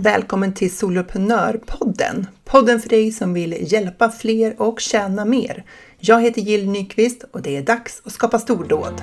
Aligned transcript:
Välkommen 0.00 0.54
till 0.54 0.76
Soloprenörpodden! 0.76 2.26
Podden 2.44 2.80
för 2.80 2.88
dig 2.88 3.12
som 3.12 3.34
vill 3.34 3.72
hjälpa 3.72 4.10
fler 4.10 4.62
och 4.62 4.80
tjäna 4.80 5.24
mer. 5.24 5.64
Jag 5.98 6.22
heter 6.22 6.40
Jill 6.40 6.70
Nyqvist 6.70 7.24
och 7.32 7.42
det 7.42 7.56
är 7.56 7.62
dags 7.62 8.02
att 8.04 8.12
skapa 8.12 8.38
stordåd. 8.38 9.02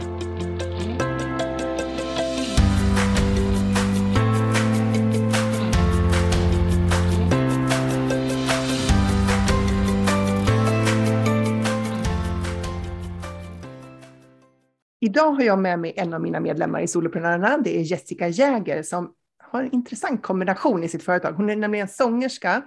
Idag 14.99 15.31
har 15.31 15.43
jag 15.43 15.59
med 15.59 15.79
mig 15.79 15.93
en 15.95 16.13
av 16.13 16.21
mina 16.21 16.39
medlemmar 16.39 16.81
i 16.81 16.87
Soloprenörerna. 16.87 17.57
Det 17.57 17.79
är 17.79 17.81
Jessica 17.81 18.27
Jäger 18.27 18.83
som 18.83 19.11
har 19.55 19.63
en 19.63 19.73
intressant 19.73 20.21
kombination 20.21 20.83
i 20.83 20.87
sitt 20.87 21.03
företag. 21.03 21.33
Hon 21.33 21.49
är 21.49 21.55
nämligen 21.55 21.87
sångerska 21.87 22.61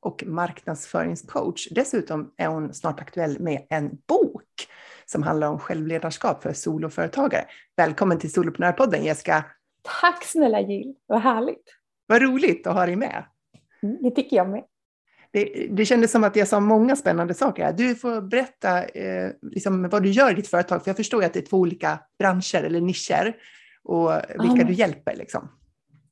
och 0.00 0.24
marknadsföringscoach. 0.26 1.68
Dessutom 1.70 2.32
är 2.36 2.46
hon 2.46 2.74
snart 2.74 3.00
aktuell 3.00 3.40
med 3.40 3.66
en 3.70 3.90
bok 4.08 4.68
som 5.06 5.22
handlar 5.22 5.48
om 5.48 5.58
självledarskap 5.58 6.42
för 6.42 6.52
soloföretagare. 6.52 7.44
Välkommen 7.76 8.18
till 8.18 8.32
Soloprenörpodden 8.32 9.04
Jessica! 9.04 9.44
Tack 10.00 10.24
snälla 10.24 10.60
Jill, 10.60 10.94
vad 11.06 11.22
härligt! 11.22 11.64
Vad 12.06 12.22
roligt 12.22 12.66
att 12.66 12.74
ha 12.74 12.86
dig 12.86 12.96
med! 12.96 13.24
Mm, 13.82 13.98
det 14.02 14.10
tycker 14.10 14.36
jag 14.36 14.48
med. 14.48 14.64
Det, 15.30 15.68
det 15.70 15.84
kändes 15.84 16.10
som 16.10 16.24
att 16.24 16.36
jag 16.36 16.48
sa 16.48 16.60
många 16.60 16.96
spännande 16.96 17.34
saker. 17.34 17.72
Du 17.72 17.94
får 17.94 18.20
berätta 18.20 18.84
eh, 18.84 19.30
liksom 19.42 19.88
vad 19.88 20.02
du 20.02 20.10
gör 20.10 20.30
i 20.30 20.34
ditt 20.34 20.48
företag, 20.48 20.82
för 20.82 20.88
jag 20.88 20.96
förstår 20.96 21.22
ju 21.22 21.26
att 21.26 21.32
det 21.32 21.40
är 21.40 21.46
två 21.46 21.56
olika 21.56 21.98
branscher 22.18 22.62
eller 22.62 22.80
nischer 22.80 23.36
och 23.84 24.12
vilka 24.38 24.64
ah. 24.64 24.66
du 24.66 24.72
hjälper. 24.72 25.16
Liksom. 25.16 25.48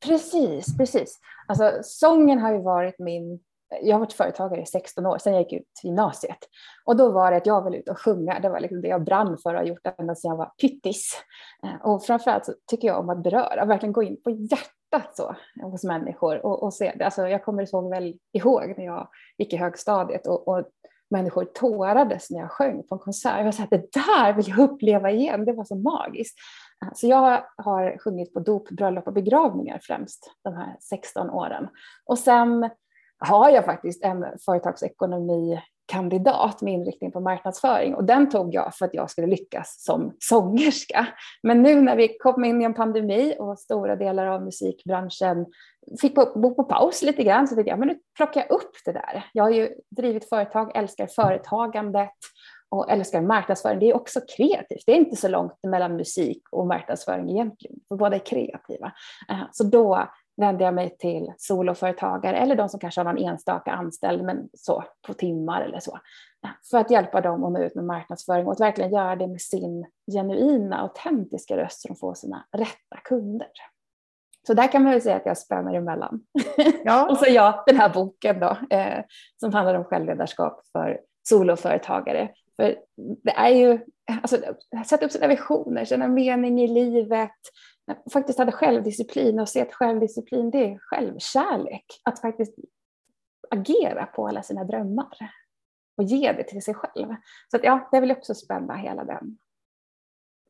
Precis, 0.02 0.76
precis. 0.76 1.18
Alltså, 1.46 1.78
sången 1.82 2.38
har 2.38 2.52
ju 2.52 2.62
varit 2.62 2.98
min... 2.98 3.40
Jag 3.82 3.94
har 3.94 4.00
varit 4.00 4.12
företagare 4.12 4.62
i 4.62 4.66
16 4.66 5.06
år, 5.06 5.18
sen 5.18 5.32
jag 5.32 5.42
gick 5.42 5.52
ut 5.52 5.80
gymnasiet. 5.82 6.38
Och 6.84 6.96
då 6.96 7.12
var 7.12 7.30
det 7.30 7.36
att 7.36 7.46
jag 7.46 7.64
ville 7.64 7.76
ut 7.76 7.88
och 7.88 7.98
sjunga. 7.98 8.40
Det 8.40 8.48
var 8.48 8.60
liksom 8.60 8.80
det 8.80 8.88
jag 8.88 9.04
brann 9.04 9.38
för 9.38 9.54
och 9.54 9.60
har 9.60 9.66
gjort 9.66 9.86
ända 9.98 10.14
sedan 10.14 10.28
jag 10.30 10.36
var 10.36 10.52
pyttis. 10.60 11.24
Eh, 11.64 11.86
och 11.86 12.04
framförallt 12.04 12.46
så 12.46 12.52
tycker 12.70 12.88
jag 12.88 12.98
om 12.98 13.10
att 13.10 13.22
beröra, 13.22 13.64
verkligen 13.64 13.92
gå 13.92 14.02
in 14.02 14.22
på 14.22 14.30
hjärtat 14.30 15.16
så, 15.16 15.36
hos 15.62 15.84
människor 15.84 16.46
och, 16.46 16.62
och 16.62 16.74
se 16.74 16.92
det. 16.98 17.04
Alltså, 17.04 17.28
jag 17.28 17.44
kommer 17.44 17.74
ihåg 17.74 17.90
väl 17.90 18.14
ihåg 18.32 18.74
när 18.76 18.84
jag 18.84 19.08
gick 19.38 19.52
i 19.52 19.56
högstadiet 19.56 20.26
och, 20.26 20.48
och 20.48 20.68
människor 21.12 21.44
tårades 21.44 22.30
när 22.30 22.40
jag 22.40 22.50
sjöng 22.50 22.82
på 22.82 22.94
en 22.94 22.98
konsert. 22.98 23.36
Jag 23.36 23.44
var 23.44 23.52
så 23.52 23.62
här, 23.62 23.68
det 23.70 23.92
där 23.92 24.32
vill 24.32 24.48
jag 24.48 24.58
uppleva 24.58 25.10
igen, 25.10 25.44
det 25.44 25.52
var 25.52 25.64
så 25.64 25.74
magiskt. 25.74 26.38
Eh, 26.84 26.88
så 26.94 27.06
jag 27.06 27.44
har 27.56 27.98
sjungit 27.98 28.34
på 28.34 28.40
dop, 28.40 28.70
bröllop 28.70 29.06
och 29.06 29.12
begravningar 29.12 29.80
främst 29.82 30.30
de 30.44 30.54
här 30.54 30.76
16 30.80 31.30
åren. 31.30 31.68
Och 32.06 32.18
sen 32.18 32.70
har 33.18 33.50
jag 33.50 33.64
faktiskt 33.64 34.04
en 34.04 34.24
företagsekonomi 34.44 35.62
kandidat 35.92 36.62
med 36.62 36.74
inriktning 36.74 37.12
på 37.12 37.20
marknadsföring 37.20 37.94
och 37.94 38.04
den 38.04 38.30
tog 38.30 38.54
jag 38.54 38.74
för 38.74 38.84
att 38.84 38.94
jag 38.94 39.10
skulle 39.10 39.26
lyckas 39.26 39.84
som 39.84 40.16
sångerska. 40.18 41.06
Men 41.42 41.62
nu 41.62 41.80
när 41.80 41.96
vi 41.96 42.08
kom 42.18 42.44
in 42.44 42.62
i 42.62 42.64
en 42.64 42.74
pandemi 42.74 43.36
och 43.38 43.58
stora 43.58 43.96
delar 43.96 44.26
av 44.26 44.42
musikbranschen 44.42 45.46
fick 46.00 46.14
bo 46.14 46.54
på 46.54 46.64
paus 46.64 47.02
lite 47.02 47.22
grann 47.22 47.48
så 47.48 47.54
tänkte 47.54 47.70
jag 47.70 47.78
men 47.78 47.88
nu 47.88 47.98
plockar 48.16 48.40
jag 48.40 48.50
upp 48.50 48.72
det 48.84 48.92
där. 48.92 49.24
Jag 49.32 49.44
har 49.44 49.50
ju 49.50 49.68
drivit 49.90 50.28
företag, 50.28 50.72
älskar 50.74 51.06
företagandet 51.06 52.10
och 52.68 52.90
älskar 52.90 53.20
marknadsföring. 53.20 53.78
Det 53.78 53.90
är 53.90 53.96
också 53.96 54.20
kreativt. 54.36 54.82
Det 54.86 54.92
är 54.92 54.96
inte 54.96 55.16
så 55.16 55.28
långt 55.28 55.52
mellan 55.62 55.96
musik 55.96 56.42
och 56.50 56.66
marknadsföring 56.66 57.30
egentligen, 57.30 57.76
för 57.88 57.96
båda 57.96 58.16
är 58.16 58.26
kreativa. 58.26 58.92
Eh, 59.28 59.42
så 59.52 59.64
då 59.64 60.08
vände 60.36 60.64
jag 60.64 60.74
mig 60.74 60.96
till 60.98 61.32
soloföretagare 61.38 62.36
eller 62.36 62.56
de 62.56 62.68
som 62.68 62.80
kanske 62.80 63.00
har 63.00 63.04
någon 63.12 63.24
enstaka 63.24 63.72
anställd, 63.72 64.24
men 64.24 64.48
så 64.54 64.84
på 65.06 65.14
timmar 65.14 65.62
eller 65.62 65.80
så, 65.80 65.92
eh, 66.44 66.50
för 66.70 66.78
att 66.78 66.90
hjälpa 66.90 67.20
dem 67.20 67.44
att 67.44 67.52
nå 67.52 67.62
ut 67.62 67.74
med 67.74 67.84
marknadsföring 67.84 68.46
och 68.46 68.52
att 68.52 68.60
verkligen 68.60 68.92
göra 68.92 69.16
det 69.16 69.26
med 69.26 69.40
sin 69.40 69.86
genuina, 70.12 70.78
autentiska 70.80 71.56
röst 71.56 71.80
så 71.80 71.88
de 71.88 71.96
får 71.96 72.14
sina 72.14 72.46
rätta 72.52 72.96
kunder. 73.04 73.48
Så 74.46 74.54
där 74.54 74.72
kan 74.72 74.82
man 74.82 74.92
väl 74.92 75.02
säga 75.02 75.16
att 75.16 75.26
jag 75.26 75.38
spänner 75.38 75.74
emellan. 75.74 76.20
Ja. 76.84 77.10
och 77.10 77.18
så 77.18 77.24
ja, 77.28 77.64
den 77.66 77.76
här 77.76 77.88
boken 77.88 78.40
då, 78.40 78.56
eh, 78.70 79.04
som 79.40 79.52
handlar 79.52 79.74
om 79.74 79.84
självledarskap 79.84 80.62
för 80.72 81.00
soloföretagare. 81.28 82.30
För 82.56 82.76
det 82.96 83.30
är 83.30 83.48
ju, 83.48 83.80
alltså, 84.22 84.36
sätta 84.86 85.06
upp 85.06 85.12
sina 85.12 85.26
visioner, 85.26 85.84
känna 85.84 86.08
mening 86.08 86.60
i 86.60 86.68
livet, 86.68 87.30
faktiskt 88.12 88.38
ha 88.38 88.50
självdisciplin 88.50 89.40
och 89.40 89.48
se 89.48 89.62
att 89.62 89.72
självdisciplin 89.72 90.50
det 90.50 90.64
är 90.64 90.78
självkärlek. 90.78 91.84
Att 92.04 92.20
faktiskt 92.20 92.54
agera 93.50 94.06
på 94.06 94.28
alla 94.28 94.42
sina 94.42 94.64
drömmar 94.64 95.16
och 95.96 96.04
ge 96.04 96.32
det 96.32 96.44
till 96.44 96.62
sig 96.62 96.74
själv. 96.74 97.08
Så 97.50 97.56
att, 97.56 97.64
ja, 97.64 97.88
det 97.92 98.00
vill 98.00 98.10
också 98.10 98.34
spänna 98.34 98.76
hela 98.76 99.04
den 99.04 99.38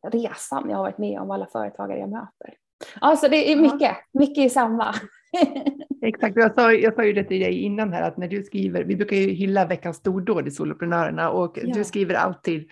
resan 0.03 0.71
jag 0.71 0.77
har 0.77 0.85
varit 0.85 0.99
med 0.99 1.21
om, 1.21 1.31
alla 1.31 1.47
företagare 1.47 1.99
jag 1.99 2.11
möter. 2.11 2.57
Alltså 3.01 3.29
det 3.29 3.53
är 3.53 3.57
mycket, 3.57 3.97
mycket 4.13 4.45
i 4.45 4.51
samma. 4.51 4.95
Exakt, 6.03 6.37
jag 6.37 6.55
sa, 6.55 6.73
jag 6.73 6.95
sa 6.95 7.05
ju 7.05 7.13
det 7.13 7.25
till 7.25 7.41
dig 7.41 7.59
innan 7.59 7.93
här 7.93 8.03
att 8.03 8.17
när 8.17 8.29
du 8.29 8.43
skriver, 8.43 8.85
vi 8.85 8.97
brukar 8.97 9.17
ju 9.17 9.31
hylla 9.31 9.67
veckans 9.67 9.97
stordåd 9.97 10.49
i 10.49 10.51
Soloprenörerna 10.51 11.31
och 11.31 11.59
ja. 11.63 11.75
du 11.75 11.85
skriver 11.85 12.15
alltid 12.15 12.71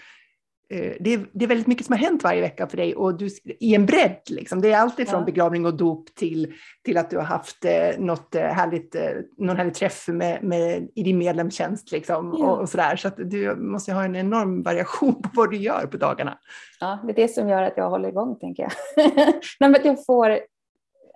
det 0.70 1.14
är, 1.14 1.26
det 1.32 1.44
är, 1.44 1.48
väldigt 1.48 1.66
mycket 1.66 1.86
som 1.86 1.92
har 1.92 1.98
hänt 1.98 2.24
varje 2.24 2.40
vecka 2.40 2.66
för 2.66 2.76
dig 2.76 2.94
och 2.94 3.18
du, 3.18 3.28
i 3.60 3.74
en 3.74 3.86
bredd. 3.86 4.20
Liksom. 4.30 4.60
Det 4.60 4.72
är 4.72 4.78
alltid 4.78 5.08
från 5.08 5.20
ja. 5.20 5.24
begravning 5.24 5.66
och 5.66 5.74
dop 5.74 6.14
till, 6.14 6.52
till 6.84 6.96
att 6.96 7.10
du 7.10 7.16
har 7.16 7.24
haft 7.24 7.64
eh, 7.64 7.98
något 7.98 8.34
eh, 8.34 8.42
härligt, 8.42 8.94
eh, 8.94 9.02
någon 9.38 9.56
härlig 9.56 9.74
träff 9.74 10.08
med, 10.08 10.42
med, 10.42 10.88
i 10.94 11.02
din 11.02 11.18
medlemstjänst. 11.18 11.92
Liksom, 11.92 12.34
ja. 12.38 12.50
och, 12.50 12.60
och 12.60 12.68
sådär. 12.68 12.96
Så 12.96 13.08
du 13.08 13.56
måste 13.56 13.92
ha 13.92 14.04
en 14.04 14.16
enorm 14.16 14.62
variation 14.62 15.22
på 15.22 15.28
vad 15.34 15.50
du 15.50 15.56
gör 15.56 15.86
på 15.86 15.96
dagarna. 15.96 16.38
Ja, 16.80 16.98
det 17.04 17.12
är 17.12 17.16
det 17.16 17.28
som 17.28 17.48
gör 17.48 17.62
att 17.62 17.76
jag 17.76 17.90
håller 17.90 18.08
igång, 18.08 18.38
tänker 18.38 18.62
jag. 18.62 18.72
Nej, 19.60 19.70
men 19.70 19.80
jag 19.84 20.04
får 20.04 20.38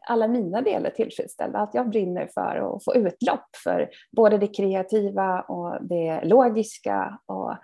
alla 0.06 0.28
mina 0.28 0.62
delar 0.62 0.90
tillfredsställda. 0.90 1.58
Att 1.58 1.74
jag 1.74 1.88
brinner 1.88 2.28
för 2.34 2.76
att 2.76 2.84
få 2.84 2.94
utlopp 2.94 3.56
för 3.64 3.88
både 4.16 4.38
det 4.38 4.46
kreativa 4.46 5.40
och 5.40 5.78
det 5.80 6.24
logiska. 6.24 7.18
Och, 7.26 7.56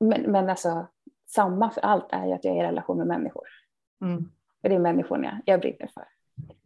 men, 0.00 0.22
men 0.22 0.50
alltså, 0.50 0.86
samma 1.34 1.70
för 1.70 1.80
allt 1.80 2.06
är 2.12 2.26
ju 2.26 2.32
att 2.32 2.44
jag 2.44 2.56
är 2.56 2.60
i 2.60 2.66
relation 2.66 2.98
med 2.98 3.06
människor. 3.06 3.44
Mm. 4.02 4.24
För 4.62 4.68
det 4.68 4.74
är 4.74 4.78
människorna 4.78 5.42
jag 5.44 5.60
brinner 5.60 5.90
för. 5.94 6.04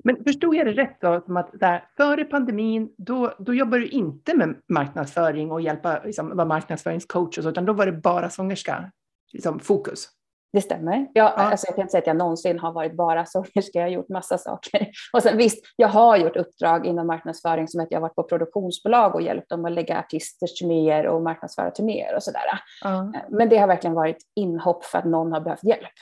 Men 0.05 0.25
förstod 0.25 0.55
jag 0.55 0.67
det 0.67 0.73
rätt 0.73 1.01
då, 1.01 1.21
som 1.27 1.37
att 1.37 1.51
där, 1.53 1.85
före 1.97 2.25
pandemin, 2.25 2.95
då, 2.99 3.35
då 3.39 3.55
jobbar 3.55 3.79
du 3.79 3.87
inte 3.87 4.37
med 4.37 4.57
marknadsföring 4.69 5.53
och 5.53 5.61
hjälpa, 5.61 6.03
liksom, 6.05 6.37
vara 6.37 6.49
marknadsföringscoach 6.49 7.39
och 7.39 7.45
så, 7.45 7.51
utan 7.51 7.65
då 7.65 7.73
var 7.73 7.87
det 7.87 7.93
bara 7.93 8.31
sångerska, 8.31 8.93
liksom, 9.33 9.61
fokus? 9.61 10.09
Det 10.53 10.61
stämmer. 10.61 11.07
Jag, 11.13 11.25
ja. 11.25 11.31
alltså 11.31 11.67
jag 11.67 11.75
kan 11.75 11.83
inte 11.83 11.91
säga 11.91 12.01
att 12.01 12.07
jag 12.07 12.17
någonsin 12.17 12.59
har 12.59 12.73
varit 12.73 12.97
bara 12.97 13.27
sångerska, 13.27 13.79
jag 13.79 13.83
har 13.83 13.89
gjort 13.89 14.09
massa 14.09 14.39
saker. 14.39 14.89
Och 15.13 15.23
sen 15.23 15.37
visst, 15.37 15.65
jag 15.77 15.89
har 15.89 16.17
gjort 16.17 16.37
uppdrag 16.37 16.87
inom 16.87 17.07
marknadsföring 17.07 17.69
som 17.69 17.81
att 17.81 17.89
jag 17.91 17.97
har 17.99 18.03
varit 18.03 18.15
på 18.15 18.23
produktionsbolag 18.23 19.15
och 19.15 19.23
hjälpt 19.23 19.49
dem 19.49 19.65
att 19.65 19.73
lägga 19.73 19.99
artisters 19.99 20.55
turnéer 20.55 21.07
och 21.07 21.23
marknadsföra 21.23 21.71
turnéer 21.71 22.17
och 22.17 22.23
sådär. 22.23 22.41
Ja. 22.83 23.13
Men 23.29 23.49
det 23.49 23.59
har 23.59 23.67
verkligen 23.67 23.95
varit 23.95 24.19
inhopp 24.37 24.85
för 24.85 24.99
att 24.99 25.05
någon 25.05 25.33
har 25.33 25.41
behövt 25.41 25.65
hjälp. 25.65 25.95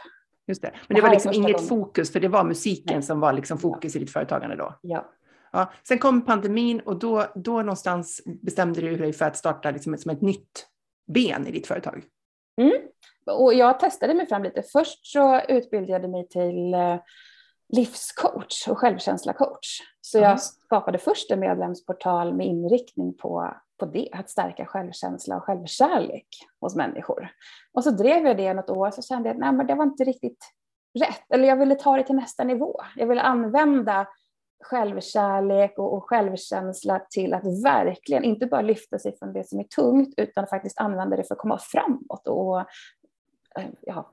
Just 0.46 0.62
det. 0.62 0.70
Men 0.88 0.94
det, 0.94 1.00
var 1.00 1.10
liksom 1.10 1.32
inget 1.32 1.52
gången. 1.52 1.68
fokus, 1.68 2.12
för 2.12 2.20
det 2.20 2.28
var 2.28 2.44
musiken 2.44 2.94
Nej. 2.96 3.02
som 3.02 3.20
var 3.20 3.32
liksom 3.32 3.58
fokus 3.58 3.94
ja. 3.94 3.98
i 3.98 4.04
ditt 4.04 4.12
företagande 4.12 4.56
då? 4.56 4.74
Ja. 4.82 5.10
ja. 5.52 5.72
Sen 5.88 5.98
kom 5.98 6.24
pandemin 6.24 6.80
och 6.80 6.98
då, 6.98 7.24
då 7.34 7.52
någonstans 7.52 8.22
bestämde 8.42 8.80
du 8.80 8.96
dig 8.96 9.12
för 9.12 9.24
att 9.24 9.36
starta 9.36 9.70
liksom 9.70 9.94
ett, 9.94 10.00
som 10.00 10.10
ett 10.10 10.22
nytt 10.22 10.66
ben 11.06 11.46
i 11.46 11.50
ditt 11.50 11.66
företag? 11.66 12.04
Mm 12.56 12.88
och 13.30 13.54
jag 13.54 13.80
testade 13.80 14.14
mig 14.14 14.26
fram 14.26 14.42
lite. 14.42 14.62
Först 14.62 15.06
så 15.06 15.40
utbildade 15.40 16.02
jag 16.02 16.10
mig 16.10 16.28
till 16.28 16.74
eh, 16.74 16.96
livscoach 17.68 18.68
och 18.68 18.78
självkänsla-coach. 18.78 19.80
Så 20.00 20.18
jag 20.18 20.40
skapade 20.40 20.98
först 20.98 21.30
en 21.30 21.40
medlemsportal 21.40 22.34
med 22.34 22.46
inriktning 22.46 23.14
på, 23.14 23.54
på 23.78 23.86
det, 23.86 24.08
att 24.12 24.30
stärka 24.30 24.66
självkänsla 24.66 25.36
och 25.36 25.44
självkärlek 25.44 26.26
hos 26.60 26.76
människor. 26.76 27.28
Och 27.72 27.84
så 27.84 27.90
drev 27.90 28.26
jag 28.26 28.36
det 28.36 28.54
något 28.54 28.70
år 28.70 28.90
så 28.90 29.02
kände 29.02 29.28
jag 29.28 29.34
att 29.34 29.40
nej, 29.40 29.52
men 29.52 29.66
det 29.66 29.74
var 29.74 29.84
inte 29.84 30.04
riktigt 30.04 30.44
rätt. 30.98 31.32
Eller 31.34 31.48
jag 31.48 31.56
ville 31.56 31.74
ta 31.74 31.96
det 31.96 32.02
till 32.02 32.16
nästa 32.16 32.44
nivå. 32.44 32.80
Jag 32.96 33.06
ville 33.06 33.22
använda 33.22 34.06
självkärlek 34.66 35.78
och, 35.78 35.94
och 35.94 36.04
självkänsla 36.04 37.00
till 37.10 37.34
att 37.34 37.64
verkligen 37.64 38.24
inte 38.24 38.46
bara 38.46 38.62
lyfta 38.62 38.98
sig 38.98 39.18
från 39.18 39.32
det 39.32 39.48
som 39.48 39.60
är 39.60 39.64
tungt 39.64 40.14
utan 40.16 40.46
faktiskt 40.46 40.80
använda 40.80 41.16
det 41.16 41.24
för 41.24 41.34
att 41.34 41.40
komma 41.40 41.58
framåt 41.58 42.28
och 42.28 42.66
Eh, 43.58 43.64
ja, 43.80 44.10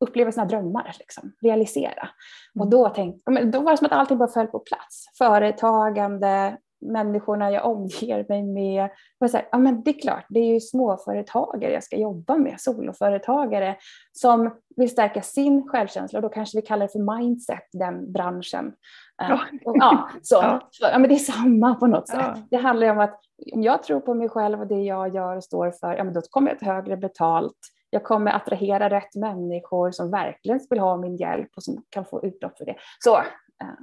uppleva 0.00 0.32
sina 0.32 0.46
drömmar, 0.46 0.96
liksom, 0.98 1.32
realisera. 1.42 2.08
Mm. 2.54 2.64
Och 2.64 2.70
då, 2.70 2.88
tänkte, 2.88 3.44
då 3.44 3.60
var 3.60 3.70
det 3.70 3.76
som 3.76 3.86
att 3.86 3.92
allting 3.92 4.18
bara 4.18 4.28
föll 4.28 4.46
på 4.46 4.58
plats. 4.58 5.04
Företagande, 5.18 6.56
människorna 6.80 7.50
jag 7.50 7.66
omger 7.66 8.26
mig 8.28 8.42
med. 8.42 8.90
Och 9.20 9.30
så 9.30 9.36
här, 9.36 9.48
ja, 9.52 9.58
men 9.58 9.82
det 9.82 9.90
är 9.90 10.00
klart, 10.00 10.26
det 10.28 10.40
är 10.40 10.54
ju 10.54 10.60
småföretagare 10.60 11.72
jag 11.72 11.84
ska 11.84 11.96
jobba 11.96 12.36
med, 12.36 12.60
soloföretagare 12.60 13.76
som 14.12 14.50
vill 14.76 14.90
stärka 14.90 15.22
sin 15.22 15.68
självkänsla 15.68 16.18
och 16.18 16.22
då 16.22 16.28
kanske 16.28 16.58
vi 16.58 16.62
kallar 16.62 16.86
det 16.86 16.92
för 16.92 17.18
mindset, 17.18 17.68
den 17.72 18.12
branschen. 18.12 18.72
Ja. 19.18 19.40
Och, 19.64 19.76
ja, 19.76 20.10
så, 20.22 20.34
ja. 20.34 20.68
ja. 20.80 20.98
men 20.98 21.08
det 21.08 21.14
är 21.14 21.18
samma 21.18 21.74
på 21.74 21.86
något 21.86 22.08
sätt. 22.08 22.18
Ja. 22.20 22.36
Det 22.50 22.56
handlar 22.56 22.90
om 22.90 22.98
att 22.98 23.20
om 23.52 23.62
jag 23.62 23.82
tror 23.82 24.00
på 24.00 24.14
mig 24.14 24.28
själv 24.28 24.60
och 24.60 24.66
det 24.66 24.82
jag 24.82 25.14
gör 25.14 25.36
och 25.36 25.44
står 25.44 25.70
för, 25.70 25.96
ja, 25.96 26.04
men 26.04 26.14
då 26.14 26.20
kommer 26.20 26.50
jag 26.50 26.58
till 26.58 26.68
högre 26.68 26.96
betalt. 26.96 27.56
Jag 27.90 28.04
kommer 28.04 28.32
attrahera 28.32 28.90
rätt 28.90 29.14
människor 29.14 29.90
som 29.90 30.10
verkligen 30.10 30.60
vill 30.70 30.78
ha 30.78 30.96
min 30.96 31.16
hjälp 31.16 31.50
och 31.56 31.62
som 31.62 31.82
kan 31.90 32.04
få 32.04 32.24
utlopp 32.24 32.58
för 32.58 32.64
det. 32.64 32.76
Så, 32.98 33.16
uh, 33.16 33.24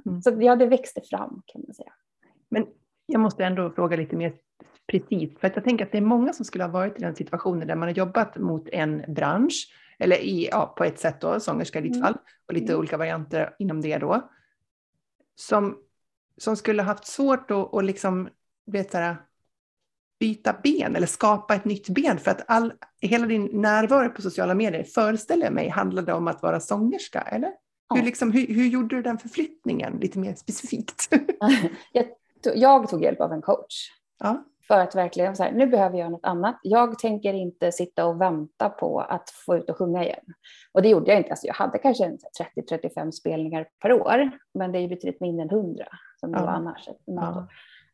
mm. 0.06 0.22
så 0.22 0.36
ja, 0.40 0.56
det 0.56 0.66
växte 0.66 1.00
fram 1.10 1.42
kan 1.46 1.62
man 1.66 1.74
säga. 1.74 1.92
Men 2.48 2.66
jag 3.06 3.20
måste 3.20 3.44
ändå 3.44 3.70
fråga 3.70 3.96
lite 3.96 4.16
mer 4.16 4.32
precis, 4.92 5.38
för 5.40 5.46
att 5.46 5.56
jag 5.56 5.64
tänker 5.64 5.84
att 5.84 5.92
det 5.92 5.98
är 5.98 6.02
många 6.02 6.32
som 6.32 6.44
skulle 6.44 6.64
ha 6.64 6.70
varit 6.70 6.98
i 6.98 7.00
den 7.00 7.14
situationen 7.14 7.68
där 7.68 7.74
man 7.74 7.88
har 7.88 7.94
jobbat 7.94 8.36
mot 8.36 8.68
en 8.68 9.02
bransch, 9.08 9.72
eller 9.98 10.16
i, 10.16 10.48
ja, 10.50 10.74
på 10.76 10.84
ett 10.84 10.98
sätt 10.98 11.20
då, 11.20 11.40
sångerska 11.40 11.78
i 11.78 11.82
ditt 11.82 11.96
mm. 11.96 12.04
fall, 12.04 12.16
och 12.48 12.54
lite 12.54 12.72
mm. 12.72 12.78
olika 12.78 12.96
varianter 12.96 13.54
inom 13.58 13.80
det 13.80 13.98
då, 13.98 14.30
som, 15.36 15.78
som 16.36 16.56
skulle 16.56 16.82
haft 16.82 17.06
svårt 17.06 17.50
att 17.50 17.72
och 17.72 17.84
liksom, 17.84 18.28
vet 18.66 18.94
här, 18.94 19.16
byta 20.20 20.56
ben 20.62 20.96
eller 20.96 21.06
skapa 21.06 21.54
ett 21.54 21.64
nytt 21.64 21.88
ben 21.88 22.18
för 22.18 22.30
att 22.30 22.44
all, 22.46 22.72
hela 23.00 23.26
din 23.26 23.44
närvaro 23.52 24.10
på 24.10 24.22
sociala 24.22 24.54
medier 24.54 24.84
föreställer 24.84 25.50
mig 25.50 25.68
handlade 25.68 26.12
om 26.12 26.28
att 26.28 26.42
vara 26.42 26.60
sångerska, 26.60 27.20
eller? 27.20 27.52
Ja. 27.88 27.96
Hur, 27.96 28.02
liksom, 28.02 28.32
hur, 28.32 28.46
hur 28.46 28.66
gjorde 28.66 28.96
du 28.96 29.02
den 29.02 29.18
förflyttningen 29.18 29.98
lite 30.00 30.18
mer 30.18 30.34
specifikt? 30.34 31.14
jag 31.92 32.06
jag 32.54 32.88
tog 32.88 33.02
hjälp 33.02 33.20
av 33.20 33.32
en 33.32 33.42
coach. 33.42 33.90
Ja. 34.18 34.44
För 34.68 34.80
att 34.80 34.94
verkligen 34.94 35.36
så 35.36 35.42
här, 35.42 35.52
nu 35.52 35.66
behöver 35.66 35.98
jag 35.98 36.10
något 36.10 36.24
annat. 36.24 36.58
Jag 36.62 36.98
tänker 36.98 37.32
inte 37.32 37.72
sitta 37.72 38.06
och 38.06 38.20
vänta 38.20 38.68
på 38.68 39.00
att 39.00 39.30
få 39.30 39.56
ut 39.56 39.70
och 39.70 39.76
sjunga 39.76 40.04
igen. 40.04 40.24
Och 40.72 40.82
det 40.82 40.88
gjorde 40.88 41.10
jag 41.10 41.20
inte. 41.20 41.30
Alltså 41.30 41.46
jag 41.46 41.54
hade 41.54 41.78
kanske 41.78 42.16
30-35 42.56 43.10
spelningar 43.10 43.68
per 43.82 43.92
år, 43.92 44.30
men 44.54 44.72
det 44.72 44.78
är 44.78 44.88
betydligt 44.88 45.20
mindre 45.20 45.42
än 45.42 45.50
100 45.50 45.84
som 46.20 46.32
det 46.32 46.38
ja. 46.38 46.44
var 46.44 46.52
annars. 46.52 46.88
Ja. 47.04 47.48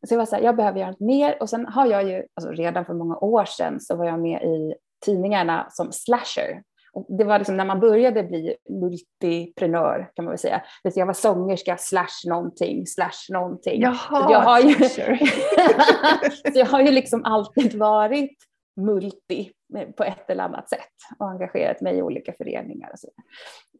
Så 0.07 0.13
jag 0.13 0.19
var 0.19 0.25
så 0.25 0.35
här, 0.35 0.43
jag 0.43 0.55
behöver 0.55 0.79
göra 0.79 0.89
något 0.91 0.99
mer. 0.99 1.37
Och 1.41 1.49
sen 1.49 1.65
har 1.65 1.85
jag 1.85 2.03
ju, 2.03 2.23
alltså 2.33 2.51
redan 2.51 2.85
för 2.85 2.93
många 2.93 3.17
år 3.17 3.45
sedan 3.45 3.79
så 3.79 3.95
var 3.95 4.05
jag 4.05 4.19
med 4.19 4.43
i 4.43 4.73
tidningarna 5.05 5.67
som 5.69 5.91
slasher. 5.91 6.63
Och 6.93 7.05
det 7.09 7.23
var 7.23 7.37
liksom 7.37 7.57
när 7.57 7.65
man 7.65 7.79
började 7.79 8.23
bli 8.23 8.55
multiprenör 8.69 10.11
kan 10.15 10.25
man 10.25 10.31
väl 10.31 10.39
säga. 10.39 10.61
Jag 10.83 11.05
var 11.05 11.13
sångerska 11.13 11.77
slash 11.77 12.29
någonting 12.29 12.87
slash 12.87 13.29
någonting. 13.29 13.81
Jaha, 13.81 14.27
så 14.27 14.31
jag 14.31 14.39
har 14.39 14.59
ju, 14.59 14.73
så 16.53 16.59
jag 16.59 16.65
har 16.65 16.81
ju 16.81 16.91
liksom 16.91 17.25
alltid 17.25 17.75
varit 17.79 18.37
multi 18.75 19.51
på 19.97 20.03
ett 20.03 20.29
eller 20.29 20.43
annat 20.43 20.69
sätt 20.69 20.79
och 21.19 21.29
engagerat 21.29 21.81
mig 21.81 21.97
i 21.97 22.01
olika 22.01 22.33
föreningar. 22.33 22.89
Och 22.93 22.99
så. 22.99 23.07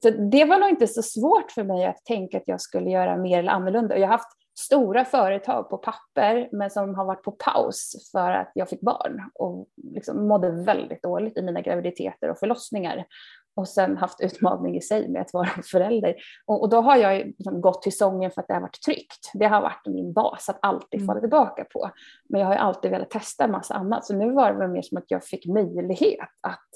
så 0.03 0.09
det 0.09 0.45
var 0.45 0.59
nog 0.59 0.69
inte 0.69 0.87
så 0.87 1.01
svårt 1.01 1.51
för 1.51 1.63
mig 1.63 1.85
att 1.85 2.05
tänka 2.05 2.37
att 2.37 2.47
jag 2.47 2.61
skulle 2.61 2.89
göra 2.89 3.17
mer 3.17 3.39
eller 3.39 3.51
annorlunda. 3.51 3.95
Och 3.95 4.01
jag 4.01 4.07
har 4.07 4.17
haft 4.17 4.42
stora 4.55 5.05
företag 5.05 5.69
på 5.69 5.77
papper 5.77 6.49
men 6.51 6.69
som 6.69 6.95
har 6.95 7.05
varit 7.05 7.23
på 7.23 7.31
paus 7.31 8.09
för 8.11 8.31
att 8.31 8.51
jag 8.55 8.69
fick 8.69 8.81
barn 8.81 9.29
och 9.33 9.67
liksom 9.83 10.27
mådde 10.27 10.51
väldigt 10.51 11.03
dåligt 11.03 11.37
i 11.37 11.41
mina 11.41 11.61
graviditeter 11.61 12.29
och 12.29 12.39
förlossningar 12.39 13.05
och 13.55 13.67
sen 13.67 13.97
haft 13.97 14.21
utmaning 14.21 14.77
i 14.77 14.81
sig 14.81 15.09
med 15.09 15.21
att 15.21 15.33
vara 15.33 15.49
förälder. 15.71 16.15
Och, 16.45 16.61
och 16.61 16.69
då 16.69 16.81
har 16.81 16.97
jag 16.97 17.25
liksom 17.25 17.61
gått 17.61 17.81
till 17.81 17.97
sången 17.97 18.31
för 18.31 18.41
att 18.41 18.47
det 18.47 18.53
har 18.53 18.61
varit 18.61 18.81
tryggt. 18.81 19.31
Det 19.33 19.45
har 19.45 19.61
varit 19.61 19.85
min 19.85 20.13
bas 20.13 20.49
att 20.49 20.59
alltid 20.61 20.99
mm. 20.99 21.07
falla 21.07 21.19
tillbaka 21.19 21.65
på. 21.73 21.91
Men 22.29 22.41
jag 22.41 22.47
har 22.47 22.53
ju 22.53 22.59
alltid 22.59 22.91
velat 22.91 23.09
testa 23.09 23.43
en 23.43 23.51
massa 23.51 23.73
annat 23.73 24.05
så 24.05 24.15
nu 24.15 24.31
var 24.31 24.53
det 24.53 24.67
mer 24.67 24.81
som 24.81 24.97
att 24.97 25.11
jag 25.11 25.25
fick 25.25 25.45
möjlighet 25.45 26.29
att 26.41 26.69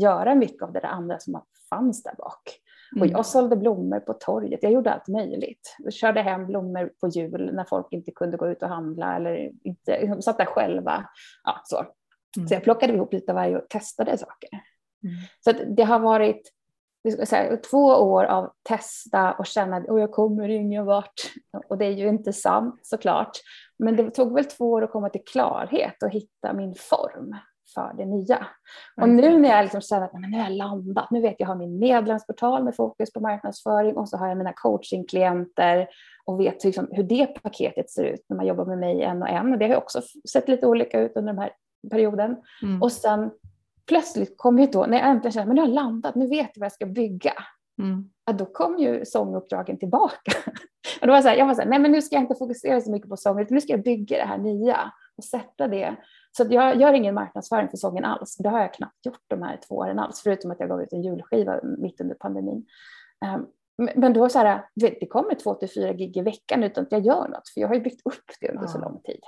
göra 0.00 0.34
mycket 0.34 0.62
av 0.62 0.72
det 0.72 0.80
där 0.80 0.88
andra 0.88 1.18
som 1.18 1.42
fanns 1.70 2.02
där 2.02 2.14
bak. 2.18 2.60
Mm. 2.96 3.02
Och 3.02 3.06
jag 3.06 3.26
sålde 3.26 3.56
blommor 3.56 4.00
på 4.00 4.12
torget. 4.12 4.62
Jag 4.62 4.72
gjorde 4.72 4.92
allt 4.92 5.08
möjligt. 5.08 5.76
Jag 5.78 5.92
körde 5.92 6.22
hem 6.22 6.46
blommor 6.46 6.92
på 7.00 7.08
jul 7.08 7.50
när 7.54 7.64
folk 7.64 7.86
inte 7.90 8.10
kunde 8.10 8.36
gå 8.36 8.48
ut 8.48 8.62
och 8.62 8.68
handla 8.68 9.16
eller 9.16 9.50
inte 9.62 10.22
satt 10.22 10.38
där 10.38 10.44
själva. 10.44 11.04
Ja, 11.44 11.60
så. 11.64 11.84
Mm. 12.36 12.48
så 12.48 12.54
jag 12.54 12.64
plockade 12.64 12.92
ihop 12.92 13.12
lite 13.12 13.32
av 13.32 13.36
varje 13.36 13.58
och 13.58 13.68
testade 13.68 14.18
saker. 14.18 14.50
Mm. 15.04 15.16
Så 15.40 15.52
det 15.74 15.82
har 15.82 15.98
varit 15.98 16.52
säga, 17.10 17.56
två 17.56 17.86
år 17.86 18.24
av 18.24 18.52
testa 18.62 19.32
och 19.32 19.46
känna 19.46 19.76
att 19.76 19.84
jag 19.86 20.12
kommer 20.12 20.48
ingen 20.48 20.84
vart. 20.84 21.20
Och 21.68 21.78
det 21.78 21.84
är 21.84 21.90
ju 21.90 22.08
inte 22.08 22.32
sant 22.32 22.80
såklart. 22.82 23.30
Men 23.78 23.96
det 23.96 24.10
tog 24.10 24.34
väl 24.34 24.44
två 24.44 24.70
år 24.70 24.82
att 24.82 24.90
komma 24.90 25.08
till 25.08 25.24
klarhet 25.24 26.02
och 26.02 26.10
hitta 26.10 26.52
min 26.52 26.74
form 26.74 27.36
för 27.74 27.94
det 27.96 28.04
nya. 28.04 28.46
Och 29.00 29.08
nu 29.08 29.38
när 29.38 29.48
jag 29.48 29.62
liksom 29.62 29.80
känner 29.80 30.04
att 30.06 30.12
men 30.12 30.30
nu 30.30 30.36
har 30.36 30.44
jag 30.44 30.52
landat, 30.52 31.10
nu 31.10 31.20
vet 31.20 31.34
jag, 31.38 31.40
jag 31.40 31.46
har 31.46 31.56
min 31.56 31.78
medlemsportal 31.78 32.64
med 32.64 32.76
fokus 32.76 33.12
på 33.12 33.20
marknadsföring 33.20 33.96
och 33.96 34.08
så 34.08 34.16
har 34.16 34.28
jag 34.28 34.38
mina 34.38 34.52
coachingklienter 34.52 35.88
och 36.24 36.40
vet 36.40 36.64
liksom 36.64 36.88
hur 36.90 37.02
det 37.02 37.26
paketet 37.26 37.90
ser 37.90 38.04
ut 38.04 38.24
när 38.28 38.36
man 38.36 38.46
jobbar 38.46 38.64
med 38.64 38.78
mig 38.78 39.02
en 39.02 39.22
och 39.22 39.28
en. 39.28 39.52
Och 39.52 39.58
det 39.58 39.68
har 39.68 39.76
också 39.76 40.02
sett 40.32 40.48
lite 40.48 40.66
olika 40.66 41.00
ut 41.00 41.16
under 41.16 41.32
den 41.32 41.42
här 41.42 41.50
perioden. 41.90 42.36
Mm. 42.62 42.82
Och 42.82 42.92
sen 42.92 43.30
plötsligt 43.86 44.34
kom 44.36 44.58
ju 44.58 44.66
då, 44.66 44.86
när 44.86 44.98
jag 44.98 45.08
äntligen 45.08 45.32
kände 45.32 45.50
att 45.50 45.54
nu 45.54 45.60
har 45.60 45.68
jag 45.68 45.74
landat, 45.74 46.14
nu 46.14 46.28
vet 46.28 46.50
jag 46.54 46.60
vad 46.60 46.66
jag 46.66 46.72
ska 46.72 46.86
bygga. 46.86 47.32
Mm. 47.82 48.10
Ja, 48.26 48.32
då 48.32 48.46
kom 48.46 48.78
ju 48.78 49.04
sånguppdragen 49.04 49.78
tillbaka. 49.78 50.32
och 51.00 51.06
då 51.06 51.12
var 51.12 51.22
så 51.22 51.28
här, 51.28 51.36
jag 51.36 51.46
var 51.46 51.54
så 51.54 51.60
här, 51.60 51.68
nej 51.68 51.78
men 51.78 51.92
nu 51.92 52.02
ska 52.02 52.16
jag 52.16 52.22
inte 52.22 52.34
fokusera 52.34 52.80
så 52.80 52.90
mycket 52.90 53.08
på 53.08 53.16
sång, 53.16 53.40
utan 53.40 53.54
nu 53.54 53.60
ska 53.60 53.72
jag 53.72 53.82
bygga 53.82 54.16
det 54.16 54.24
här 54.24 54.38
nya 54.38 54.92
och 55.16 55.24
sätta 55.24 55.68
det 55.68 55.96
så 56.36 56.46
jag 56.50 56.80
gör 56.80 56.92
ingen 56.92 57.14
marknadsföring 57.14 57.68
för 57.68 57.76
sången 57.76 58.04
alls. 58.04 58.36
Det 58.36 58.48
har 58.48 58.60
jag 58.60 58.74
knappt 58.74 59.06
gjort 59.06 59.24
de 59.26 59.42
här 59.42 59.58
två 59.68 59.74
åren 59.74 59.98
alls, 59.98 60.20
förutom 60.22 60.50
att 60.50 60.60
jag 60.60 60.68
gav 60.68 60.82
ut 60.82 60.92
en 60.92 61.02
julskiva 61.02 61.60
mitt 61.78 62.00
under 62.00 62.14
pandemin. 62.14 62.66
Ehm, 63.24 63.46
men 63.94 64.12
då 64.12 64.28
så 64.28 64.38
här, 64.38 64.64
det 64.74 65.06
kommer 65.06 65.34
två 65.34 65.54
till 65.54 65.70
fyra 65.70 65.92
gig 65.92 66.16
i 66.16 66.20
veckan 66.20 66.62
utan 66.62 66.84
att 66.84 66.92
jag 66.92 67.00
gör 67.00 67.28
något, 67.28 67.48
för 67.48 67.60
jag 67.60 67.68
har 67.68 67.74
ju 67.74 67.80
byggt 67.80 68.00
upp 68.04 68.24
det 68.40 68.48
under 68.48 68.62
ja. 68.62 68.68
så 68.68 68.78
lång 68.78 69.00
tid. 69.00 69.20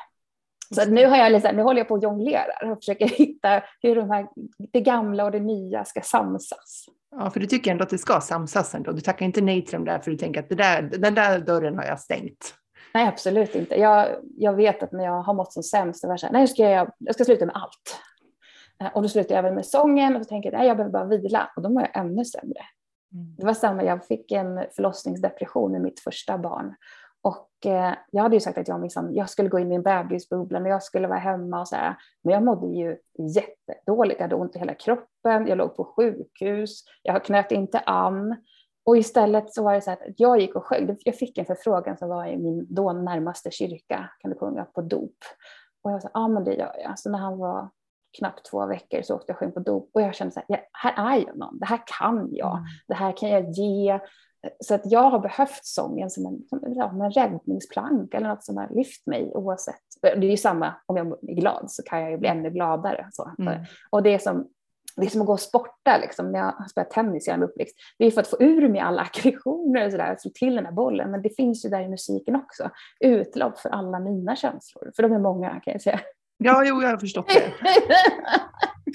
Så 0.75 0.91
nu, 0.91 1.07
har 1.07 1.17
jag 1.17 1.33
liksom, 1.33 1.57
nu 1.57 1.63
håller 1.63 1.81
jag 1.81 1.89
på 1.89 1.95
och 1.95 2.03
jonglerar 2.03 2.71
och 2.71 2.79
försöker 2.79 3.09
hitta 3.19 3.63
hur 3.83 3.97
de 3.97 4.11
här, 4.11 4.29
det 4.73 4.81
gamla 4.81 5.25
och 5.25 5.31
det 5.31 5.41
nya 5.41 5.85
ska 5.85 6.01
samsas. 6.01 6.87
Ja, 7.11 7.31
för 7.31 7.41
du 7.41 7.47
tycker 7.47 7.71
ändå 7.71 7.85
att 7.85 7.91
det 7.91 7.99
ska 7.99 8.21
samsas 8.21 8.75
ändå. 8.75 8.93
Du 8.93 9.01
tackar 9.01 9.27
inte 9.27 9.41
nej 9.41 9.65
till 9.65 9.73
dem 9.73 9.85
där 9.85 9.99
för 9.99 10.11
du 10.11 10.17
tänker 10.17 10.41
att 10.41 10.49
det 10.49 10.55
där, 10.55 10.83
den 10.83 11.15
där 11.15 11.39
dörren 11.39 11.77
har 11.79 11.85
jag 11.85 12.01
stängt. 12.01 12.55
Nej, 12.97 13.09
absolut 13.09 13.55
inte. 13.55 13.75
Jag, 13.75 14.09
jag 14.37 14.53
vet 14.53 14.83
att 14.83 14.93
när 14.93 15.05
jag 15.05 15.23
har 15.23 15.35
mått 15.35 15.53
som 15.53 15.63
sämst, 15.63 16.01
så 16.01 16.07
var 16.07 16.13
jag 16.13 16.21
så 16.21 16.27
här, 16.27 16.33
nej, 16.33 16.49
ska 16.49 16.63
jag, 16.63 16.91
jag 16.99 17.15
ska 17.15 17.25
sluta 17.25 17.47
med 17.47 17.57
allt. 17.57 18.01
Eh, 18.81 18.97
och 18.97 19.03
då 19.03 19.09
slutar 19.09 19.35
jag 19.35 19.39
även 19.39 19.55
med 19.55 19.67
sången 19.67 20.17
och 20.17 20.23
så 20.23 20.29
tänker 20.29 20.53
jag 20.53 20.61
att 20.61 20.67
jag 20.67 20.77
behöver 20.77 20.93
bara 20.93 21.05
vila 21.05 21.51
och 21.57 21.63
då 21.63 21.69
mår 21.69 21.83
jag 21.83 21.97
ännu 21.97 22.25
sämre. 22.25 22.61
Mm. 23.13 23.37
Det 23.39 23.47
var 23.47 23.55
samma, 23.55 23.85
jag 23.85 24.07
fick 24.07 24.33
en 24.33 24.65
förlossningsdepression 24.77 25.73
med 25.73 25.81
mitt 25.81 26.01
första 26.01 26.39
barn. 26.39 26.75
Och 27.23 27.67
eh, 27.67 27.95
jag 28.11 28.23
hade 28.23 28.37
ju 28.37 28.41
sagt 28.41 28.59
att 28.59 28.69
jag, 28.69 28.83
liksom, 28.83 29.15
jag 29.15 29.31
skulle 29.31 29.49
gå 29.49 29.59
in 29.59 29.73
i 29.73 29.75
en 29.75 29.83
bebisbubbla 29.83 30.61
och 30.61 30.69
jag 30.69 30.83
skulle 30.83 31.09
vara 31.09 31.19
hemma 31.19 31.61
och 31.61 31.69
så 31.69 31.77
här. 31.77 31.97
Men 32.25 32.35
jag 32.35 32.43
mådde 32.43 32.67
ju 32.67 32.97
jättedåligt. 33.35 34.21
Jag 34.21 34.25
hade 34.25 34.35
ont 34.35 34.57
i 34.57 34.59
hela 34.59 34.75
kroppen. 34.75 35.47
Jag 35.47 35.59
låg 35.59 35.77
på 35.77 35.85
sjukhus. 35.85 36.85
Jag 37.03 37.25
knöt 37.25 37.53
inte 37.53 37.79
an. 37.79 38.37
Och 38.87 38.97
istället 38.97 39.55
så 39.55 39.63
var 39.63 39.75
det 39.75 39.81
så 39.81 39.91
att 39.91 40.03
jag 40.17 40.41
gick 40.41 40.55
och 40.55 40.65
sjöng. 40.65 40.97
Jag 41.05 41.15
fick 41.15 41.39
en 41.39 41.45
förfrågan 41.45 41.97
som 41.97 42.09
var 42.09 42.27
i 42.27 42.37
min 42.37 42.67
då 42.69 42.93
närmaste 42.93 43.51
kyrka. 43.51 44.11
Kan 44.19 44.31
du 44.31 44.39
sjunga 44.39 44.65
på 44.65 44.81
dop? 44.81 45.17
Och 45.83 45.91
jag 45.91 46.03
sa, 46.03 46.11
ja 46.15 46.29
men 46.29 46.45
det 46.45 46.55
gör 46.55 46.77
jag. 46.83 46.99
Så 46.99 47.11
när 47.11 47.19
han 47.19 47.39
var 47.39 47.71
knappt 48.19 48.51
två 48.51 48.67
veckor 48.67 49.03
så 49.03 49.15
åkte 49.15 49.31
jag 49.31 49.35
och 49.35 49.39
sjöng 49.39 49.53
på 49.53 49.61
dop. 49.61 49.91
Och 49.93 50.03
jag 50.03 50.15
kände 50.15 50.35
så 50.35 50.41
här, 50.49 50.61
här 50.73 51.15
är 51.15 51.25
jag 51.27 51.37
någon. 51.37 51.59
Det 51.59 51.67
här 51.67 51.81
kan 51.99 52.29
jag. 52.33 52.57
Mm. 52.57 52.65
Det 52.89 52.95
här 52.95 53.17
kan 53.17 53.29
jag 53.29 53.51
ge. 53.51 54.01
Så 54.61 54.75
att 54.75 54.91
jag 54.91 55.11
har 55.11 55.19
behövt 55.19 55.65
sången 55.65 56.11
som 56.11 56.27
en, 56.27 56.43
som 56.49 57.01
en 57.01 57.11
räddningsplank 57.11 58.15
eller 58.15 58.29
något 58.29 58.45
som 58.45 58.57
har 58.57 58.69
lyft 58.69 59.07
mig 59.07 59.33
oavsett. 59.35 59.83
Det 60.03 60.09
är 60.09 60.31
ju 60.31 60.37
samma 60.37 60.75
om 60.87 60.97
jag 60.97 61.07
är 61.07 61.35
glad 61.35 61.71
så 61.71 61.83
kan 61.83 62.01
jag 62.01 62.11
ju 62.11 62.19
bli 62.19 62.29
ännu 62.29 62.51
gladare. 62.51 63.09
Så. 63.13 63.31
Mm. 63.39 63.65
Och 63.91 64.03
det 64.03 64.23
som 64.23 64.49
det 64.97 65.07
är 65.07 65.11
som 65.11 65.21
att 65.21 65.27
gå 65.27 65.33
och 65.33 65.41
sporta 65.41 65.99
liksom, 65.99 66.33
när 66.33 66.39
jag 66.39 66.53
har 66.53 66.69
spelat 66.69 66.91
tennis 66.91 67.29
i 67.29 67.31
min 67.31 67.43
uppväxt. 67.43 67.77
Det 67.99 68.07
är 68.07 68.11
för 68.11 68.21
att 68.21 68.27
få 68.27 68.37
ur 68.41 68.69
mig 68.69 68.81
alla 68.81 69.03
aggressioner 69.15 69.87
och 69.87 69.91
sådär, 69.91 70.17
slå 70.19 70.31
till 70.31 70.55
den 70.55 70.65
här 70.65 70.73
bollen. 70.73 71.11
Men 71.11 71.23
det 71.23 71.37
finns 71.37 71.65
ju 71.65 71.69
där 71.69 71.81
i 71.81 71.89
musiken 71.89 72.37
också. 72.37 72.71
Utlopp 73.01 73.59
för 73.59 73.69
alla 73.69 74.01
mina 74.01 74.37
känslor. 74.37 74.93
För 74.97 75.03
de 75.03 75.13
är 75.13 75.19
många 75.19 75.51
kan 75.51 75.73
jag 75.73 75.83
säga. 75.83 76.01
Ja, 76.39 76.65
jo, 76.65 76.83
jag 76.83 76.89
har 76.89 76.97
förstått 76.97 77.29
det. 77.29 77.53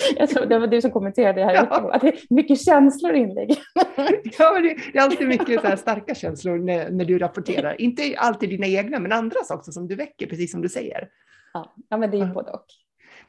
jag 0.16 0.30
tror 0.30 0.46
det 0.46 0.60
var 0.60 0.68
du 0.68 0.82
som 0.82 0.92
kommenterade 0.92 1.42
det 1.42 1.46
här. 1.46 1.54
Ja. 1.54 1.98
Det 2.02 2.08
är 2.08 2.20
mycket 2.30 2.62
känslor 2.62 3.14
inlägg. 3.14 3.58
ja, 4.38 4.52
men 4.54 4.64
det 4.64 4.98
är 4.98 5.02
alltid 5.02 5.28
mycket 5.28 5.62
så 5.62 5.78
starka 5.78 6.16
känslor 6.16 6.58
när, 6.58 6.90
när 6.90 7.06
du 7.06 7.20
rapporterar. 7.20 7.82
Inte 7.82 8.16
alltid 8.18 8.50
dina 8.50 8.68
egna, 8.68 9.00
men 9.00 9.12
andras 9.12 9.52
också 9.52 9.72
som 9.72 9.88
du 9.88 9.96
väcker, 9.96 10.28
precis 10.28 10.52
som 10.52 10.62
du 10.62 10.70
säger. 10.70 11.10
Ja, 11.54 11.74
ja 11.90 11.98
men 11.98 12.12
det 12.12 12.18
är 12.18 12.26
ju 12.26 12.34
både 12.34 12.52
och. 12.52 12.66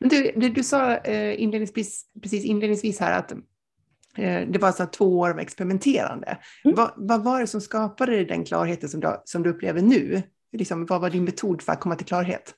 Du, 0.05 0.33
du, 0.37 0.49
du 0.49 0.63
sa 0.63 0.97
eh, 0.97 1.43
inledningsvis, 1.43 2.07
precis 2.23 2.45
inledningsvis 2.45 3.01
här 3.01 3.19
att 3.19 3.33
eh, 4.19 4.49
det 4.49 4.59
var 4.59 4.73
så 4.73 4.87
två 4.87 5.19
år 5.19 5.31
av 5.31 5.39
experimenterande. 5.39 6.39
Mm. 6.65 6.77
Vad, 6.77 6.91
vad, 6.97 7.25
var 7.25 7.41
det 7.41 7.47
som 7.47 7.61
skapade 7.61 8.25
den 8.25 8.45
klarheten 8.45 8.89
som 8.89 9.01
du, 9.01 9.23
som 9.25 9.43
du 9.43 9.51
upplever 9.51 9.83
nu? 9.83 10.23
liksom, 10.53 10.87
vad 10.87 11.01
var 11.01 11.11
din 11.11 11.25
metod 11.25 11.63
för 11.63 11.73
att 11.73 11.81
komma 11.81 11.97
till 11.97 12.07
klarhet? 12.07 12.55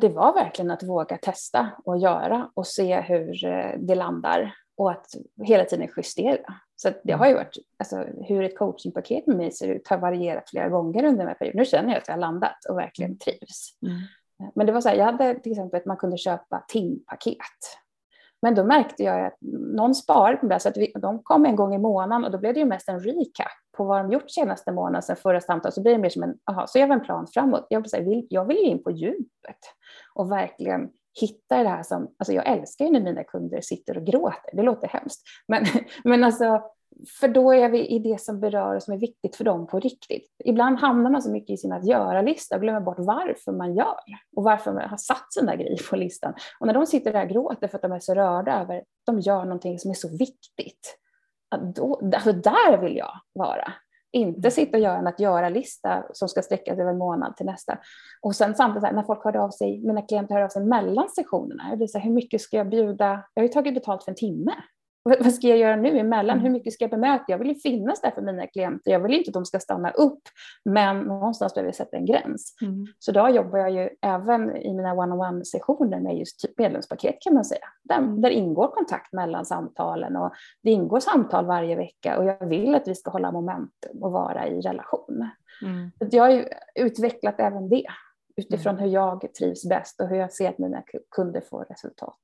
Det 0.00 0.08
var 0.08 0.34
verkligen 0.34 0.70
att 0.70 0.82
våga 0.82 1.18
testa 1.18 1.70
och 1.84 1.98
göra 1.98 2.50
och 2.54 2.66
se 2.66 3.00
hur 3.00 3.44
eh, 3.44 3.78
det 3.78 3.94
landar 3.94 4.54
och 4.76 4.90
att 4.90 5.06
hela 5.44 5.64
tiden 5.64 5.88
justera. 5.96 6.54
Så 6.76 6.90
det 7.04 7.12
har 7.12 7.28
ju 7.28 7.34
varit, 7.34 7.56
alltså, 7.78 7.96
hur 8.28 8.42
ett 8.42 8.58
coachingpaket 8.58 9.26
med 9.26 9.36
mig 9.36 9.52
ser 9.52 9.68
ut 9.68 9.88
har 9.88 9.98
varierat 9.98 10.50
flera 10.50 10.68
gånger 10.68 11.04
under 11.04 11.18
den 11.18 11.28
här 11.28 11.34
perioden. 11.34 11.58
Nu 11.58 11.64
känner 11.64 11.88
jag 11.88 11.98
att 11.98 12.08
jag 12.08 12.14
har 12.14 12.20
landat 12.20 12.64
och 12.68 12.78
verkligen 12.78 13.10
mm. 13.10 13.18
trivs. 13.18 13.78
Mm. 13.82 13.98
Men 14.54 14.66
det 14.66 14.72
var 14.72 14.80
så 14.80 14.88
här, 14.88 14.96
jag 14.96 15.04
hade 15.04 15.40
till 15.40 15.52
exempel 15.52 15.80
att 15.80 15.86
man 15.86 15.96
kunde 15.96 16.18
köpa 16.18 16.64
timpaket. 16.68 17.78
Men 18.42 18.54
då 18.54 18.64
märkte 18.64 19.02
jag 19.02 19.26
att 19.26 19.36
någon 19.72 19.94
sparade 19.94 20.36
på 20.36 20.46
det, 20.46 20.60
så 20.60 20.68
att 20.68 20.76
vi, 20.76 20.92
de 20.94 21.22
kom 21.22 21.46
en 21.46 21.56
gång 21.56 21.74
i 21.74 21.78
månaden 21.78 22.24
och 22.24 22.30
då 22.30 22.38
blev 22.38 22.54
det 22.54 22.60
ju 22.60 22.66
mest 22.66 22.88
en 22.88 23.00
recap 23.00 23.52
på 23.76 23.84
vad 23.84 23.98
de 23.98 24.12
gjort 24.12 24.30
senaste 24.30 24.72
månaden 24.72 25.02
sedan 25.02 25.16
förra 25.16 25.40
samtalet. 25.40 25.74
Så 25.74 25.82
blir 25.82 25.92
det 25.92 25.98
mer 25.98 26.08
som 26.08 26.22
en, 26.22 26.34
aha, 26.50 26.66
så 26.66 26.78
jag 26.78 26.86
har 26.86 26.94
en 26.94 27.04
plan 27.04 27.26
framåt. 27.34 27.66
Jag 27.68 27.80
vill, 27.80 27.90
säga, 27.90 28.22
jag 28.28 28.44
vill 28.44 28.56
in 28.56 28.82
på 28.82 28.90
djupet 28.90 29.60
och 30.14 30.32
verkligen 30.32 30.90
hitta 31.20 31.62
det 31.62 31.68
här 31.68 31.82
som, 31.82 32.14
alltså 32.18 32.32
jag 32.32 32.46
älskar 32.46 32.84
ju 32.84 32.90
när 32.90 33.00
mina 33.00 33.24
kunder 33.24 33.60
sitter 33.60 33.98
och 33.98 34.04
gråter, 34.04 34.50
det 34.52 34.62
låter 34.62 34.88
hemskt, 34.88 35.22
men, 35.48 35.64
men 36.04 36.24
alltså 36.24 36.62
för 37.20 37.28
då 37.28 37.54
är 37.54 37.68
vi 37.68 37.86
i 37.86 37.98
det 37.98 38.20
som 38.20 38.40
berör 38.40 38.76
och 38.76 38.82
som 38.82 38.94
är 38.94 38.98
viktigt 38.98 39.36
för 39.36 39.44
dem 39.44 39.66
på 39.66 39.80
riktigt. 39.80 40.34
Ibland 40.44 40.78
hamnar 40.78 41.10
man 41.10 41.22
så 41.22 41.30
mycket 41.30 41.50
i 41.50 41.56
sin 41.56 41.72
att 41.72 41.86
göra-lista 41.86 42.56
och 42.56 42.62
glömmer 42.62 42.80
bort 42.80 42.98
varför 42.98 43.52
man 43.52 43.74
gör 43.74 44.00
och 44.36 44.44
varför 44.44 44.72
man 44.72 44.88
har 44.88 44.96
satt 44.96 45.32
sina 45.32 45.56
grejer 45.56 45.90
på 45.90 45.96
listan. 45.96 46.34
Och 46.60 46.66
när 46.66 46.74
de 46.74 46.86
sitter 46.86 47.12
där 47.12 47.24
och 47.24 47.30
gråter 47.30 47.68
för 47.68 47.78
att 47.78 47.82
de 47.82 47.92
är 47.92 48.00
så 48.00 48.14
rörda 48.14 48.60
över 48.60 48.76
att 48.78 48.84
de 49.06 49.20
gör 49.20 49.44
någonting 49.44 49.78
som 49.78 49.90
är 49.90 49.94
så 49.94 50.16
viktigt, 50.16 50.98
då, 51.74 52.00
alltså 52.14 52.32
där 52.32 52.78
vill 52.78 52.96
jag 52.96 53.12
vara. 53.32 53.72
Inte 54.12 54.38
mm. 54.38 54.50
sitta 54.50 54.76
och 54.76 54.82
göra 54.82 54.98
en 54.98 55.06
att 55.06 55.20
göra-lista 55.20 56.04
som 56.12 56.28
ska 56.28 56.42
sträcka 56.42 56.74
sig 56.74 56.82
över 56.82 56.92
en 56.92 56.98
månad 56.98 57.36
till 57.36 57.46
nästa. 57.46 57.78
Och 58.22 58.36
sen 58.36 58.54
samtidigt 58.54 58.94
när 58.94 59.02
folk 59.02 59.24
hör 59.24 59.36
av 59.36 59.50
sig, 59.50 59.80
mina 59.86 60.02
klienter 60.02 60.34
hör 60.34 60.42
av 60.42 60.48
sig 60.48 60.64
mellan 60.64 61.08
sessionerna, 61.08 61.66
jag 61.68 61.78
blir 61.78 61.86
så 61.86 61.98
här, 61.98 62.04
hur 62.04 62.12
mycket 62.12 62.40
ska 62.40 62.56
jag 62.56 62.68
bjuda? 62.68 63.24
Jag 63.34 63.42
har 63.42 63.46
ju 63.46 63.52
tagit 63.52 63.74
betalt 63.74 64.04
för 64.04 64.10
en 64.10 64.16
timme 64.16 64.52
vad 65.06 65.34
ska 65.34 65.48
jag 65.48 65.58
göra 65.58 65.76
nu 65.76 65.98
emellan? 65.98 66.38
Hur 66.38 66.46
mm. 66.46 66.52
mycket 66.52 66.72
ska 66.72 66.84
jag 66.84 66.90
bemöta? 66.90 67.24
Jag 67.28 67.38
vill 67.38 67.48
ju 67.48 67.54
finnas 67.54 68.00
där 68.00 68.10
för 68.10 68.22
mina 68.22 68.46
klienter. 68.46 68.90
Jag 68.90 69.00
vill 69.00 69.14
inte 69.14 69.28
att 69.28 69.34
de 69.34 69.44
ska 69.44 69.60
stanna 69.60 69.90
upp, 69.90 70.22
men 70.64 70.98
någonstans 70.98 71.54
behöver 71.54 71.68
jag 71.68 71.74
sätta 71.74 71.96
en 71.96 72.06
gräns. 72.06 72.56
Mm. 72.62 72.86
Så 72.98 73.12
då 73.12 73.28
jobbar 73.28 73.58
jag 73.58 73.70
ju 73.70 73.88
även 74.02 74.56
i 74.56 74.74
mina 74.74 74.94
one-on-one 74.94 75.44
sessioner 75.44 76.00
med 76.00 76.18
just 76.18 76.40
typ 76.40 76.58
medlemspaket 76.58 77.16
kan 77.20 77.34
man 77.34 77.44
säga. 77.44 77.66
Där, 77.82 77.98
mm. 77.98 78.20
där 78.20 78.30
ingår 78.30 78.68
kontakt 78.68 79.12
mellan 79.12 79.46
samtalen 79.46 80.16
och 80.16 80.32
det 80.62 80.70
ingår 80.70 81.00
samtal 81.00 81.46
varje 81.46 81.76
vecka 81.76 82.18
och 82.18 82.24
jag 82.24 82.46
vill 82.46 82.74
att 82.74 82.88
vi 82.88 82.94
ska 82.94 83.10
hålla 83.10 83.32
momentum 83.32 84.02
och 84.02 84.12
vara 84.12 84.48
i 84.48 84.60
relation. 84.60 85.28
Mm. 85.62 85.90
Jag 85.98 86.22
har 86.22 86.30
ju 86.30 86.44
utvecklat 86.74 87.34
även 87.40 87.68
det 87.68 87.84
utifrån 88.36 88.74
mm. 88.74 88.84
hur 88.84 88.90
jag 88.90 89.34
trivs 89.38 89.68
bäst 89.68 90.00
och 90.00 90.08
hur 90.08 90.16
jag 90.16 90.32
ser 90.32 90.48
att 90.48 90.58
mina 90.58 90.82
kunder 91.16 91.40
får 91.40 91.64
resultat. 91.64 92.20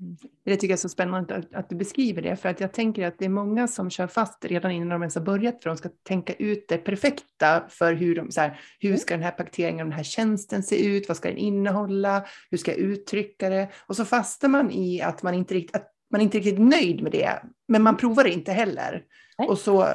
Mm. 0.00 0.16
Det 0.44 0.56
tycker 0.56 0.68
jag 0.68 0.76
är 0.76 0.80
så 0.80 0.88
spännande 0.88 1.36
att, 1.36 1.54
att, 1.54 1.68
du 1.68 1.76
beskriver 1.76 2.22
det, 2.22 2.36
för 2.36 2.48
att 2.48 2.60
jag 2.60 2.72
tänker 2.72 3.06
att 3.06 3.18
det 3.18 3.24
är 3.24 3.28
många 3.28 3.68
som 3.68 3.90
kör 3.90 4.06
fast 4.06 4.44
redan 4.44 4.70
innan 4.70 4.88
de 4.88 5.02
ens 5.02 5.14
har 5.14 5.22
börjat, 5.22 5.62
för 5.62 5.70
de 5.70 5.76
ska 5.76 5.88
tänka 6.02 6.32
ut 6.32 6.68
det 6.68 6.78
perfekta 6.78 7.64
för 7.68 7.94
hur, 7.94 8.14
de, 8.14 8.30
så 8.30 8.40
här, 8.40 8.60
hur 8.80 8.90
mm. 8.90 8.98
ska 8.98 9.14
den 9.14 9.22
här 9.22 9.30
paketeringen 9.30 9.80
av 9.80 9.90
den 9.90 9.96
här 9.96 10.04
tjänsten 10.04 10.62
se 10.62 10.86
ut, 10.86 11.08
vad 11.08 11.16
ska 11.16 11.28
den 11.28 11.38
innehålla, 11.38 12.24
hur 12.50 12.58
ska 12.58 12.70
jag 12.70 12.80
uttrycka 12.80 13.48
det? 13.48 13.68
Och 13.86 13.96
så 13.96 14.04
fastnar 14.04 14.48
man 14.50 14.70
i 14.70 15.02
att 15.02 15.22
man 15.22 15.34
inte 15.34 15.54
riktigt, 15.54 15.76
att 15.76 15.90
man 16.10 16.20
inte 16.20 16.38
är 16.38 16.42
riktigt 16.42 16.64
nöjd 16.64 17.02
med 17.02 17.12
det, 17.12 17.42
men 17.68 17.82
man 17.82 17.96
provar 17.96 18.24
det 18.24 18.30
inte 18.30 18.52
heller. 18.52 19.02
Och 19.48 19.58
så, 19.58 19.86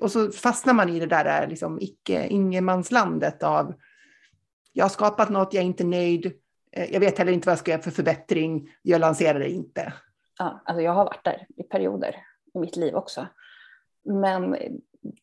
och 0.00 0.12
så 0.12 0.32
fastnar 0.32 0.74
man 0.74 0.88
i 0.88 1.00
det 1.00 1.06
där 1.06 1.46
liksom 1.46 1.80
icke, 1.80 2.26
ingenmanslandet 2.26 3.42
av 3.42 3.74
jag 4.72 4.84
har 4.84 4.90
skapat 4.90 5.30
något, 5.30 5.54
jag 5.54 5.62
är 5.62 5.66
inte 5.66 5.84
nöjd, 5.84 6.26
Eh, 6.26 6.32
Eh, 6.72 6.92
jag 6.92 7.00
vet 7.00 7.18
heller 7.18 7.32
inte 7.32 7.46
vad 7.46 7.52
jag 7.52 7.58
ska 7.58 7.70
göra 7.70 7.82
för 7.82 7.90
förbättring. 7.90 8.70
Jag 8.82 9.00
lanserar 9.00 9.38
det 9.38 9.50
inte. 9.50 9.92
Ja, 10.38 10.62
alltså 10.64 10.82
jag 10.82 10.92
har 10.92 11.04
varit 11.04 11.24
där 11.24 11.46
i 11.56 11.62
perioder 11.62 12.16
i 12.54 12.58
mitt 12.58 12.76
liv 12.76 12.94
också. 12.94 13.26
Men 14.04 14.56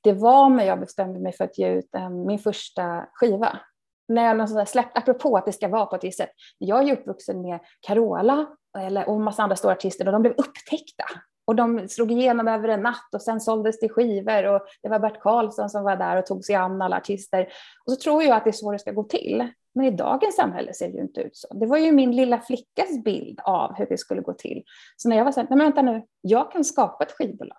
det 0.01 0.13
var 0.13 0.49
när 0.49 0.65
jag 0.65 0.79
bestämde 0.79 1.19
mig 1.19 1.33
för 1.33 1.43
att 1.43 1.57
ge 1.57 1.69
ut 1.69 1.95
eh, 1.95 2.09
min 2.09 2.39
första 2.39 3.07
skiva. 3.13 3.59
När 4.07 4.35
jag 4.35 4.67
släppte, 4.67 4.99
apropå 4.99 5.37
att 5.37 5.45
det 5.45 5.53
ska 5.53 5.67
vara 5.67 5.85
på 5.85 5.95
ett 5.95 6.03
visst 6.03 6.17
sätt. 6.17 6.29
Jag 6.57 6.79
är 6.79 6.83
ju 6.83 6.93
uppvuxen 6.93 7.41
med 7.41 7.59
Carola 7.87 8.47
eller, 8.77 9.09
och 9.09 9.15
en 9.15 9.23
massa 9.23 9.43
andra 9.43 9.55
stora 9.55 9.73
artister 9.73 10.05
och 10.05 10.11
de 10.11 10.21
blev 10.21 10.33
upptäckta. 10.37 11.03
Och 11.45 11.55
de 11.55 11.87
slog 11.87 12.11
igenom 12.11 12.47
över 12.47 12.67
en 12.67 12.81
natt 12.81 13.13
och 13.13 13.21
sen 13.21 13.41
såldes 13.41 13.79
det 13.79 13.89
skivor 13.89 14.43
och 14.45 14.61
det 14.83 14.89
var 14.89 14.99
Bert 14.99 15.19
Karlsson 15.21 15.69
som 15.69 15.83
var 15.83 15.95
där 15.95 16.17
och 16.17 16.25
tog 16.25 16.45
sig 16.45 16.55
an 16.55 16.81
alla 16.81 16.97
artister. 16.97 17.47
Och 17.85 17.93
så 17.93 17.99
tror 17.99 18.23
jag 18.23 18.37
att 18.37 18.43
det 18.43 18.49
är 18.49 18.51
så 18.51 18.71
det 18.71 18.79
ska 18.79 18.91
gå 18.91 19.03
till. 19.03 19.49
Men 19.75 19.85
i 19.85 19.91
dagens 19.91 20.35
samhälle 20.35 20.73
ser 20.73 20.87
det 20.87 20.93
ju 20.93 21.01
inte 21.01 21.21
ut 21.21 21.35
så. 21.37 21.53
Det 21.53 21.65
var 21.65 21.77
ju 21.77 21.91
min 21.91 22.15
lilla 22.15 22.39
flickas 22.39 23.03
bild 23.03 23.39
av 23.43 23.75
hur 23.75 23.85
det 23.85 23.97
skulle 23.97 24.21
gå 24.21 24.33
till. 24.33 24.63
Så 24.95 25.09
när 25.09 25.17
jag 25.17 25.25
var 25.25 25.31
så 25.31 25.39
här, 25.39 25.47
nej 25.49 25.57
men 25.57 25.65
vänta 25.65 25.81
nu, 25.81 26.03
jag 26.21 26.51
kan 26.51 26.63
skapa 26.63 27.03
ett 27.03 27.11
skivbolag. 27.11 27.57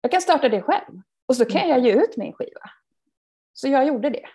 Jag 0.00 0.10
kan 0.10 0.20
starta 0.20 0.48
det 0.48 0.62
själv 0.62 1.00
och 1.26 1.36
så 1.36 1.44
kan 1.44 1.68
jag 1.68 1.80
ge 1.80 1.92
ut 1.92 2.16
min 2.16 2.32
skiva. 2.32 2.70
Så 3.52 3.68
jag 3.68 3.86
gjorde 3.86 4.10
det. 4.10 4.26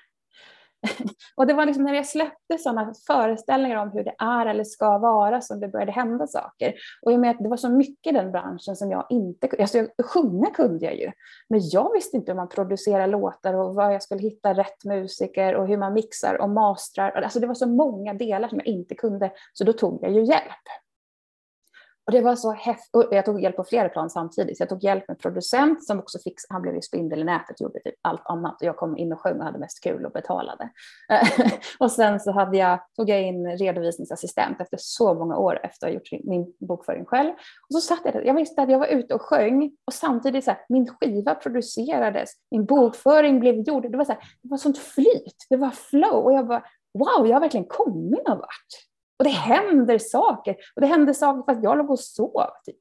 och 1.36 1.48
det 1.48 1.54
var 1.54 1.66
liksom 1.66 1.84
när 1.84 1.94
jag 1.94 2.08
släppte 2.08 2.58
sådana 2.58 2.94
föreställningar 3.08 3.78
om 3.78 3.92
hur 3.92 4.04
det 4.04 4.16
är 4.18 4.46
eller 4.46 4.64
ska 4.64 4.98
vara 4.98 5.42
som 5.42 5.60
det 5.60 5.68
började 5.68 5.92
hända 5.92 6.28
saker. 6.28 6.74
Och 7.02 7.12
i 7.12 7.16
och 7.16 7.20
med 7.20 7.32
att 7.32 7.40
det 7.40 7.50
var 7.50 7.58
så 7.58 7.70
mycket 7.70 8.14
i 8.14 8.16
den 8.16 8.32
branschen 8.32 8.76
som 8.76 8.92
jag 8.92 9.06
inte 9.10 9.48
kunde, 9.48 9.64
alltså 9.64 9.88
sjunga 10.04 10.50
kunde 10.50 10.86
jag 10.86 10.96
ju, 10.96 11.12
men 11.50 11.60
jag 11.64 11.94
visste 11.94 12.18
inte 12.18 12.32
hur 12.32 12.38
man 12.38 12.50
producerar 12.50 13.08
låtar 13.08 13.54
och 13.54 13.76
var 13.76 13.92
jag 13.92 14.04
skulle 14.04 14.22
hitta 14.22 14.54
rätt 14.54 14.86
musiker 14.86 15.56
och 15.56 15.68
hur 15.68 15.78
man 15.78 15.94
mixar 15.94 16.42
och 16.42 16.50
mastrar. 16.50 17.12
Alltså 17.12 17.40
det 17.40 17.48
var 17.48 17.56
så 17.56 17.68
många 17.68 18.14
delar 18.14 18.50
som 18.50 18.58
jag 18.58 18.68
inte 18.68 18.96
kunde, 18.96 19.32
så 19.54 19.64
då 19.64 19.74
tog 19.74 20.04
jag 20.04 20.12
ju 20.12 20.24
hjälp. 20.24 20.64
Och 22.08 22.14
det 22.14 22.22
var 22.22 22.36
så 22.36 22.52
häftigt. 22.52 23.08
Jag 23.12 23.26
tog 23.26 23.42
hjälp 23.42 23.56
på 23.56 23.64
flera 23.64 23.90
plan 23.90 24.10
samtidigt. 24.10 24.58
Så 24.58 24.62
jag 24.62 24.70
tog 24.70 24.84
hjälp 24.84 25.08
med 25.08 25.20
producent 25.20 25.86
som 25.86 26.00
också 26.00 26.20
fick, 26.20 26.36
han 26.50 26.62
blev 26.62 26.76
ju 26.76 26.82
spindel 26.82 27.20
i 27.20 27.24
nätet, 27.24 27.56
och 27.56 27.62
gjorde 27.62 27.80
typ 27.80 27.96
allt 28.02 28.22
annat. 28.26 28.62
Och 28.62 28.68
jag 28.68 28.78
kom 28.78 28.98
in 28.98 29.14
och 29.14 29.20
sjöng 29.20 29.38
och 29.38 29.46
hade 29.46 29.60
mest 29.60 29.84
kul 29.84 30.06
och 30.06 30.12
betalade. 30.12 30.70
och 31.80 31.92
sen 31.92 32.20
så 32.20 32.32
hade 32.32 32.58
jag, 32.58 32.80
tog 32.96 33.10
jag 33.10 33.22
in 33.22 33.58
redovisningsassistent 33.58 34.62
efter 34.62 34.78
så 34.82 35.14
många 35.14 35.38
år 35.38 35.60
efter 35.64 35.88
att 35.88 35.94
ha 35.94 35.96
gjort 35.96 36.26
min 36.26 36.54
bokföring 36.68 37.06
själv. 37.06 37.30
Och 37.70 37.74
så 37.74 37.82
satt 37.82 38.02
jag 38.04 38.14
där, 38.14 38.22
jag 38.22 38.34
visste 38.34 38.62
att 38.62 38.72
jag 38.72 38.80
var 38.80 38.88
ute 38.88 39.14
och 39.14 39.22
sjöng 39.22 39.72
och 39.86 39.94
samtidigt 39.94 40.44
så 40.44 40.52
här, 40.52 40.60
min 40.70 40.88
skiva 40.88 41.36
producerades, 41.36 42.30
min 42.52 42.66
bokföring 42.66 43.40
blev 43.40 43.56
gjord. 43.56 43.92
Det 43.92 43.98
var 43.98 44.06
så 44.06 44.12
här, 44.12 44.22
det 44.42 44.50
var 44.50 44.58
sånt 44.58 44.78
flyt, 44.78 45.46
det 45.50 45.58
var 45.58 45.72
flow 45.72 46.24
och 46.24 46.34
jag 46.34 46.48
bara 46.48 46.64
wow, 46.94 47.28
jag 47.28 47.36
har 47.36 47.42
verkligen 47.42 47.68
kommit 47.68 48.28
någon 48.28 48.38
vart. 48.38 48.88
Och 49.18 49.24
det 49.24 49.30
händer 49.30 49.98
saker. 49.98 50.56
Och 50.76 50.82
det 50.82 50.88
hände 50.88 51.14
saker 51.14 51.54
fast 51.54 51.64
jag 51.64 51.78
låg 51.78 51.92
och 51.92 52.00
sov. 52.00 52.46
Typ. 52.66 52.80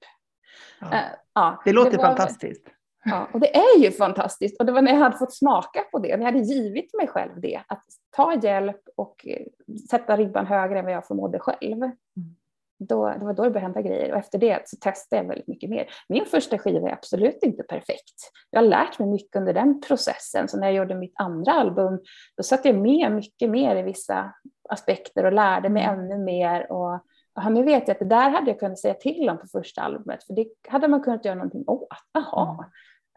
Ja. 0.80 0.86
Uh, 0.86 0.92
ja, 1.34 1.62
det 1.64 1.72
låter 1.72 1.90
det 1.90 1.96
var, 1.96 2.04
fantastiskt. 2.04 2.68
Ja, 3.04 3.28
och 3.32 3.40
det 3.40 3.56
är 3.56 3.78
ju 3.78 3.90
fantastiskt. 3.90 4.60
Och 4.60 4.66
det 4.66 4.72
var 4.72 4.82
när 4.82 4.92
jag 4.92 4.98
hade 4.98 5.18
fått 5.18 5.34
smaka 5.34 5.80
på 5.92 5.98
det, 5.98 6.16
när 6.16 6.24
jag 6.24 6.32
hade 6.32 6.44
givit 6.44 6.94
mig 6.94 7.08
själv 7.08 7.40
det, 7.40 7.62
att 7.66 7.84
ta 8.10 8.34
hjälp 8.34 8.80
och 8.96 9.26
eh, 9.26 9.46
sätta 9.90 10.16
ribban 10.16 10.46
högre 10.46 10.78
än 10.78 10.84
vad 10.84 10.94
jag 10.94 11.06
förmådde 11.06 11.38
själv. 11.38 11.82
Mm. 11.82 11.96
Då, 12.78 13.08
det 13.08 13.24
var 13.24 13.32
då 13.34 13.44
det 13.44 13.50
började 13.50 13.60
hända 13.60 13.82
grejer 13.82 14.12
och 14.12 14.18
efter 14.18 14.38
det 14.38 14.68
så 14.68 14.76
testade 14.76 15.22
jag 15.22 15.28
väldigt 15.28 15.48
mycket 15.48 15.70
mer. 15.70 15.88
Min 16.08 16.26
första 16.26 16.58
skiva 16.58 16.88
är 16.88 16.92
absolut 16.92 17.42
inte 17.42 17.62
perfekt. 17.62 18.30
Jag 18.50 18.60
har 18.60 18.66
lärt 18.66 18.98
mig 18.98 19.08
mycket 19.08 19.36
under 19.36 19.54
den 19.54 19.80
processen, 19.80 20.48
så 20.48 20.58
när 20.60 20.66
jag 20.66 20.76
gjorde 20.76 20.94
mitt 20.94 21.14
andra 21.16 21.52
album, 21.52 22.00
då 22.36 22.42
satte 22.42 22.68
jag 22.68 22.76
med 22.78 23.12
mycket 23.12 23.50
mer 23.50 23.76
i 23.76 23.82
vissa 23.82 24.34
aspekter 24.68 25.24
och 25.24 25.32
lärde 25.32 25.68
mig 25.68 25.84
mm. 25.84 26.00
ännu 26.00 26.18
mer. 26.18 26.72
Och, 26.72 26.94
och 27.34 27.52
nu 27.52 27.62
vet 27.62 27.88
jag 27.88 27.94
att 27.94 27.98
det 27.98 28.04
där 28.04 28.30
hade 28.30 28.50
jag 28.50 28.60
kunnat 28.60 28.78
säga 28.78 28.94
till 28.94 29.30
om 29.30 29.38
på 29.38 29.46
första 29.46 29.82
albumet, 29.82 30.24
för 30.24 30.34
det 30.34 30.46
hade 30.68 30.88
man 30.88 31.02
kunnat 31.02 31.24
göra 31.24 31.34
någonting 31.34 31.64
åt. 31.66 31.88
Jaha. 32.12 32.64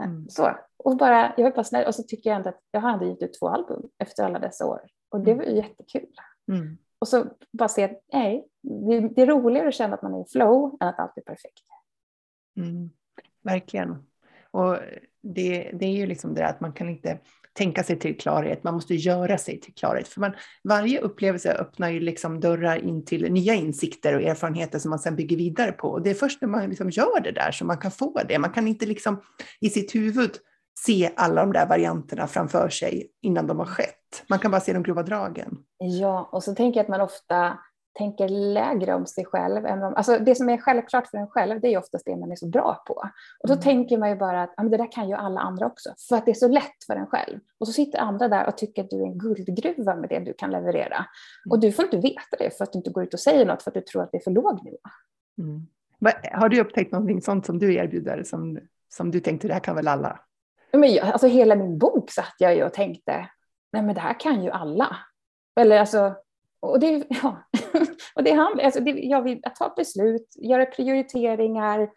Mm. 0.03 0.15
mm. 0.15 0.29
Så. 0.29 0.51
Och, 0.77 0.97
bara, 0.97 1.33
jag 1.37 1.43
var 1.43 1.51
bara 1.51 1.63
snäll. 1.63 1.87
och 1.87 1.95
så 1.95 2.03
tycker 2.03 2.29
jag 2.29 2.37
ändå 2.37 2.49
att 2.49 2.61
jag 2.71 2.81
har 2.81 2.89
ändå 2.89 3.05
gett 3.05 3.21
ut 3.21 3.39
två 3.39 3.47
album 3.47 3.89
efter 3.97 4.23
alla 4.23 4.39
dessa 4.39 4.65
år. 4.65 4.81
Och 5.11 5.19
det 5.19 5.31
mm. 5.31 5.45
var 5.45 5.51
ju 5.51 5.57
jättekul. 5.57 6.13
Mm. 6.51 6.77
Och 6.99 7.07
så 7.07 7.25
bara 7.51 7.69
se 7.69 7.83
att 7.83 8.03
nej, 8.13 8.47
det 9.15 9.21
är 9.21 9.25
roligare 9.25 9.67
att 9.67 9.73
känna 9.73 9.93
att 9.93 10.01
man 10.01 10.13
är 10.13 10.21
i 10.21 10.29
flow 10.31 10.77
än 10.81 10.87
att 10.87 10.99
allt 10.99 11.17
är 11.17 11.21
perfekt. 11.21 11.63
Mm, 12.57 12.89
verkligen. 13.43 14.03
Och 14.51 14.77
det, 15.21 15.71
det 15.73 15.85
är 15.85 15.91
ju 15.91 16.05
liksom 16.05 16.33
det 16.33 16.47
att 16.47 16.61
man 16.61 16.73
kan 16.73 16.89
inte 16.89 17.19
tänka 17.53 17.83
sig 17.83 17.99
till 17.99 18.17
klarhet, 18.17 18.63
man 18.63 18.73
måste 18.73 18.95
göra 18.95 19.37
sig 19.37 19.59
till 19.59 19.73
klarhet. 19.73 20.07
För 20.07 20.21
man, 20.21 20.31
varje 20.63 20.99
upplevelse 20.99 21.53
öppnar 21.53 21.89
ju 21.89 21.99
liksom 21.99 22.39
dörrar 22.39 22.75
in 22.77 23.05
till 23.05 23.31
nya 23.31 23.53
insikter 23.53 24.15
och 24.15 24.21
erfarenheter 24.21 24.79
som 24.79 24.89
man 24.89 24.99
sedan 24.99 25.15
bygger 25.15 25.37
vidare 25.37 25.71
på. 25.71 25.87
Och 25.87 26.01
det 26.01 26.09
är 26.09 26.13
först 26.13 26.41
när 26.41 26.49
man 26.49 26.69
liksom 26.69 26.89
gör 26.89 27.21
det 27.23 27.31
där 27.31 27.51
som 27.51 27.67
man 27.67 27.77
kan 27.77 27.91
få 27.91 28.21
det. 28.27 28.39
Man 28.39 28.51
kan 28.51 28.67
inte 28.67 28.85
liksom 28.85 29.21
i 29.59 29.69
sitt 29.69 29.95
huvud 29.95 30.31
se 30.85 31.11
alla 31.15 31.41
de 31.41 31.53
där 31.53 31.65
varianterna 31.65 32.27
framför 32.27 32.69
sig 32.69 33.11
innan 33.21 33.47
de 33.47 33.59
har 33.59 33.65
skett. 33.65 34.23
Man 34.29 34.39
kan 34.39 34.51
bara 34.51 34.61
se 34.61 34.73
de 34.73 34.83
grova 34.83 35.03
dragen. 35.03 35.57
Ja, 35.77 36.29
och 36.31 36.43
så 36.43 36.55
tänker 36.55 36.79
jag 36.79 36.83
att 36.83 36.89
man 36.89 37.01
ofta 37.01 37.57
tänker 37.97 38.29
lägre 38.29 38.95
om 38.95 39.05
sig 39.05 39.25
själv. 39.25 39.65
Än 39.65 39.83
om, 39.83 39.95
alltså 39.95 40.19
det 40.19 40.35
som 40.35 40.49
är 40.49 40.57
självklart 40.57 41.07
för 41.07 41.17
en 41.17 41.27
själv, 41.27 41.61
det 41.61 41.73
är 41.73 41.77
oftast 41.77 42.05
det 42.05 42.15
man 42.15 42.31
är 42.31 42.35
så 42.35 42.47
bra 42.47 42.83
på. 42.87 42.93
Och 43.43 43.47
då 43.47 43.53
mm. 43.53 43.63
tänker 43.63 43.97
man 43.97 44.09
ju 44.09 44.15
bara 44.15 44.43
att 44.43 44.53
ja, 44.57 44.63
men 44.63 44.71
det 44.71 44.77
där 44.77 44.91
kan 44.91 45.09
ju 45.09 45.15
alla 45.15 45.41
andra 45.41 45.65
också, 45.65 45.89
för 46.09 46.15
att 46.15 46.25
det 46.25 46.31
är 46.31 46.35
så 46.35 46.47
lätt 46.47 46.83
för 46.87 46.95
en 46.95 47.07
själv. 47.07 47.39
Och 47.59 47.67
så 47.67 47.73
sitter 47.73 47.99
andra 47.99 48.27
där 48.27 48.47
och 48.47 48.57
tycker 48.57 48.83
att 48.83 48.89
du 48.89 49.01
är 49.01 49.05
en 49.05 49.17
guldgruva 49.17 49.95
med 49.95 50.09
det 50.09 50.19
du 50.19 50.33
kan 50.33 50.51
leverera. 50.51 50.95
Mm. 50.95 51.51
Och 51.51 51.59
du 51.59 51.71
får 51.71 51.85
inte 51.85 51.97
veta 51.97 52.37
det 52.39 52.57
för 52.57 52.63
att 52.63 52.73
du 52.73 52.79
inte 52.79 52.89
går 52.89 53.03
ut 53.03 53.13
och 53.13 53.19
säger 53.19 53.45
något 53.45 53.63
för 53.63 53.71
att 53.71 53.75
du 53.75 53.81
tror 53.81 54.03
att 54.03 54.11
det 54.11 54.17
är 54.17 54.23
för 54.23 54.31
låg 54.31 54.65
nivå. 54.65 54.77
Mm. 55.37 55.67
Har 56.33 56.49
du 56.49 56.61
upptäckt 56.61 56.91
någonting 56.91 57.21
sånt 57.21 57.45
som 57.45 57.59
du 57.59 57.75
erbjuder 57.75 58.23
som, 58.23 58.59
som 58.89 59.11
du 59.11 59.19
tänkte, 59.19 59.47
det 59.47 59.53
här 59.53 59.61
kan 59.61 59.75
väl 59.75 59.87
alla? 59.87 60.19
Men 60.73 60.93
jag, 60.93 61.07
alltså 61.07 61.27
hela 61.27 61.55
min 61.55 61.77
bok 61.77 62.11
satt 62.11 62.35
jag 62.37 62.55
ju 62.55 62.63
och 62.63 62.73
tänkte, 62.73 63.29
nej 63.73 63.83
men 63.83 63.95
det 63.95 64.01
här 64.01 64.19
kan 64.19 64.43
ju 64.43 64.49
alla. 64.49 64.97
Eller 65.59 65.79
alltså, 65.79 66.15
och 66.59 66.79
det, 66.79 67.03
ja, 67.09 67.43
och 68.15 68.23
det 68.23 68.31
handlar, 68.31 68.63
alltså 68.63 68.79
det, 68.79 68.91
jag 68.91 69.21
vill 69.21 69.41
ta 69.57 69.73
beslut, 69.77 70.27
göra 70.35 70.65
prioriteringar, 70.65 71.89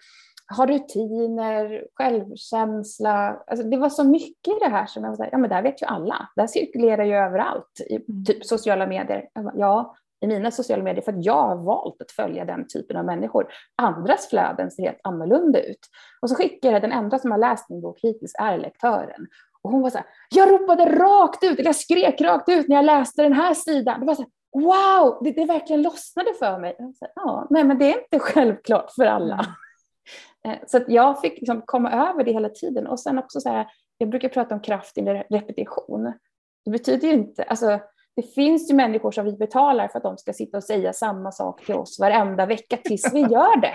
ha 0.56 0.66
rutiner, 0.66 1.86
självkänsla. 1.94 3.42
Alltså 3.46 3.66
det 3.66 3.76
var 3.76 3.88
så 3.88 4.04
mycket 4.04 4.56
i 4.56 4.58
det 4.60 4.68
här 4.68 4.86
som 4.86 5.02
jag 5.02 5.10
var 5.10 5.16
så 5.16 5.22
här, 5.22 5.30
ja 5.32 5.38
men 5.38 5.50
det 5.50 5.56
här 5.56 5.62
vet 5.62 5.82
ju 5.82 5.86
alla. 5.86 6.28
Det 6.34 6.42
här 6.42 6.48
cirkulerar 6.48 7.04
ju 7.04 7.14
överallt 7.14 7.80
i 7.90 7.94
mm. 7.94 8.24
typ 8.24 8.46
sociala 8.46 8.86
medier. 8.86 9.28
Ja, 9.54 9.96
i 10.22 10.26
mina 10.26 10.50
sociala 10.50 10.82
medier 10.82 11.02
för 11.02 11.12
att 11.12 11.24
jag 11.24 11.42
har 11.42 11.56
valt 11.56 12.02
att 12.02 12.10
följa 12.10 12.44
den 12.44 12.66
typen 12.68 12.96
av 12.96 13.04
människor. 13.04 13.46
Andras 13.76 14.28
flöden 14.28 14.70
ser 14.70 14.82
helt 14.82 15.00
annorlunda 15.02 15.60
ut. 15.60 15.78
Och 16.20 16.30
så 16.30 16.36
skickar 16.36 16.72
jag, 16.72 16.82
den 16.82 16.92
enda 16.92 17.18
som 17.18 17.30
har 17.30 17.38
läst 17.38 17.70
min 17.70 17.80
bok 17.80 17.98
hittills 18.02 18.32
är 18.38 18.58
lektören. 18.58 19.26
Och 19.62 19.70
hon 19.70 19.82
var 19.82 19.90
så 19.90 19.98
här, 19.98 20.06
jag 20.30 20.50
ropade 20.50 20.84
rakt 20.84 21.44
ut, 21.44 21.58
eller 21.58 21.68
jag 21.68 21.76
skrek 21.76 22.20
rakt 22.20 22.48
ut 22.48 22.68
när 22.68 22.76
jag 22.76 22.84
läste 22.84 23.22
den 23.22 23.32
här 23.32 23.54
sidan. 23.54 24.00
Det 24.00 24.06
var 24.06 24.14
så 24.14 24.22
här, 24.22 24.30
wow, 24.52 25.18
det, 25.24 25.32
det 25.32 25.44
verkligen 25.44 25.82
lossnade 25.82 26.34
för 26.38 26.58
mig. 26.58 26.76
Så 26.78 27.04
här, 27.04 27.12
ja, 27.14 27.46
nej, 27.50 27.64
men 27.64 27.78
det 27.78 27.92
är 27.92 28.02
inte 28.02 28.18
självklart 28.18 28.90
för 28.94 29.04
alla. 29.04 29.34
Mm. 29.34 29.46
Eh, 30.44 30.58
så 30.66 30.76
att 30.76 30.88
jag 30.88 31.20
fick 31.20 31.32
liksom 31.32 31.62
komma 31.62 31.92
över 31.92 32.24
det 32.24 32.32
hela 32.32 32.48
tiden. 32.48 32.86
Och 32.86 33.00
sen 33.00 33.18
också 33.18 33.40
så 33.40 33.48
här, 33.48 33.66
jag 33.98 34.08
brukar 34.08 34.28
prata 34.28 34.54
om 34.54 34.60
kraft 34.60 34.98
i 34.98 35.00
repetition. 35.30 36.12
Det 36.64 36.70
betyder 36.70 37.08
ju 37.08 37.14
inte, 37.14 37.42
alltså 37.42 37.80
det 38.16 38.22
finns 38.22 38.70
ju 38.70 38.74
människor 38.74 39.10
som 39.10 39.24
vi 39.24 39.32
betalar 39.32 39.88
för 39.88 39.98
att 39.98 40.02
de 40.02 40.18
ska 40.18 40.32
sitta 40.32 40.56
och 40.56 40.64
säga 40.64 40.92
samma 40.92 41.32
sak 41.32 41.64
till 41.64 41.74
oss 41.74 42.00
varenda 42.00 42.46
vecka 42.46 42.76
tills 42.76 43.14
vi 43.14 43.20
gör 43.30 43.60
det. 43.60 43.74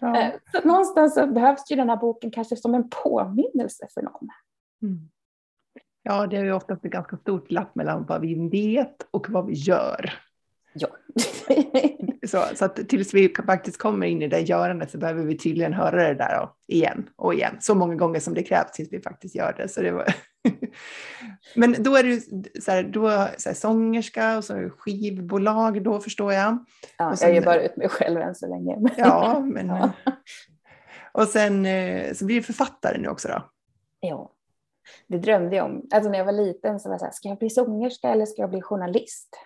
Ja. 0.00 0.20
Eh, 0.20 0.34
så 0.52 0.68
någonstans 0.68 1.14
så 1.14 1.26
behövs 1.26 1.70
ju 1.70 1.76
den 1.76 1.88
här 1.88 1.96
boken 1.96 2.30
kanske 2.30 2.56
som 2.56 2.74
en 2.74 2.90
påminnelse 2.90 3.86
för 3.94 4.02
någon. 4.02 4.28
Mm. 4.82 5.10
Ja, 6.02 6.26
det 6.26 6.36
är 6.36 6.44
ju 6.44 6.52
ofta 6.52 6.74
ett 6.74 6.82
ganska 6.82 7.16
stort 7.16 7.48
glapp 7.48 7.74
mellan 7.74 8.06
vad 8.06 8.20
vi 8.20 8.48
vet 8.48 9.08
och 9.10 9.30
vad 9.30 9.46
vi 9.46 9.52
gör. 9.52 10.12
Ja. 10.72 10.88
så, 12.26 12.42
så 12.54 12.64
att 12.64 12.88
tills 12.88 13.14
vi 13.14 13.34
faktiskt 13.46 13.78
kommer 13.78 14.06
in 14.06 14.22
i 14.22 14.28
det 14.28 14.40
görandet 14.40 14.90
så 14.90 14.98
behöver 14.98 15.24
vi 15.24 15.38
tydligen 15.38 15.72
höra 15.72 16.08
det 16.08 16.14
där 16.14 16.48
igen 16.68 17.08
och 17.16 17.34
igen, 17.34 17.56
så 17.60 17.74
många 17.74 17.94
gånger 17.94 18.20
som 18.20 18.34
det 18.34 18.42
krävs 18.42 18.72
tills 18.72 18.92
vi 18.92 19.00
faktiskt 19.00 19.34
gör 19.34 19.54
det. 19.56 19.68
Så 19.68 19.82
det 19.82 19.90
var 19.90 20.14
Men 21.54 21.82
då 21.82 21.96
är 21.96 22.02
du 22.02 22.20
så 22.60 22.70
här, 22.70 22.82
då, 22.82 23.28
så 23.38 23.48
här, 23.48 23.54
sångerska 23.54 24.36
och 24.36 24.44
så 24.44 24.70
skivbolag, 24.78 25.82
då 25.82 26.00
förstår 26.00 26.32
jag. 26.32 26.64
Ja, 26.98 27.16
sen, 27.16 27.28
jag 27.28 27.34
ger 27.34 27.44
bara 27.44 27.62
ut 27.62 27.76
mig 27.76 27.88
själv 27.88 28.20
än 28.20 28.34
så 28.34 28.46
länge. 28.46 28.78
Ja, 28.96 29.40
men... 29.40 29.68
ja. 29.68 29.90
Och 31.12 31.28
sen 31.28 31.66
eh, 31.66 32.14
så 32.14 32.24
blir 32.24 32.36
du 32.36 32.42
författare 32.42 32.98
nu 32.98 33.08
också 33.08 33.28
då? 33.28 33.50
Ja, 34.00 34.32
det 35.06 35.18
drömde 35.18 35.56
jag 35.56 35.66
om. 35.66 35.88
Alltså 35.90 36.10
när 36.10 36.18
jag 36.18 36.24
var 36.24 36.32
liten 36.32 36.80
så 36.80 36.88
var 36.88 36.94
jag 36.94 37.00
så 37.00 37.06
här, 37.06 37.12
ska 37.12 37.28
jag 37.28 37.38
bli 37.38 37.50
sångerska 37.50 38.08
eller 38.08 38.26
ska 38.26 38.42
jag 38.42 38.50
bli 38.50 38.62
journalist? 38.62 39.36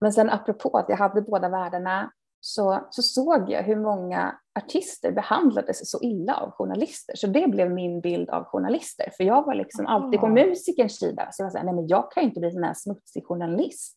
Men 0.00 0.12
sen 0.12 0.30
apropå 0.30 0.78
att 0.78 0.88
jag 0.88 0.96
hade 0.96 1.22
båda 1.22 1.48
världarna 1.48 2.10
så, 2.40 2.86
så 2.90 3.02
såg 3.02 3.50
jag 3.50 3.62
hur 3.62 3.76
många 3.76 4.34
artister 4.58 5.12
behandlades 5.12 5.90
så 5.90 5.98
illa 6.02 6.34
av 6.34 6.50
journalister. 6.50 7.16
Så 7.16 7.26
det 7.26 7.48
blev 7.48 7.70
min 7.70 8.00
bild 8.00 8.30
av 8.30 8.44
journalister. 8.44 9.10
För 9.16 9.24
jag 9.24 9.46
var 9.46 9.54
liksom 9.54 9.86
alltid 9.86 10.20
på 10.20 10.26
musikerns 10.26 10.98
sida. 10.98 11.28
Så 11.32 11.42
jag 11.42 11.46
var 11.46 11.50
så 11.50 11.58
här, 11.58 11.64
nej 11.64 11.74
men 11.74 11.86
jag 11.86 12.12
kan 12.12 12.22
ju 12.22 12.28
inte 12.28 12.40
bli 12.40 12.56
en 12.56 12.64
här 12.64 12.74
smutsig 12.74 13.26
journalist. 13.26 13.96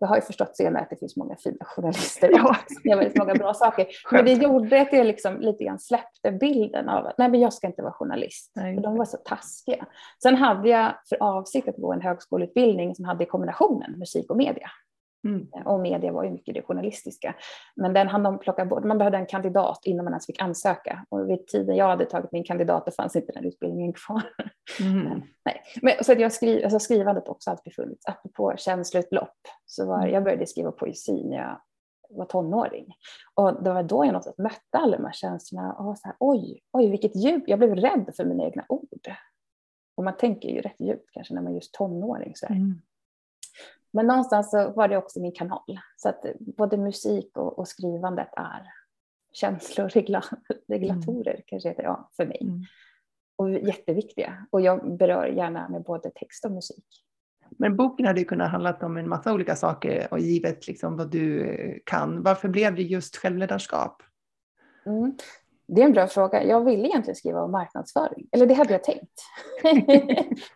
Jag 0.00 0.08
har 0.08 0.16
ju 0.16 0.22
förstått 0.22 0.56
senare 0.56 0.82
att 0.82 0.90
det 0.90 0.96
finns 0.96 1.16
många 1.16 1.36
fina 1.36 1.64
journalister 1.64 2.30
ja. 2.32 2.56
gör 2.84 2.96
väldigt 2.96 3.18
många 3.18 3.34
bra 3.34 3.54
saker. 3.54 3.86
Men 4.12 4.24
det 4.24 4.32
gjorde 4.32 4.80
att 4.80 4.92
jag 4.92 5.06
liksom 5.06 5.40
lite 5.40 5.64
grann 5.64 5.78
släppte 5.78 6.32
bilden 6.32 6.88
av 6.88 7.06
att 7.06 7.18
nej, 7.18 7.28
men 7.30 7.40
jag 7.40 7.52
ska 7.52 7.66
inte 7.66 7.82
vara 7.82 7.92
journalist. 7.92 8.52
Nej. 8.54 8.74
För 8.74 8.82
de 8.82 8.96
var 8.96 9.04
så 9.04 9.16
taskiga. 9.16 9.86
Sen 10.22 10.36
hade 10.36 10.68
jag 10.68 10.94
för 11.08 11.22
avsikt 11.22 11.68
att 11.68 11.76
gå 11.76 11.92
en 11.92 12.00
högskoleutbildning 12.00 12.94
som 12.94 13.04
hade 13.04 13.26
kombinationen 13.26 13.98
musik 13.98 14.30
och 14.30 14.36
media. 14.36 14.70
Mm. 15.28 15.66
Och 15.66 15.80
media 15.80 16.12
var 16.12 16.24
ju 16.24 16.30
mycket 16.30 16.54
det 16.54 16.62
journalistiska. 16.62 17.34
Men 17.76 17.92
den 17.92 18.08
hann 18.08 18.22
de 18.22 18.38
plocka 18.38 18.64
bort. 18.64 18.84
Man 18.84 18.98
behövde 18.98 19.18
en 19.18 19.26
kandidat 19.26 19.80
innan 19.84 20.04
man 20.04 20.12
ens 20.12 20.26
fick 20.26 20.42
ansöka. 20.42 21.04
Och 21.08 21.30
vid 21.30 21.46
tiden 21.46 21.76
jag 21.76 21.88
hade 21.88 22.04
tagit 22.04 22.32
min 22.32 22.44
kandidat 22.44 22.86
då 22.86 22.92
fanns 22.92 23.16
inte 23.16 23.32
den 23.32 23.44
utbildningen 23.44 23.92
kvar. 23.92 24.22
Mm. 24.80 25.22
Nej. 25.44 25.62
Men, 25.82 26.04
så 26.04 26.12
att 26.12 26.20
jag 26.20 26.32
skriv, 26.32 26.64
alltså 26.64 26.78
skrivandet 26.78 27.28
också 27.28 27.50
alltid 27.50 27.74
funnits. 27.74 28.06
Apropå 28.06 28.54
känsloutlopp 28.56 29.38
så 29.66 29.86
var 29.86 29.98
mm. 29.98 30.14
jag 30.14 30.24
började 30.24 30.46
skriva 30.46 30.72
poesi 30.72 31.24
när 31.24 31.36
jag 31.36 31.60
var 32.10 32.24
tonåring. 32.24 32.94
Och 33.34 33.62
det 33.62 33.72
var 33.72 33.82
då 33.82 34.04
jag 34.04 34.12
något 34.12 34.38
mötte 34.38 34.78
alla 34.78 34.96
de 34.96 35.04
här 35.04 35.12
känslorna 35.12 35.72
och 35.72 35.84
var 35.84 35.94
så 35.94 36.08
här, 36.08 36.16
oj, 36.20 36.60
oj 36.72 36.90
vilket 36.90 37.16
djup. 37.16 37.44
Jag 37.46 37.58
blev 37.58 37.74
rädd 37.74 38.10
för 38.16 38.24
mina 38.24 38.44
egna 38.44 38.64
ord. 38.68 39.12
Och 39.96 40.04
man 40.04 40.16
tänker 40.16 40.48
ju 40.48 40.60
rätt 40.60 40.80
djupt 40.80 41.10
kanske 41.12 41.34
när 41.34 41.42
man 41.42 41.52
är 41.52 41.54
just 41.54 41.74
tonåring. 41.74 42.32
Så 42.36 42.46
mm. 42.46 42.82
Men 43.90 44.06
någonstans 44.06 44.50
så 44.50 44.70
var 44.70 44.88
det 44.88 44.96
också 44.96 45.20
min 45.20 45.32
kanal. 45.32 45.80
Så 45.96 46.08
att 46.08 46.24
både 46.38 46.76
musik 46.76 47.36
och, 47.36 47.58
och 47.58 47.68
skrivandet 47.68 48.28
är 48.36 48.72
känsloregulatorer 49.32 51.30
mm. 51.34 51.42
kanske 51.46 51.68
heter 51.68 51.82
ja, 51.82 52.10
för 52.16 52.26
mig. 52.26 52.38
Mm. 52.42 52.62
Och 53.36 53.50
jätteviktiga. 53.50 54.46
Och 54.50 54.60
jag 54.60 54.96
berör 54.96 55.26
gärna 55.26 55.68
med 55.68 55.82
både 55.82 56.10
text 56.10 56.44
och 56.44 56.52
musik. 56.52 56.84
Men 57.50 57.76
boken 57.76 58.06
hade 58.06 58.20
ju 58.20 58.26
kunnat 58.26 58.50
handla 58.50 58.76
om 58.80 58.96
en 58.96 59.08
massa 59.08 59.32
olika 59.32 59.56
saker 59.56 60.08
och 60.10 60.18
givet 60.18 60.66
liksom 60.66 60.96
vad 60.96 61.10
du 61.10 61.82
kan. 61.86 62.22
Varför 62.22 62.48
blev 62.48 62.74
det 62.74 62.82
just 62.82 63.16
självledarskap? 63.16 64.02
Mm. 64.86 65.16
Det 65.68 65.80
är 65.80 65.84
en 65.84 65.92
bra 65.92 66.06
fråga. 66.06 66.44
Jag 66.44 66.64
ville 66.64 66.88
egentligen 66.88 67.16
skriva 67.16 67.42
om 67.42 67.52
marknadsföring, 67.52 68.28
eller 68.32 68.46
det 68.46 68.54
hade 68.54 68.72
jag 68.72 68.84
tänkt. 68.84 69.20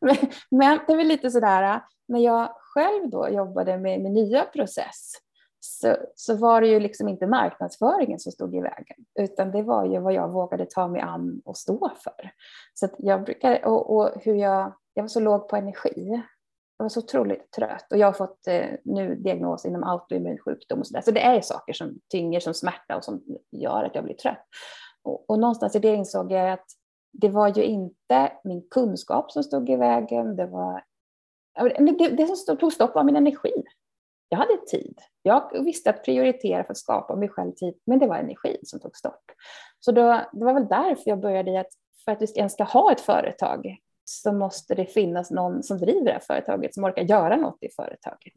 men, 0.00 0.16
men, 0.50 0.80
det 0.86 0.92
är 0.92 0.96
väl 0.96 1.06
lite 1.06 1.30
sådär, 1.30 1.80
när 2.12 2.20
jag 2.20 2.48
själv 2.56 3.10
då 3.10 3.28
jobbade 3.28 3.78
med 3.78 4.00
min 4.00 4.12
nya 4.12 4.44
process 4.44 5.12
så, 5.60 5.96
så 6.16 6.36
var 6.36 6.60
det 6.60 6.66
ju 6.66 6.80
liksom 6.80 7.08
inte 7.08 7.26
marknadsföringen 7.26 8.18
som 8.18 8.32
stod 8.32 8.54
i 8.54 8.60
vägen, 8.60 8.96
utan 9.20 9.50
det 9.50 9.62
var 9.62 9.84
ju 9.84 9.98
vad 9.98 10.12
jag 10.12 10.28
vågade 10.28 10.66
ta 10.66 10.88
mig 10.88 11.00
an 11.00 11.42
och 11.44 11.56
stå 11.56 11.90
för. 12.04 12.30
Så 12.74 12.88
jag 12.98 13.24
brukar, 13.24 13.64
och, 13.64 13.96
och, 13.96 14.10
hur 14.20 14.34
jag, 14.34 14.72
jag 14.94 15.02
var 15.02 15.08
så 15.08 15.20
låg 15.20 15.48
på 15.48 15.56
energi. 15.56 16.22
Jag 16.78 16.84
var 16.84 16.88
så 16.88 17.00
otroligt 17.00 17.52
trött 17.52 17.92
och 17.92 17.98
jag 17.98 18.06
har 18.06 18.12
fått 18.12 18.46
eh, 18.46 18.66
nu 18.84 19.14
diagnos 19.14 19.64
inom 19.64 19.84
autoimmun 19.84 20.38
sjukdom 20.38 20.80
och 20.80 20.86
så 20.86 20.94
där. 20.94 21.00
Så 21.00 21.10
det 21.10 21.22
är 21.22 21.40
saker 21.40 21.72
som 21.72 21.98
tynger 22.10 22.40
som 22.40 22.54
smärta 22.54 22.96
och 22.96 23.04
som 23.04 23.22
gör 23.50 23.84
att 23.84 23.94
jag 23.94 24.04
blir 24.04 24.14
trött. 24.14 24.46
Och, 25.02 25.30
och 25.30 25.38
någonstans 25.38 25.76
i 25.76 25.78
det 25.78 25.94
insåg 25.94 26.32
jag 26.32 26.50
att 26.50 26.66
det 27.12 27.28
var 27.28 27.48
ju 27.48 27.62
inte 27.62 28.32
min 28.44 28.68
kunskap 28.70 29.32
som 29.32 29.42
stod 29.42 29.70
i 29.70 29.76
vägen, 29.76 30.36
det 30.36 30.46
var 30.46 30.82
det, 31.98 32.08
det 32.08 32.36
som 32.36 32.56
tog 32.56 32.72
stopp 32.72 32.94
var 32.94 33.04
min 33.04 33.16
energi. 33.16 33.52
Jag 34.28 34.38
hade 34.38 34.56
tid. 34.66 34.98
Jag 35.22 35.64
visste 35.64 35.90
att 35.90 36.04
prioritera 36.04 36.64
för 36.64 36.70
att 36.70 36.78
skapa 36.78 37.16
mig 37.16 37.28
själv 37.28 37.52
tid, 37.52 37.74
men 37.86 37.98
det 37.98 38.06
var 38.06 38.16
energin 38.16 38.58
som 38.62 38.80
tog 38.80 38.96
stopp. 38.96 39.24
Så 39.80 39.92
då, 39.92 40.20
det 40.32 40.44
var 40.44 40.54
väl 40.54 40.68
därför 40.68 41.10
jag 41.10 41.20
började 41.20 41.50
i 41.50 41.56
att 41.56 41.72
för 42.04 42.12
att 42.12 42.22
vi 42.22 42.26
ens 42.36 42.52
ska 42.52 42.64
ha 42.64 42.92
ett 42.92 43.00
företag 43.00 43.76
så 44.04 44.32
måste 44.32 44.74
det 44.74 44.86
finnas 44.86 45.30
någon 45.30 45.62
som 45.62 45.78
driver 45.78 46.04
det 46.04 46.12
här 46.12 46.20
företaget 46.20 46.74
som 46.74 46.84
orkar 46.84 47.02
göra 47.02 47.36
något 47.36 47.62
i 47.62 47.68
företaget. 47.76 48.32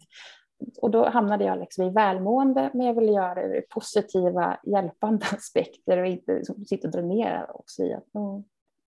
Och 0.81 0.91
då 0.91 1.09
hamnade 1.09 1.45
jag 1.45 1.59
liksom 1.59 1.83
i 1.83 1.89
välmående, 1.89 2.69
men 2.73 2.85
jag 2.85 2.93
ville 2.93 3.11
göra 3.11 3.35
det 3.35 3.57
ur 3.57 3.61
positiva, 3.69 4.59
hjälpande 4.63 5.25
aspekter 5.31 5.97
och 5.97 6.07
inte 6.07 6.33
liksom 6.33 6.65
sitta 6.65 6.87
och 6.87 6.91
dränera 6.91 7.45
också 7.53 7.75
säga 7.75 7.97
att 7.97 8.03
oh, 8.13 8.41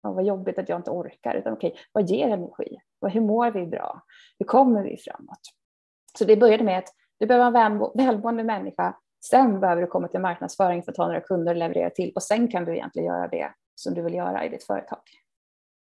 oh, 0.03 0.15
vad 0.15 0.25
jobbigt 0.25 0.59
att 0.59 0.69
jag 0.69 0.79
inte 0.79 0.91
orkar, 0.91 1.35
utan 1.35 1.53
okej, 1.53 1.71
okay, 1.71 1.83
vad 1.93 2.11
ger 2.11 2.29
energi? 2.29 2.77
Hur 3.07 3.21
mår 3.21 3.51
vi 3.51 3.67
bra? 3.67 4.03
Hur 4.39 4.47
kommer 4.47 4.83
vi 4.83 4.97
framåt? 4.97 5.41
Så 6.19 6.25
det 6.25 6.37
började 6.37 6.65
med 6.65 6.79
att 6.79 6.95
du 7.19 7.27
behöver 7.27 7.51
vara 7.51 7.67
en 7.67 7.91
välmående 7.95 8.45
människa. 8.45 8.97
Sen 9.31 9.61
behöver 9.61 9.83
du 9.83 9.89
komma 9.89 10.09
till 10.09 10.21
marknadsföring 10.21 10.83
för 10.83 10.93
att 10.93 10.97
ta 10.97 11.07
några 11.07 11.21
kunder 11.21 11.53
och 11.53 11.59
leverera 11.59 11.91
till 11.91 12.13
och 12.15 12.23
sen 12.23 12.49
kan 12.49 12.65
du 12.65 12.73
egentligen 12.73 13.07
göra 13.07 13.29
det 13.29 13.53
som 13.75 13.95
du 13.95 14.03
vill 14.03 14.15
göra 14.15 14.45
i 14.45 14.49
ditt 14.49 14.65
företag. 14.65 15.03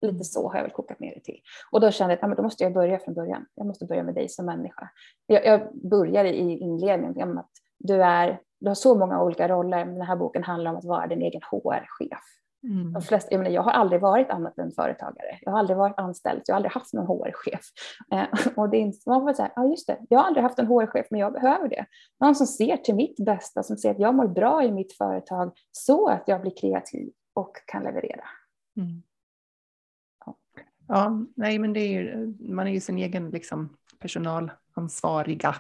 Lite 0.03 0.25
så 0.25 0.49
har 0.49 0.57
jag 0.57 0.63
väl 0.63 0.73
kokat 0.73 1.01
ner 1.01 1.15
det 1.15 1.21
till. 1.21 1.41
Och 1.71 1.81
då 1.81 1.91
kände 1.91 2.19
jag 2.21 2.31
att 2.31 2.37
då 2.37 2.43
måste 2.43 2.65
jag 2.65 2.73
börja 2.73 2.99
från 2.99 3.15
början. 3.15 3.47
Jag 3.55 3.67
måste 3.67 3.85
börja 3.85 4.03
med 4.03 4.15
dig 4.15 4.29
som 4.29 4.47
människa. 4.47 4.89
Jag, 5.27 5.47
jag 5.47 5.77
började 5.91 6.35
i 6.35 6.59
inledningen 6.59 7.35
med 7.35 7.41
att 7.41 7.51
du, 7.79 8.03
är, 8.03 8.41
du 8.61 8.69
har 8.69 8.75
så 8.75 8.95
många 8.95 9.23
olika 9.23 9.49
roller, 9.49 9.85
men 9.85 9.95
den 9.95 10.07
här 10.07 10.17
boken 10.17 10.43
handlar 10.43 10.71
om 10.71 10.77
att 10.77 10.85
vara 10.85 11.07
din 11.07 11.23
egen 11.23 11.41
HR-chef. 11.51 12.42
Mm. 12.65 12.93
De 12.93 13.03
flesta, 13.03 13.29
jag, 13.31 13.39
menar, 13.39 13.51
jag 13.51 13.63
har 13.63 13.73
aldrig 13.73 14.01
varit 14.01 14.31
annat 14.31 14.59
än 14.59 14.73
företagare. 14.73 15.39
Jag 15.41 15.53
har 15.53 15.59
aldrig 15.59 15.77
varit 15.77 15.99
anställd, 15.99 16.43
jag 16.47 16.55
har 16.55 16.57
aldrig 16.57 16.73
haft 16.73 16.93
någon 16.93 17.07
HR-chef. 17.07 17.61
Eh, 18.13 18.27
och 18.57 18.71
det 18.71 18.77
är 18.77 18.81
inte, 18.81 18.99
man 19.07 19.21
får 19.21 19.33
säga, 19.33 19.53
ja 19.57 19.67
just 19.67 19.87
det, 19.87 19.99
jag 20.09 20.19
har 20.19 20.27
aldrig 20.27 20.43
haft 20.43 20.59
en 20.59 20.67
HR-chef, 20.67 21.07
men 21.11 21.21
jag 21.21 21.33
behöver 21.33 21.69
det. 21.69 21.87
Någon 22.21 22.35
som 22.35 22.47
ser 22.47 22.77
till 22.77 22.95
mitt 22.95 23.25
bästa, 23.25 23.63
som 23.63 23.77
ser 23.77 23.91
att 23.91 23.99
jag 23.99 24.15
mår 24.15 24.29
bra 24.29 24.65
i 24.65 24.73
mitt 24.73 24.93
företag 24.93 25.53
så 25.73 26.09
att 26.09 26.23
jag 26.27 26.41
blir 26.41 26.57
kreativ 26.61 27.13
och 27.35 27.57
kan 27.67 27.83
leverera. 27.83 28.25
Mm. 28.77 29.03
Ja. 30.27 30.37
ja, 30.89 31.27
nej 31.37 31.59
men 31.59 31.73
det 31.73 31.81
är 31.81 31.89
ju, 31.89 32.35
man 32.41 32.67
är 32.67 32.73
ju 32.73 32.81
sin 32.81 32.99
egen 32.99 33.31
liksom, 33.31 33.77
personalansvariga. 33.99 35.55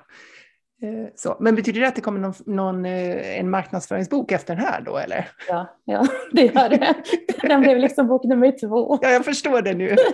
Eh, 0.82 1.08
så. 1.14 1.36
Men 1.40 1.54
betyder 1.54 1.80
det 1.80 1.88
att 1.88 1.94
det 1.94 2.00
kommer 2.00 2.20
någon, 2.20 2.34
någon, 2.46 2.84
eh, 2.84 3.38
en 3.38 3.50
marknadsföringsbok 3.50 4.32
efter 4.32 4.56
den 4.56 4.64
här 4.64 4.80
då 4.80 4.96
eller? 4.96 5.28
Ja, 5.48 5.76
ja 5.84 6.06
det 6.32 6.42
gör 6.42 6.68
det. 6.68 6.94
Den 7.42 7.60
blev 7.60 7.78
liksom 7.78 8.06
bok 8.06 8.24
nummer 8.24 8.58
två. 8.60 8.98
Ja, 9.02 9.08
jag 9.08 9.24
förstår 9.24 9.62
det 9.62 9.74
nu. 9.74 9.96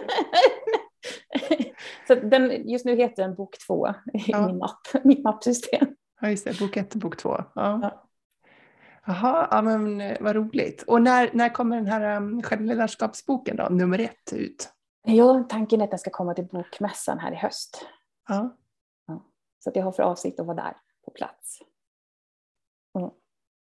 Så 2.06 2.14
den, 2.14 2.68
just 2.68 2.84
nu 2.84 2.96
heter 2.96 3.22
den 3.22 3.34
bok 3.34 3.58
två 3.66 3.88
i 3.88 3.92
ja. 4.26 4.46
min 4.46 4.58
mapp, 4.58 5.04
mitt 5.04 5.24
mappsystem. 5.24 5.88
Ja, 6.20 6.30
just 6.30 6.44
det, 6.44 6.58
bok 6.58 6.76
ett 6.76 6.94
och 6.94 7.00
bok 7.00 7.16
två. 7.16 7.44
Ja. 7.54 7.78
ja. 7.82 8.04
Jaha, 9.06 9.48
ja, 9.50 9.62
men 9.62 10.00
eh, 10.00 10.16
vad 10.20 10.36
roligt. 10.36 10.82
Och 10.82 11.02
när, 11.02 11.30
när 11.32 11.48
kommer 11.48 11.76
den 11.76 11.86
här 11.86 12.16
um, 12.16 12.42
självledarskapsboken 12.42 13.56
då, 13.56 13.68
nummer 13.70 13.98
ett 13.98 14.32
ut? 14.32 14.68
Ja, 15.06 15.46
tanken 15.48 15.80
är 15.80 15.84
att 15.84 15.90
den 15.90 15.98
ska 15.98 16.10
komma 16.10 16.34
till 16.34 16.46
bokmässan 16.46 17.18
här 17.18 17.32
i 17.32 17.36
höst. 17.36 17.86
Ja. 18.28 18.56
Så 19.58 19.70
att 19.70 19.76
jag 19.76 19.82
har 19.82 19.92
för 19.92 20.02
avsikt 20.02 20.40
att 20.40 20.46
vara 20.46 20.56
där 20.56 20.76
på 21.04 21.10
plats. 21.10 21.58
Mm. 22.98 23.10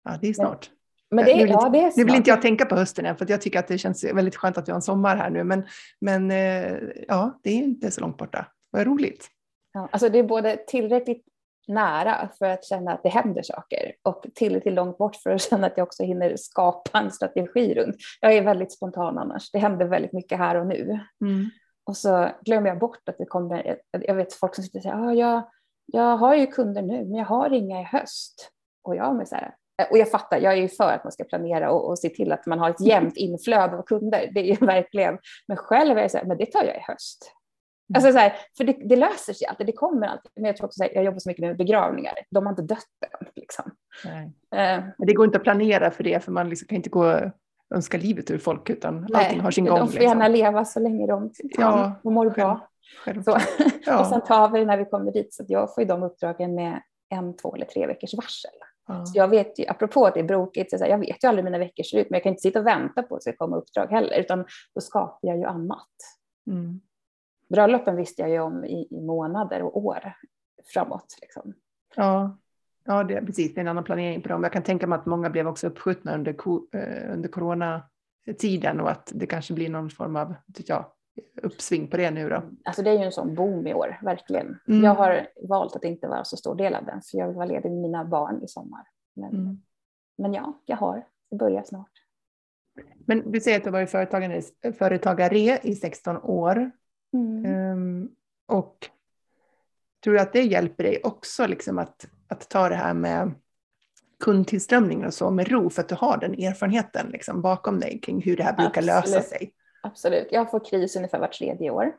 Ja, 0.05 0.18
det 0.20 0.29
är 0.29 0.33
snart. 0.33 0.70
Men, 1.11 1.25
det, 1.25 1.37
nu, 1.37 1.46
ja, 1.46 1.68
det 1.68 1.79
är 1.79 1.83
snart. 1.83 1.96
nu 1.96 2.05
vill 2.05 2.14
inte 2.14 2.31
jag 2.31 2.42
tänka 2.42 2.64
på 2.64 2.77
hösten 2.77 3.07
än, 3.07 3.16
för 3.16 3.27
jag 3.31 3.40
tycker 3.40 3.59
att 3.59 3.68
det 3.68 3.79
känns 3.79 4.05
väldigt 4.05 4.37
skönt 4.37 4.59
att 4.59 4.68
vi 4.68 4.72
har 4.72 4.77
en 4.77 4.83
sommar 4.83 5.16
här 5.16 5.31
nu. 5.31 5.44
Men, 5.44 5.66
men 6.01 6.31
eh, 6.31 6.79
ja, 7.09 7.40
det 7.42 7.51
är 7.51 7.55
inte 7.55 7.90
så 7.90 8.01
långt 8.01 8.16
borta. 8.16 8.46
Vad 8.70 8.87
roligt. 8.87 9.29
Ja, 9.72 9.88
alltså 9.92 10.09
det 10.09 10.18
är 10.18 10.22
både 10.22 10.57
tillräckligt 10.57 11.27
nära 11.68 12.29
för 12.38 12.46
att 12.46 12.64
känna 12.64 12.92
att 12.92 13.03
det 13.03 13.09
händer 13.09 13.42
saker 13.42 13.92
och 14.03 14.27
tillräckligt 14.35 14.75
långt 14.75 14.99
bort 14.99 15.16
för 15.16 15.31
att 15.31 15.42
känna 15.42 15.66
att 15.66 15.77
jag 15.77 15.87
också 15.87 16.03
hinner 16.03 16.37
skapa 16.37 16.99
en 16.99 17.11
strategi 17.11 17.75
runt. 17.75 17.96
Jag 18.20 18.35
är 18.35 18.42
väldigt 18.42 18.72
spontan 18.72 19.18
annars. 19.18 19.51
Det 19.51 19.59
händer 19.59 19.87
väldigt 19.87 20.12
mycket 20.12 20.38
här 20.38 20.55
och 20.55 20.66
nu. 20.66 21.01
Mm. 21.20 21.51
Och 21.85 21.96
så 21.96 22.29
glömmer 22.44 22.68
jag 22.68 22.79
bort 22.79 23.09
att 23.09 23.18
det 23.18 23.25
kommer, 23.25 23.79
jag 23.90 24.14
vet 24.14 24.35
folk 24.35 24.55
som 24.55 24.64
sitter 24.64 24.79
och 24.79 24.83
säger, 24.83 24.96
ah, 24.96 25.12
jag, 25.12 25.42
jag 25.87 26.16
har 26.16 26.35
ju 26.35 26.46
kunder 26.46 26.83
nu, 26.83 27.05
men 27.05 27.14
jag 27.14 27.25
har 27.25 27.51
inga 27.51 27.81
i 27.81 27.85
höst. 27.85 28.51
Och 28.83 28.96
jag, 28.96 29.16
med 29.16 29.29
så 29.29 29.35
här, 29.35 29.55
och 29.90 29.99
jag 29.99 30.11
fattar, 30.11 30.38
jag 30.38 30.53
är 30.53 30.57
ju 30.57 30.68
för 30.68 30.92
att 30.92 31.05
man 31.05 31.12
ska 31.12 31.25
planera 31.25 31.70
och, 31.70 31.88
och 31.88 31.99
se 31.99 32.09
till 32.09 32.33
att 32.33 32.46
man 32.46 32.59
har 32.59 32.70
ett 32.70 32.81
jämnt 32.81 33.16
inflöde 33.16 33.77
av 33.77 33.83
kunder. 33.83 34.31
Det 34.35 34.40
är 34.40 34.44
ju 34.44 34.55
verkligen, 34.66 35.18
men 35.49 35.57
själv 35.57 35.99
är 35.99 36.03
jag 36.03 36.11
så 36.11 36.18
här, 36.18 36.25
men 36.25 36.38
det 36.38 36.46
tar 36.46 36.64
jag 36.64 36.77
i 36.77 36.83
höst. 36.83 37.33
Mm. 37.88 37.96
Alltså 37.96 38.12
så 38.12 38.18
här, 38.18 38.33
för 38.57 38.64
det, 38.64 38.72
det, 38.72 38.96
löser 38.96 39.33
sig 39.33 39.46
alltid, 39.46 39.66
det 39.66 39.72
kommer 39.72 40.07
alltid. 40.07 40.31
Men 40.35 40.44
jag 40.44 40.57
tror 40.57 40.66
också 40.66 40.85
att 40.85 40.94
jag 40.94 41.05
jobbar 41.05 41.18
så 41.18 41.29
mycket 41.29 41.44
med 41.44 41.57
begravningar, 41.57 42.14
de 42.31 42.46
har 42.46 42.53
inte 42.53 42.62
dött 42.62 42.79
än. 43.20 43.27
Liksom. 43.37 43.64
Uh, 44.05 44.88
det 44.99 45.12
går 45.12 45.27
inte 45.27 45.38
att 45.38 45.44
planera 45.44 45.90
för 45.90 46.05
det, 46.05 46.25
för 46.25 46.33
man 46.33 46.49
liksom 46.49 46.68
kan 46.68 46.77
inte 46.77 46.90
gå 46.90 47.12
och 47.12 47.20
önska 47.75 47.99
livet 47.99 48.31
ur 48.31 48.38
folk, 48.38 48.70
utan 48.70 49.07
nej, 49.09 49.25
allting 49.25 49.40
har 49.40 49.51
sin 49.51 49.64
gång. 49.64 49.79
De 49.79 49.88
får 49.88 50.03
gärna 50.03 50.29
liksom. 50.29 50.44
leva 50.46 50.64
så 50.64 50.81
länge 50.81 51.07
de 51.07 51.31
kan 51.31 51.64
ja, 51.64 51.92
och 52.03 52.12
mår 52.12 52.31
bra. 52.31 52.68
Så, 53.25 53.38
ja. 53.87 54.01
och 54.01 54.07
sen 54.07 54.20
tar 54.20 54.51
vi 54.51 54.64
när 54.64 54.79
vi 54.79 54.85
kommer 54.85 55.12
dit, 55.12 55.35
så 55.35 55.44
jag 55.49 55.75
får 55.75 55.83
ju 55.83 55.88
de 55.88 56.03
uppdragen 56.03 56.55
med 56.55 56.83
en, 57.09 57.37
två 57.37 57.55
eller 57.55 57.66
tre 57.66 57.87
veckors 57.87 58.14
varsel. 58.14 58.51
Ja. 58.88 59.07
Så 59.07 59.18
jag 59.18 59.29
vet 59.29 59.59
ju, 59.59 59.66
apropå 59.68 60.07
att 60.07 60.14
det 60.14 60.20
är 60.20 60.25
brokigt, 60.25 60.70
så 60.70 60.87
jag 60.87 60.99
vet 60.99 61.25
ju 61.25 61.29
aldrig 61.29 61.44
hur 61.44 61.51
mina 61.51 61.64
veckor 61.64 61.83
ser 61.83 61.99
ut, 61.99 62.11
men 62.11 62.16
jag 62.16 62.22
kan 62.22 62.31
inte 62.31 62.42
sitta 62.42 62.59
och 62.59 62.66
vänta 62.66 63.03
på 63.03 63.14
att 63.14 63.20
det 63.20 63.33
ska 63.33 63.37
komma 63.44 63.57
uppdrag 63.57 63.87
heller, 63.87 64.20
utan 64.20 64.44
då 64.75 64.81
skapar 64.81 65.29
jag 65.29 65.38
ju 65.38 65.44
annat. 65.44 65.88
Mm. 66.46 66.81
Bröllopen 67.49 67.96
visste 67.96 68.22
jag 68.22 68.31
ju 68.31 68.40
om 68.40 68.64
i, 68.64 68.88
i 68.90 69.01
månader 69.01 69.62
och 69.62 69.77
år 69.77 70.12
framåt. 70.75 71.18
Liksom. 71.22 71.55
Ja, 71.96 72.38
ja 72.85 73.05
det, 73.05 73.27
precis, 73.27 73.55
det 73.55 73.59
är 73.59 73.62
en 73.62 73.68
annan 73.68 73.85
planering 73.85 74.22
på 74.22 74.29
dem. 74.29 74.42
Jag 74.42 74.53
kan 74.53 74.62
tänka 74.62 74.87
mig 74.87 74.99
att 74.99 75.07
många 75.07 75.31
blev 75.31 75.49
också 75.49 75.66
uppskjutna 75.66 76.14
under, 76.14 76.33
eh, 76.72 77.12
under 77.12 77.29
coronatiden 77.29 78.81
och 78.81 78.90
att 78.90 79.12
det 79.14 79.27
kanske 79.27 79.55
blir 79.55 79.68
någon 79.68 79.90
form 79.90 80.16
av, 80.16 80.35
jag, 80.66 80.85
uppsving 81.42 81.88
på 81.88 81.96
det 81.96 82.11
nu 82.11 82.29
då? 82.29 82.42
Alltså 82.64 82.83
det 82.83 82.90
är 82.90 82.98
ju 82.98 83.05
en 83.05 83.12
sån 83.12 83.35
boom 83.35 83.66
i 83.66 83.74
år, 83.74 83.98
verkligen. 84.02 84.59
Mm. 84.68 84.85
Jag 84.85 84.94
har 84.94 85.29
valt 85.48 85.76
att 85.76 85.85
inte 85.85 86.09
vara 86.09 86.24
så 86.24 86.37
stor 86.37 86.55
del 86.55 86.74
av 86.74 86.85
den, 86.85 87.02
för 87.02 87.18
jag 87.18 87.26
vill 87.26 87.37
vara 87.37 87.46
ledig 87.46 87.70
med 87.70 87.81
mina 87.81 88.05
barn 88.05 88.42
i 88.42 88.48
sommar. 88.48 88.88
Men, 89.14 89.35
mm. 89.35 89.62
men 90.18 90.35
ja, 90.35 90.62
jag 90.64 90.76
har. 90.76 91.07
Det 91.31 91.37
börjar 91.37 91.62
snart. 91.62 91.90
Men 93.07 93.33
du 93.33 93.40
säger 93.40 93.57
att 93.57 93.64
du 93.64 93.70
har 93.70 93.72
varit 93.72 93.90
företagare, 93.90 94.42
företagare 94.79 95.59
i 95.62 95.74
16 95.74 96.16
år. 96.16 96.70
Mm. 97.12 97.72
Um, 97.72 98.11
och 98.46 98.90
tror 100.05 100.14
du 100.14 100.20
att 100.20 100.33
det 100.33 100.42
hjälper 100.42 100.85
dig 100.85 101.00
också 101.05 101.46
liksom 101.46 101.79
att, 101.79 102.09
att 102.29 102.48
ta 102.48 102.68
det 102.68 102.74
här 102.74 102.94
med 102.94 103.35
kundtillströmning 104.24 105.07
och 105.07 105.14
så 105.14 105.31
med 105.31 105.48
ro, 105.48 105.70
för 105.70 105.83
att 105.83 105.88
du 105.88 105.94
har 105.94 106.18
den 106.18 106.35
erfarenheten 106.35 107.09
liksom 107.09 107.42
bakom 107.42 107.81
dig 107.81 108.00
kring 108.00 108.22
hur 108.22 108.37
det 108.37 108.42
här 108.42 108.57
brukar 108.57 108.83
Absolut. 108.83 109.07
lösa 109.07 109.20
sig? 109.22 109.52
Absolut. 109.87 110.29
Jag 110.31 110.51
får 110.51 110.64
kris 110.64 110.96
ungefär 110.96 111.18
vart 111.18 111.38
tredje 111.38 111.70
år. 111.70 111.92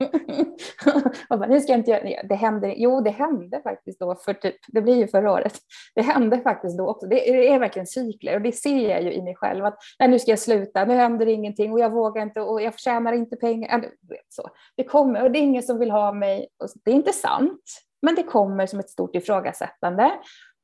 och 1.28 1.38
bara, 1.38 1.46
nu 1.46 1.60
ska 1.60 1.72
jag 1.72 1.80
inte 1.80 1.90
göra 1.90 2.22
det. 2.28 2.34
Händer, 2.34 2.74
jo, 2.76 3.00
det 3.00 3.10
hände 3.10 3.60
faktiskt 3.62 4.00
då, 4.00 4.14
för 4.14 4.34
typ, 4.34 4.54
det 4.68 4.82
blir 4.82 4.96
ju 4.96 5.06
förra 5.06 5.32
året. 5.32 5.52
Det 5.94 6.02
hände 6.02 6.40
faktiskt 6.40 6.78
då 6.78 6.88
också. 6.88 7.06
Det, 7.06 7.16
det 7.16 7.48
är 7.48 7.58
verkligen 7.58 7.86
cykler 7.86 8.34
och 8.34 8.42
det 8.42 8.52
ser 8.52 8.90
jag 8.90 9.02
ju 9.02 9.12
i 9.12 9.22
mig 9.22 9.36
själv 9.36 9.64
att 9.64 9.78
nej, 9.98 10.08
nu 10.08 10.18
ska 10.18 10.30
jag 10.30 10.38
sluta, 10.38 10.84
nu 10.84 10.94
händer 10.94 11.26
det 11.26 11.32
ingenting 11.32 11.72
och 11.72 11.80
jag 11.80 11.90
vågar 11.90 12.22
inte 12.22 12.40
och 12.40 12.62
jag 12.62 12.78
tjänar 12.78 13.12
inte 13.12 13.36
pengar. 13.36 13.88
Så. 14.28 14.48
Det 14.76 14.84
kommer 14.84 15.22
och 15.22 15.30
det 15.30 15.38
är 15.38 15.42
ingen 15.42 15.62
som 15.62 15.78
vill 15.78 15.90
ha 15.90 16.12
mig. 16.12 16.48
det 16.84 16.90
är 16.90 16.94
inte 16.94 17.12
sant, 17.12 17.62
men 18.02 18.14
det 18.14 18.22
kommer 18.22 18.66
som 18.66 18.80
ett 18.80 18.90
stort 18.90 19.16
ifrågasättande. 19.16 20.12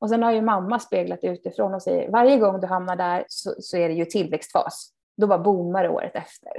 Och 0.00 0.10
sen 0.10 0.22
har 0.22 0.32
ju 0.32 0.42
mamma 0.42 0.78
speglat 0.78 1.18
utifrån 1.22 1.74
och 1.74 1.82
säger 1.82 2.10
varje 2.10 2.36
gång 2.36 2.60
du 2.60 2.66
hamnar 2.66 2.96
där 2.96 3.24
så, 3.28 3.54
så 3.58 3.76
är 3.76 3.88
det 3.88 3.94
ju 3.94 4.04
tillväxtfas 4.04 4.95
då 5.16 5.26
bara 5.26 5.38
boomar 5.38 5.82
det 5.82 5.88
året 5.88 6.14
efter. 6.14 6.52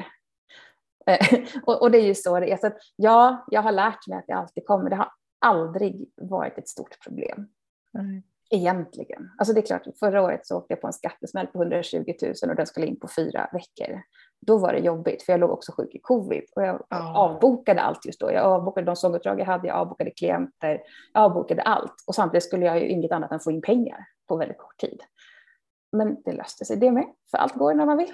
Eh, 1.05 1.39
och, 1.63 1.81
och, 1.81 1.91
det 1.91 1.97
är 1.97 2.05
ju 2.05 2.15
så 2.15 2.39
det 2.39 2.51
är. 2.51 2.57
Så 2.57 2.67
att, 2.67 2.77
ja, 2.95 3.45
jag 3.51 3.61
har 3.61 3.71
lärt 3.71 4.07
mig 4.07 4.17
att 4.17 4.27
det 4.27 4.33
alltid 4.33 4.65
kommer. 4.65 4.89
Det 4.89 4.95
har 4.95 5.11
aldrig 5.39 6.09
varit 6.15 6.57
ett 6.57 6.69
stort 6.69 7.03
problem. 7.03 7.47
Mm. 7.93 8.23
Egentligen. 8.49 9.31
Alltså 9.37 9.53
det 9.53 9.59
är 9.59 9.65
klart, 9.65 9.87
förra 9.99 10.21
året 10.21 10.47
så 10.47 10.57
åkte 10.57 10.73
jag 10.73 10.81
på 10.81 10.87
en 10.87 10.93
skattesmäll 10.93 11.47
på 11.47 11.61
120 11.61 12.13
000 12.21 12.33
och 12.49 12.55
den 12.55 12.67
skulle 12.67 12.85
in 12.87 12.99
på 12.99 13.07
fyra 13.15 13.49
veckor. 13.53 14.01
Då 14.41 14.57
var 14.57 14.73
det 14.73 14.79
jobbigt, 14.79 15.23
för 15.23 15.33
jag 15.33 15.39
låg 15.39 15.51
också 15.51 15.71
sjuk 15.71 15.95
i 15.95 15.99
covid 15.99 16.43
och 16.55 16.63
jag 16.63 16.75
oh. 16.75 17.17
avbokade 17.17 17.81
allt 17.81 18.05
just 18.05 18.19
då. 18.19 18.31
Jag 18.31 18.43
avbokade 18.43 18.85
de 18.85 18.95
sånguppdrag 18.95 19.39
jag 19.39 19.45
hade, 19.45 19.67
jag 19.67 19.77
avbokade 19.77 20.11
klienter, 20.11 20.81
jag 21.13 21.23
avbokade 21.23 21.61
allt. 21.61 22.03
Och 22.07 22.15
samtidigt 22.15 22.43
skulle 22.43 22.65
jag 22.65 22.79
ju 22.79 22.87
inget 22.87 23.11
annat 23.11 23.31
än 23.31 23.39
få 23.39 23.51
in 23.51 23.61
pengar 23.61 24.05
på 24.27 24.35
väldigt 24.35 24.57
kort 24.57 24.77
tid. 24.77 25.01
Men 25.91 26.21
det 26.25 26.31
löste 26.31 26.65
sig 26.65 26.77
det 26.77 26.91
med, 26.91 27.05
för 27.31 27.37
allt 27.37 27.53
går 27.53 27.73
när 27.73 27.85
man 27.85 27.97
vill. 27.97 28.13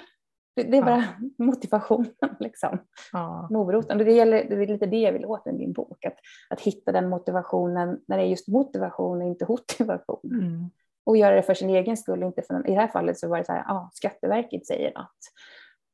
Det, 0.56 0.78
är 0.78 0.82
bara 0.82 1.06
ja. 1.20 1.30
motivationen, 1.46 2.36
liksom. 2.39 2.80
Ja. 3.12 3.48
moroten. 3.52 3.98
Det, 3.98 4.12
gäller, 4.12 4.50
det 4.50 4.56
är 4.56 4.68
lite 4.68 4.86
det 4.86 5.00
jag 5.00 5.13
vill 5.13 5.26
åt 5.26 5.46
med 5.46 5.56
min 5.56 5.74
bok, 5.74 6.06
att, 6.06 6.18
att 6.50 6.62
hitta 6.62 6.92
den 6.92 7.10
motivationen 7.10 8.02
när 8.08 8.18
det 8.18 8.24
är 8.24 8.28
just 8.28 8.48
motivation 8.48 9.22
och 9.22 9.28
inte 9.28 9.46
motivation. 9.50 10.32
Mm. 10.32 10.70
Och 11.06 11.18
göra 11.18 11.36
det 11.36 11.44
för 11.44 11.54
sin 11.54 11.70
egen 11.70 11.98
skull, 11.98 12.24
inte 12.24 12.42
för, 12.42 12.70
i 12.70 12.74
det 12.74 12.80
här 12.80 12.88
fallet 12.88 13.20
så 13.20 13.28
var 13.28 13.38
det 13.38 13.46
så 13.46 13.52
här, 13.52 13.63
ja, 13.68 13.89
Skatteverket 13.94 14.68
säger 14.68 14.98
att. 14.98 15.18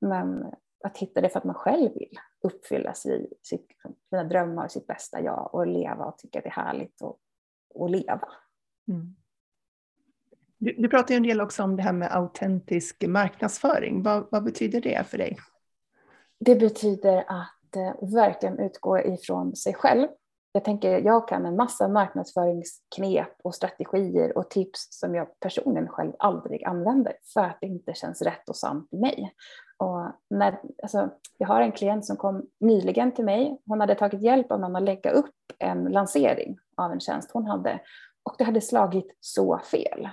Men 0.01 0.45
att 0.83 0.97
hitta 0.97 1.21
det 1.21 1.29
för 1.29 1.39
att 1.39 1.45
man 1.45 1.55
själv 1.55 1.93
vill 1.93 2.19
uppfylla 2.43 2.93
sig, 2.93 3.33
sitt, 3.41 3.67
sina 4.09 4.23
drömmar, 4.23 4.67
sitt 4.67 4.87
bästa 4.87 5.21
jag 5.21 5.55
och 5.55 5.67
leva 5.67 6.05
och 6.05 6.17
tycka 6.17 6.39
att 6.39 6.43
det 6.43 6.49
är 6.49 6.63
härligt 6.63 7.01
att 7.01 7.91
leva. 7.91 8.27
Mm. 8.87 9.15
Du, 10.59 10.75
du 10.77 10.89
pratar 10.89 11.13
ju 11.13 11.17
en 11.17 11.23
del 11.23 11.41
också 11.41 11.63
om 11.63 11.75
det 11.75 11.83
här 11.83 11.93
med 11.93 12.15
autentisk 12.15 13.03
marknadsföring. 13.07 14.03
Vad, 14.03 14.27
vad 14.31 14.43
betyder 14.43 14.81
det 14.81 15.07
för 15.07 15.17
dig? 15.17 15.37
Det 16.39 16.55
betyder 16.55 17.17
att 17.27 17.75
eh, 17.75 18.09
verkligen 18.15 18.59
utgå 18.59 18.99
ifrån 18.99 19.55
sig 19.55 19.73
själv. 19.73 20.07
Jag 20.51 20.65
tänker, 20.65 20.99
jag 20.99 21.27
kan 21.27 21.45
en 21.45 21.55
massa 21.55 21.87
marknadsföringsknep 21.87 23.27
och 23.43 23.55
strategier 23.55 24.37
och 24.37 24.49
tips 24.49 24.87
som 24.89 25.15
jag 25.15 25.39
personligen 25.39 25.87
själv 25.87 26.11
aldrig 26.19 26.63
använder 26.63 27.13
för 27.33 27.41
att 27.41 27.57
det 27.61 27.67
inte 27.67 27.93
känns 27.93 28.21
rätt 28.21 28.49
och 28.49 28.55
sant 28.55 28.87
i 28.91 28.97
mig. 28.97 29.33
Och 29.77 30.11
när, 30.29 30.61
alltså, 30.83 31.09
jag 31.37 31.47
har 31.47 31.61
en 31.61 31.71
klient 31.71 32.05
som 32.05 32.17
kom 32.17 32.45
nyligen 32.59 33.11
till 33.11 33.25
mig. 33.25 33.61
Hon 33.65 33.81
hade 33.81 33.95
tagit 33.95 34.21
hjälp 34.21 34.51
av 34.51 34.59
någon 34.59 34.75
att 34.75 34.83
lägga 34.83 35.11
upp 35.11 35.35
en 35.59 35.83
lansering 35.83 36.57
av 36.77 36.91
en 36.91 36.99
tjänst 36.99 37.31
hon 37.33 37.45
hade 37.45 37.79
och 38.23 38.35
det 38.37 38.43
hade 38.43 38.61
slagit 38.61 39.17
så 39.19 39.59
fel. 39.59 40.09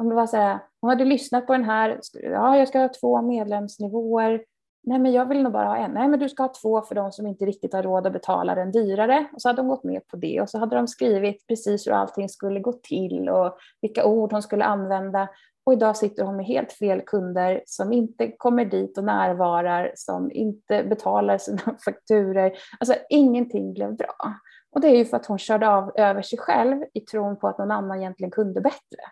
Om 0.00 0.08
det 0.08 0.14
var 0.14 0.26
så 0.26 0.36
här, 0.36 0.58
hon 0.80 0.90
hade 0.90 1.04
lyssnat 1.04 1.46
på 1.46 1.52
den 1.52 1.64
här, 1.64 2.00
ja 2.12 2.56
jag 2.56 2.68
ska 2.68 2.78
ha 2.78 2.88
två 2.88 3.22
medlemsnivåer, 3.22 4.44
nej 4.82 4.98
men 4.98 5.12
jag 5.12 5.28
vill 5.28 5.42
nog 5.42 5.52
bara 5.52 5.68
ha 5.68 5.76
en, 5.76 5.90
nej 5.90 6.08
men 6.08 6.18
du 6.18 6.28
ska 6.28 6.42
ha 6.42 6.52
två 6.62 6.82
för 6.82 6.94
de 6.94 7.12
som 7.12 7.26
inte 7.26 7.44
riktigt 7.44 7.72
har 7.72 7.82
råd 7.82 8.06
att 8.06 8.12
betala 8.12 8.54
den 8.54 8.72
dyrare. 8.72 9.26
Och 9.32 9.42
så 9.42 9.48
hade 9.48 9.62
hon 9.62 9.68
gått 9.68 9.84
med 9.84 10.06
på 10.06 10.16
det 10.16 10.40
och 10.40 10.50
så 10.50 10.58
hade 10.58 10.76
de 10.76 10.88
skrivit 10.88 11.46
precis 11.46 11.86
hur 11.86 11.92
allting 11.92 12.28
skulle 12.28 12.60
gå 12.60 12.72
till 12.72 13.28
och 13.28 13.58
vilka 13.80 14.04
ord 14.04 14.32
hon 14.32 14.42
skulle 14.42 14.64
använda. 14.64 15.28
Och 15.64 15.72
idag 15.72 15.96
sitter 15.96 16.24
hon 16.24 16.36
med 16.36 16.46
helt 16.46 16.72
fel 16.72 17.00
kunder 17.00 17.62
som 17.66 17.92
inte 17.92 18.32
kommer 18.38 18.64
dit 18.64 18.98
och 18.98 19.04
närvarar, 19.04 19.92
som 19.94 20.30
inte 20.32 20.84
betalar 20.84 21.38
sina 21.38 21.76
fakturer. 21.84 22.52
Alltså 22.78 22.94
ingenting 23.08 23.72
blev 23.72 23.96
bra. 23.96 24.34
Och 24.72 24.80
det 24.80 24.88
är 24.88 24.96
ju 24.96 25.04
för 25.04 25.16
att 25.16 25.26
hon 25.26 25.38
körde 25.38 25.68
av 25.68 25.92
över 25.94 26.22
sig 26.22 26.38
själv 26.38 26.84
i 26.94 27.00
tron 27.00 27.38
på 27.38 27.48
att 27.48 27.58
någon 27.58 27.70
annan 27.70 27.98
egentligen 27.98 28.30
kunde 28.30 28.60
bättre. 28.60 29.02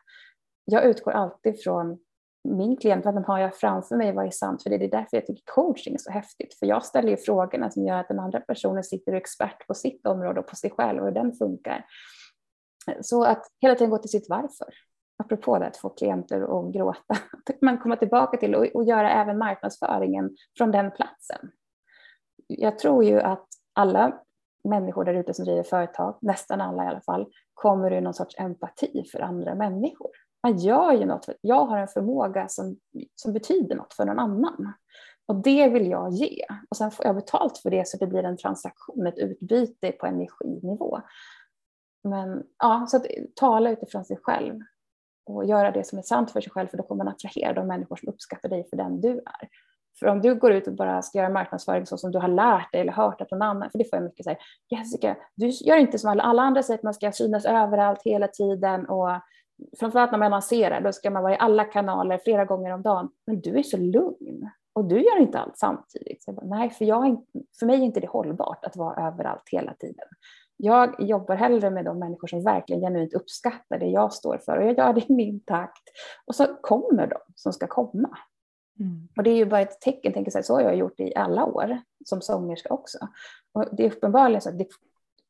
Jag 0.70 0.84
utgår 0.84 1.12
alltid 1.12 1.62
från 1.62 1.98
min 2.44 2.76
klient, 2.76 3.04
vad 3.04 3.24
har 3.24 3.38
jag 3.38 3.56
framför 3.56 3.96
mig, 3.96 4.12
vad 4.12 4.26
är 4.26 4.30
sant? 4.30 4.62
För 4.62 4.70
det 4.70 4.76
är 4.76 4.90
därför 4.90 5.16
jag 5.16 5.26
tycker 5.26 5.42
coaching 5.46 5.94
är 5.94 5.98
så 5.98 6.10
häftigt. 6.10 6.58
För 6.58 6.66
jag 6.66 6.84
ställer 6.84 7.10
ju 7.10 7.16
frågorna 7.16 7.70
som 7.70 7.86
gör 7.86 7.98
att 7.98 8.08
den 8.08 8.18
andra 8.18 8.40
personen 8.40 8.84
sitter 8.84 9.12
och 9.12 9.16
är 9.16 9.20
expert 9.20 9.66
på 9.66 9.74
sitt 9.74 10.06
område 10.06 10.40
och 10.40 10.46
på 10.46 10.56
sig 10.56 10.70
själv 10.70 10.98
och 10.98 11.04
hur 11.04 11.14
den 11.14 11.32
funkar. 11.32 11.86
Så 13.00 13.24
att 13.24 13.46
hela 13.60 13.74
tiden 13.74 13.90
gå 13.90 13.98
till 13.98 14.10
sitt 14.10 14.26
varför. 14.28 14.74
Apropå 15.22 15.58
det 15.58 15.66
att 15.66 15.76
få 15.76 15.88
klienter 15.88 16.40
att 16.40 16.74
gråta. 16.74 17.14
Att 17.50 17.62
man 17.62 17.78
kommer 17.78 17.96
tillbaka 17.96 18.36
till 18.36 18.54
och, 18.54 18.66
och 18.66 18.84
göra 18.84 19.10
även 19.10 19.38
marknadsföringen 19.38 20.36
från 20.58 20.70
den 20.70 20.90
platsen. 20.90 21.50
Jag 22.46 22.78
tror 22.78 23.04
ju 23.04 23.20
att 23.20 23.46
alla 23.72 24.20
människor 24.64 25.04
där 25.04 25.14
ute 25.14 25.34
som 25.34 25.44
driver 25.44 25.62
företag, 25.62 26.18
nästan 26.22 26.60
alla 26.60 26.84
i 26.84 26.86
alla 26.86 27.00
fall, 27.00 27.26
kommer 27.54 27.92
ur 27.92 28.00
någon 28.00 28.14
sorts 28.14 28.38
empati 28.38 29.04
för 29.12 29.20
andra 29.20 29.54
människor. 29.54 30.10
Man 30.42 30.58
gör 30.58 30.92
ju 30.92 31.04
något, 31.04 31.24
för 31.24 31.34
jag 31.40 31.64
har 31.64 31.78
en 31.78 31.88
förmåga 31.88 32.48
som, 32.48 32.76
som 33.14 33.32
betyder 33.32 33.76
något 33.76 33.94
för 33.94 34.04
någon 34.04 34.18
annan. 34.18 34.72
Och 35.26 35.34
det 35.34 35.68
vill 35.68 35.90
jag 35.90 36.12
ge. 36.12 36.44
Och 36.70 36.76
sen 36.76 36.90
får 36.90 37.06
jag 37.06 37.14
betalt 37.14 37.58
för 37.58 37.70
det 37.70 37.88
så 37.88 37.96
det 37.96 38.06
blir 38.06 38.24
en 38.24 38.36
transaktion, 38.36 39.06
ett 39.06 39.18
utbyte 39.18 39.92
på 39.92 40.06
energinivå. 40.06 41.00
Men 42.04 42.42
ja, 42.58 42.86
så 42.88 42.96
att 42.96 43.06
tala 43.34 43.70
utifrån 43.70 44.04
sig 44.04 44.18
själv 44.22 44.60
och 45.26 45.44
göra 45.44 45.70
det 45.70 45.86
som 45.86 45.98
är 45.98 46.02
sant 46.02 46.30
för 46.30 46.40
sig 46.40 46.52
själv, 46.52 46.68
för 46.68 46.76
då 46.76 46.82
kommer 46.82 47.04
man 47.04 47.14
attrahera 47.14 47.52
de 47.52 47.66
människor 47.66 47.96
som 47.96 48.08
uppskattar 48.08 48.48
dig 48.48 48.68
för 48.70 48.76
den 48.76 49.00
du 49.00 49.10
är. 49.10 49.48
För 49.98 50.06
om 50.06 50.20
du 50.20 50.34
går 50.34 50.52
ut 50.52 50.66
och 50.66 50.74
bara 50.74 51.02
ska 51.02 51.18
göra 51.18 51.28
marknadsföring 51.28 51.86
så 51.86 51.98
som 51.98 52.12
du 52.12 52.18
har 52.18 52.28
lärt 52.28 52.72
dig 52.72 52.80
eller 52.80 52.92
hört 52.92 53.20
att 53.20 53.30
någon 53.30 53.42
annan, 53.42 53.70
för 53.70 53.78
det 53.78 53.84
får 53.90 53.96
jag 53.96 54.04
mycket 54.04 54.24
säga, 54.24 54.36
Jessica, 54.70 55.16
du 55.34 55.48
gör 55.48 55.76
inte 55.76 55.98
som 55.98 56.10
alla, 56.10 56.22
alla 56.22 56.42
andra 56.42 56.62
säger 56.62 56.78
att 56.78 56.84
man 56.84 56.94
ska 56.94 57.12
synas 57.12 57.44
överallt 57.44 58.02
hela 58.04 58.28
tiden 58.28 58.86
och 58.86 59.10
framförallt 59.78 60.12
när 60.12 60.18
man 60.18 60.30
lanserar, 60.30 60.80
då 60.80 60.92
ska 60.92 61.10
man 61.10 61.22
vara 61.22 61.34
i 61.34 61.38
alla 61.38 61.64
kanaler 61.64 62.20
flera 62.24 62.44
gånger 62.44 62.74
om 62.74 62.82
dagen, 62.82 63.10
men 63.26 63.40
du 63.40 63.58
är 63.58 63.62
så 63.62 63.76
lugn 63.76 64.50
och 64.72 64.84
du 64.84 65.00
gör 65.00 65.20
inte 65.20 65.38
allt 65.38 65.58
samtidigt. 65.58 66.26
Bara, 66.26 66.46
Nej, 66.46 66.70
för, 66.70 66.84
jag, 66.84 67.24
för 67.58 67.66
mig 67.66 67.80
är 67.80 67.84
inte 67.84 68.00
det 68.00 68.06
hållbart 68.06 68.64
att 68.64 68.76
vara 68.76 69.06
överallt 69.08 69.48
hela 69.52 69.74
tiden. 69.74 70.06
Jag 70.56 70.94
jobbar 70.98 71.34
hellre 71.36 71.70
med 71.70 71.84
de 71.84 71.98
människor 71.98 72.28
som 72.28 72.44
verkligen 72.44 72.82
genuint 72.82 73.14
uppskattar 73.14 73.78
det 73.78 73.86
jag 73.86 74.12
står 74.12 74.38
för 74.38 74.56
och 74.56 74.66
jag 74.66 74.78
gör 74.78 74.92
det 74.92 75.10
i 75.10 75.12
min 75.12 75.40
takt. 75.40 75.82
Och 76.26 76.34
så 76.34 76.46
kommer 76.60 77.06
de 77.06 77.18
som 77.34 77.52
ska 77.52 77.66
komma. 77.66 78.18
Mm. 78.80 79.08
Och 79.16 79.22
det 79.22 79.30
är 79.30 79.36
ju 79.36 79.46
bara 79.46 79.60
ett 79.60 79.80
tecken, 79.80 80.12
tänker 80.12 80.30
så, 80.30 80.38
här, 80.38 80.42
så 80.42 80.54
har 80.54 80.62
jag 80.62 80.76
gjort 80.76 81.00
i 81.00 81.14
alla 81.14 81.44
år 81.44 81.80
som 82.04 82.20
sångerska 82.20 82.74
också. 82.74 82.98
Och 83.52 83.64
det 83.72 83.86
är 83.86 83.90
uppenbarligen 83.90 84.40
så 84.40 84.48
att 84.48 84.58
det, 84.58 84.66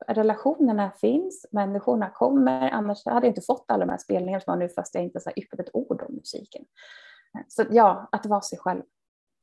relationerna 0.06 0.90
finns, 0.90 1.46
människorna 1.52 2.10
kommer, 2.10 2.70
annars 2.70 3.06
hade 3.06 3.26
jag 3.26 3.30
inte 3.30 3.46
fått 3.46 3.64
alla 3.68 3.86
de 3.86 3.90
här 3.90 3.98
spelningarna 3.98 4.40
som 4.40 4.52
jag 4.52 4.58
nu 4.58 4.68
fast 4.68 4.94
jag 4.94 5.04
inte 5.04 5.20
yppat 5.36 5.60
ett 5.60 5.70
ord 5.72 6.02
om 6.02 6.14
musiken. 6.14 6.64
Så 7.48 7.64
ja, 7.70 8.08
att 8.12 8.26
vara 8.26 8.40
sig 8.40 8.58
själv. 8.58 8.82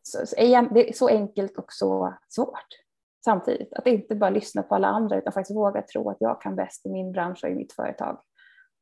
Så, 0.03 0.25
så, 0.25 0.35
det 0.71 0.89
är 0.89 0.93
så 0.93 1.07
enkelt 1.07 1.57
och 1.57 1.73
så 1.73 2.13
svårt 2.29 2.85
samtidigt. 3.25 3.73
Att 3.73 3.87
inte 3.87 4.15
bara 4.15 4.29
lyssna 4.29 4.63
på 4.63 4.75
alla 4.75 4.87
andra 4.87 5.17
utan 5.17 5.33
faktiskt 5.33 5.57
våga 5.57 5.81
tro 5.81 6.09
att 6.09 6.17
jag 6.19 6.41
kan 6.41 6.55
bäst 6.55 6.85
i 6.85 6.89
min 6.89 7.11
bransch 7.11 7.43
och 7.43 7.49
i 7.49 7.55
mitt 7.55 7.73
företag. 7.73 8.21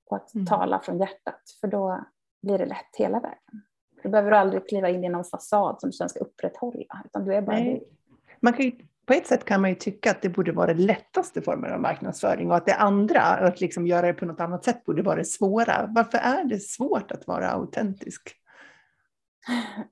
Och 0.05 0.17
att 0.17 0.33
mm. 0.33 0.45
tala 0.45 0.79
från 0.79 0.99
hjärtat, 0.99 1.41
för 1.62 1.67
då 1.67 2.05
blir 2.41 2.57
det 2.57 2.65
lätt 2.65 2.95
hela 2.97 3.19
vägen. 3.19 3.62
Du 4.03 4.09
behöver 4.09 4.31
aldrig 4.31 4.69
kliva 4.69 4.89
in 4.89 5.03
i 5.03 5.09
någon 5.09 5.23
fasad 5.23 5.79
som 5.79 5.89
du 5.89 5.93
sen 5.93 6.09
ska 6.09 6.19
upprätthålla, 6.19 7.03
utan 7.05 7.25
du 7.25 7.36
är 7.36 7.41
bara 7.41 7.55
Nej. 7.55 7.79
du. 7.79 8.15
Man 8.39 8.53
kan 8.53 8.65
ju, 8.65 8.71
på 9.05 9.13
ett 9.13 9.27
sätt 9.27 9.45
kan 9.45 9.61
man 9.61 9.69
ju 9.69 9.75
tycka 9.75 10.11
att 10.11 10.21
det 10.21 10.29
borde 10.29 10.51
vara 10.51 10.67
den 10.67 10.85
lättaste 10.85 11.41
formen 11.41 11.73
av 11.73 11.79
marknadsföring 11.79 12.51
och 12.51 12.57
att 12.57 12.65
det 12.65 12.75
andra, 12.75 13.21
att 13.21 13.61
liksom 13.61 13.87
göra 13.87 14.07
det 14.07 14.13
på 14.13 14.25
något 14.25 14.39
annat 14.39 14.63
sätt, 14.65 14.85
borde 14.85 15.01
vara 15.01 15.15
det 15.15 15.25
svåra. 15.25 15.89
Varför 15.95 16.17
är 16.17 16.43
det 16.43 16.59
svårt 16.59 17.11
att 17.11 17.27
vara 17.27 17.51
autentisk? 17.51 18.35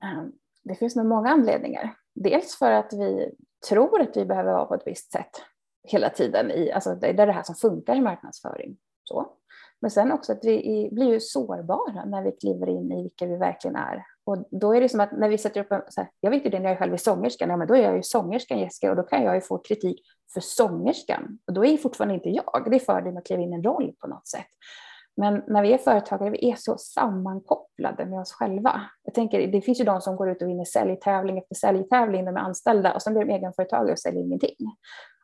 Ehm, 0.02 0.32
det 0.64 0.74
finns 0.74 0.96
nog 0.96 1.06
många 1.06 1.30
anledningar. 1.30 1.94
Dels 2.14 2.58
för 2.58 2.70
att 2.70 2.92
vi 2.92 3.34
tror 3.68 4.00
att 4.00 4.16
vi 4.16 4.24
behöver 4.24 4.52
vara 4.52 4.64
på 4.64 4.74
ett 4.74 4.86
visst 4.86 5.12
sätt 5.12 5.30
hela 5.88 6.10
tiden. 6.10 6.50
I, 6.50 6.72
alltså 6.72 6.94
det 6.94 7.06
är 7.06 7.26
det 7.26 7.32
här 7.32 7.42
som 7.42 7.54
funkar 7.54 7.96
i 7.96 8.00
marknadsföring. 8.00 8.76
Så. 9.04 9.26
Men 9.80 9.90
sen 9.90 10.12
också 10.12 10.32
att 10.32 10.44
vi 10.44 10.88
blir 10.92 11.12
ju 11.12 11.20
sårbara 11.20 12.04
när 12.04 12.22
vi 12.22 12.32
kliver 12.32 12.68
in 12.68 12.92
i 12.92 13.02
vilka 13.02 13.26
vi 13.26 13.36
verkligen 13.36 13.76
är. 13.76 14.04
Och 14.24 14.44
då 14.50 14.74
är 14.74 14.80
det 14.80 14.88
som 14.88 15.00
att 15.00 15.12
när 15.12 15.28
vi 15.28 15.38
sätter 15.38 15.60
upp 15.60 15.72
en, 15.72 15.82
så 15.88 16.00
här, 16.00 16.10
jag 16.20 16.30
vet 16.30 16.46
ju 16.46 16.50
det 16.50 16.60
när 16.60 16.68
jag 16.68 16.78
själv 16.78 16.92
är 16.92 16.96
sångerskan, 16.96 17.50
ja, 17.50 17.56
men 17.56 17.68
då 17.68 17.76
är 17.76 17.82
jag 17.82 17.96
ju 17.96 18.02
sångerskan 18.02 18.58
Jessica 18.58 18.90
och 18.90 18.96
då 18.96 19.02
kan 19.02 19.22
jag 19.22 19.34
ju 19.34 19.40
få 19.40 19.58
kritik 19.58 20.00
för 20.34 20.40
sångerskan. 20.40 21.38
Och 21.46 21.52
då 21.52 21.64
är 21.64 21.76
fortfarande 21.76 22.14
inte 22.14 22.30
jag, 22.30 22.66
det 22.70 22.76
är 22.76 22.80
fördelen 22.80 23.18
att 23.18 23.26
kliva 23.26 23.42
in 23.42 23.52
i 23.52 23.56
en 23.56 23.62
roll 23.62 23.94
på 24.00 24.06
något 24.06 24.26
sätt. 24.26 24.46
Men 25.16 25.42
när 25.46 25.62
vi 25.62 25.72
är 25.72 25.78
företagare, 25.78 26.30
vi 26.30 26.50
är 26.50 26.56
så 26.56 26.78
sammankopplade 26.78 28.06
med 28.06 28.20
oss 28.20 28.32
själva. 28.32 28.82
Jag 29.02 29.14
tänker, 29.14 29.46
det 29.46 29.60
finns 29.60 29.80
ju 29.80 29.84
de 29.84 30.00
som 30.00 30.16
går 30.16 30.30
ut 30.30 30.42
och 30.42 30.48
vinner 30.48 30.64
säljtävling 30.64 31.38
efter 31.38 31.54
säljtävling, 31.54 32.24
de 32.24 32.36
är 32.36 32.40
anställda 32.40 32.94
och 32.94 33.02
sen 33.02 33.14
blir 33.14 33.24
de 33.24 33.32
egenföretagare 33.32 33.92
och 33.92 33.98
säljer 33.98 34.22
ingenting. 34.22 34.56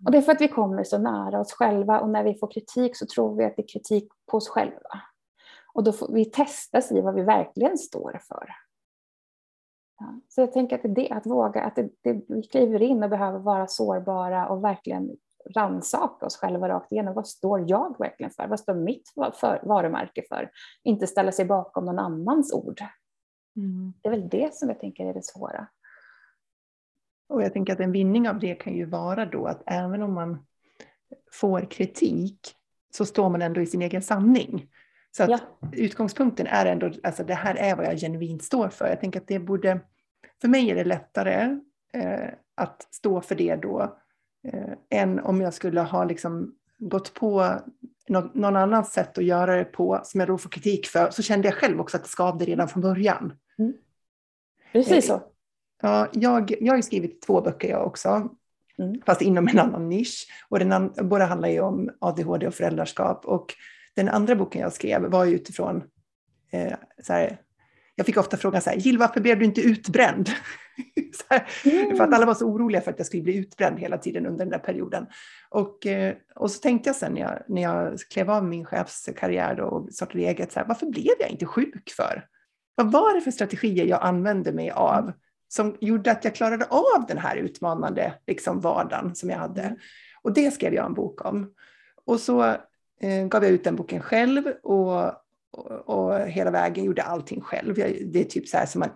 Och 0.04 0.10
det 0.10 0.18
är 0.18 0.22
för 0.22 0.32
att 0.32 0.40
vi 0.40 0.48
kommer 0.48 0.84
så 0.84 0.98
nära 0.98 1.40
oss 1.40 1.52
själva 1.52 2.00
och 2.00 2.08
när 2.08 2.24
vi 2.24 2.34
får 2.34 2.50
kritik 2.50 2.96
så 2.96 3.06
tror 3.06 3.36
vi 3.36 3.44
att 3.44 3.56
det 3.56 3.62
är 3.62 3.68
kritik 3.68 4.08
på 4.30 4.36
oss 4.36 4.48
själva. 4.48 5.02
Och 5.74 5.84
då 5.84 5.92
får 5.92 6.12
vi 6.12 6.24
testas 6.24 6.92
i 6.92 7.00
vad 7.00 7.14
vi 7.14 7.22
verkligen 7.22 7.78
står 7.78 8.20
för. 8.28 8.48
Ja, 9.98 10.20
så 10.28 10.40
jag 10.40 10.52
tänker 10.52 10.76
att 10.76 10.82
det 10.82 10.88
är 10.88 10.94
det, 10.94 11.10
att 11.10 11.26
våga, 11.26 11.62
att 11.62 11.76
det, 11.76 11.88
det, 12.02 12.20
vi 12.28 12.42
kliver 12.42 12.82
in 12.82 13.02
och 13.02 13.10
behöver 13.10 13.38
vara 13.38 13.66
sårbara 13.66 14.48
och 14.48 14.64
verkligen 14.64 15.16
rannsaka 15.54 16.26
oss 16.26 16.36
själva 16.36 16.68
rakt 16.68 16.92
igenom. 16.92 17.14
Vad 17.14 17.28
står 17.28 17.70
jag 17.70 17.98
verkligen 17.98 18.32
för? 18.32 18.46
Vad 18.46 18.60
står 18.60 18.74
mitt 18.74 19.12
för, 19.40 19.60
varumärke 19.62 20.22
för? 20.28 20.50
Inte 20.82 21.06
ställa 21.06 21.32
sig 21.32 21.44
bakom 21.44 21.84
någon 21.84 21.98
annans 21.98 22.52
ord. 22.52 22.80
Mm. 23.56 23.92
Det 24.02 24.08
är 24.08 24.10
väl 24.10 24.28
det 24.28 24.54
som 24.54 24.68
jag 24.68 24.80
tänker 24.80 25.06
är 25.06 25.14
det 25.14 25.24
svåra. 25.24 25.68
Och 27.28 27.42
jag 27.42 27.52
tänker 27.52 27.72
att 27.72 27.80
en 27.80 27.92
vinning 27.92 28.28
av 28.28 28.38
det 28.38 28.54
kan 28.54 28.72
ju 28.72 28.84
vara 28.84 29.26
då 29.26 29.46
att 29.46 29.62
även 29.66 30.02
om 30.02 30.14
man 30.14 30.46
får 31.32 31.70
kritik 31.70 32.54
så 32.90 33.06
står 33.06 33.28
man 33.28 33.42
ändå 33.42 33.60
i 33.60 33.66
sin 33.66 33.82
egen 33.82 34.02
sanning. 34.02 34.70
Så 35.16 35.22
att 35.22 35.30
ja. 35.30 35.38
utgångspunkten 35.72 36.46
är 36.46 36.66
ändå, 36.66 36.90
alltså 37.02 37.24
det 37.24 37.34
här 37.34 37.54
är 37.54 37.76
vad 37.76 37.86
jag 37.86 37.98
genuint 37.98 38.42
står 38.42 38.68
för. 38.68 38.88
Jag 38.88 39.00
tänker 39.00 39.20
att 39.20 39.28
det 39.28 39.38
borde, 39.38 39.80
för 40.40 40.48
mig 40.48 40.70
är 40.70 40.74
det 40.74 40.84
lättare 40.84 41.58
eh, 41.92 42.28
att 42.54 42.88
stå 42.90 43.20
för 43.20 43.34
det 43.34 43.56
då 43.56 43.98
eh, 44.48 45.00
än 45.00 45.20
om 45.20 45.40
jag 45.40 45.54
skulle 45.54 45.80
ha 45.80 46.04
liksom 46.04 46.54
gått 46.78 47.14
på 47.14 47.54
något, 48.08 48.34
någon 48.34 48.56
annans 48.56 48.92
sätt 48.92 49.18
att 49.18 49.24
göra 49.24 49.56
det 49.56 49.64
på 49.64 50.00
som 50.04 50.20
jag 50.20 50.28
då 50.28 50.38
får 50.38 50.50
kritik 50.50 50.86
för, 50.86 51.10
så 51.10 51.22
kände 51.22 51.48
jag 51.48 51.54
själv 51.54 51.80
också 51.80 51.96
att 51.96 52.02
det 52.02 52.08
skavde 52.08 52.44
redan 52.44 52.68
från 52.68 52.82
början. 52.82 53.32
Mm. 53.58 53.72
Precis 54.72 55.10
eh, 55.10 55.16
så. 55.16 55.22
Ja, 55.82 56.08
jag, 56.12 56.54
jag 56.60 56.74
har 56.74 56.82
skrivit 56.82 57.22
två 57.22 57.40
böcker 57.40 57.68
jag 57.68 57.86
också, 57.86 58.28
mm. 58.78 59.00
fast 59.06 59.22
inom 59.22 59.48
en 59.48 59.58
annan 59.58 59.88
nisch. 59.88 60.26
Och 60.48 60.58
den, 60.58 60.92
båda 61.02 61.24
handlar 61.24 61.48
ju 61.48 61.60
om 61.60 61.90
ADHD 61.98 62.46
och 62.46 62.54
föräldraskap. 62.54 63.24
Och 63.24 63.54
den 63.98 64.08
andra 64.08 64.34
boken 64.34 64.60
jag 64.60 64.72
skrev 64.72 65.02
var 65.02 65.26
utifrån 65.26 65.82
eh, 66.52 66.74
så 67.02 67.12
här, 67.12 67.40
jag 67.94 68.06
fick 68.06 68.16
ofta 68.16 68.36
frågan 68.36 68.62
så 68.62 68.70
här, 68.70 68.76
Jill 68.76 68.98
varför 68.98 69.20
blev 69.20 69.38
du 69.38 69.44
inte 69.44 69.60
utbränd? 69.60 70.30
här, 71.30 71.48
mm. 71.64 71.96
För 71.96 72.04
att 72.04 72.14
alla 72.14 72.26
var 72.26 72.34
så 72.34 72.46
oroliga 72.46 72.80
för 72.80 72.90
att 72.90 72.98
jag 72.98 73.06
skulle 73.06 73.22
bli 73.22 73.36
utbränd 73.36 73.78
hela 73.78 73.98
tiden 73.98 74.26
under 74.26 74.38
den 74.38 74.48
där 74.48 74.58
perioden. 74.58 75.06
Och, 75.50 75.86
eh, 75.86 76.14
och 76.34 76.50
så 76.50 76.58
tänkte 76.58 76.88
jag 76.88 76.96
sen 76.96 77.12
när 77.12 77.20
jag, 77.20 77.42
när 77.48 77.62
jag 77.62 77.98
klev 77.98 78.30
av 78.30 78.44
min 78.44 78.64
chefskarriär 78.64 79.60
och 79.60 79.92
startade 79.92 80.24
eget, 80.24 80.52
så 80.52 80.60
här, 80.60 80.66
varför 80.66 80.86
blev 80.86 81.14
jag 81.20 81.30
inte 81.30 81.46
sjuk 81.46 81.90
för? 81.96 82.26
Vad 82.74 82.92
var 82.92 83.14
det 83.14 83.20
för 83.20 83.30
strategier 83.30 83.86
jag 83.86 84.02
använde 84.02 84.52
mig 84.52 84.70
av 84.70 85.12
som 85.48 85.76
gjorde 85.80 86.10
att 86.10 86.24
jag 86.24 86.34
klarade 86.34 86.64
av 86.64 87.06
den 87.08 87.18
här 87.18 87.36
utmanande 87.36 88.14
liksom, 88.26 88.60
vardagen 88.60 89.14
som 89.14 89.30
jag 89.30 89.38
hade? 89.38 89.62
Mm. 89.62 89.76
Och 90.22 90.32
det 90.32 90.50
skrev 90.50 90.74
jag 90.74 90.86
en 90.86 90.94
bok 90.94 91.24
om. 91.24 91.52
Och 92.04 92.20
så 92.20 92.56
Eh, 93.00 93.26
gav 93.26 93.44
jag 93.44 93.52
ut 93.52 93.64
den 93.64 93.76
boken 93.76 94.00
själv 94.00 94.46
och 94.62 95.12
och, 95.50 95.88
och 95.88 96.20
hela 96.20 96.50
vägen 96.50 96.84
gjorde 96.84 97.02
allting 97.02 97.40
själv. 97.40 97.78
Jag, 97.78 97.96
det 98.12 98.20
är 98.20 98.24
typ 98.24 98.48
så 98.48 98.56
här 98.56 98.66
som 98.66 98.78
man, 98.78 98.90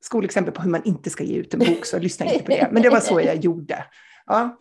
skolexempel 0.00 0.54
på 0.54 0.62
hur 0.62 0.70
man 0.70 0.84
inte 0.84 1.10
ska 1.10 1.24
ge 1.24 1.36
ut 1.36 1.54
en 1.54 1.60
bok, 1.60 1.86
så 1.86 1.98
lyssna 1.98 2.26
inte 2.26 2.44
på 2.44 2.50
det. 2.50 2.68
Men 2.72 2.82
det 2.82 2.90
var 2.90 3.00
så 3.00 3.20
jag 3.20 3.36
gjorde. 3.36 3.84
Ja. 4.26 4.58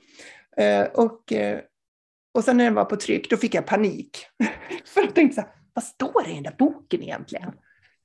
Eh, 0.58 0.84
och, 0.84 1.34
eh, 1.34 1.60
och 2.34 2.44
sen 2.44 2.58
när 2.58 2.64
den 2.64 2.74
var 2.74 2.86
på 2.86 2.96
tryck, 2.96 3.30
då 3.30 3.38
fick 3.38 3.56
jag 3.56 3.66
panik. 3.66 4.28
För 4.86 5.02
jag 5.02 5.16
tänkte 5.16 5.36
så 5.36 5.42
här, 5.42 5.50
vad 5.74 5.84
står 5.84 6.24
det 6.24 6.32
i 6.32 6.34
den 6.34 6.44
där 6.44 6.56
boken 6.58 7.04
egentligen? 7.04 7.52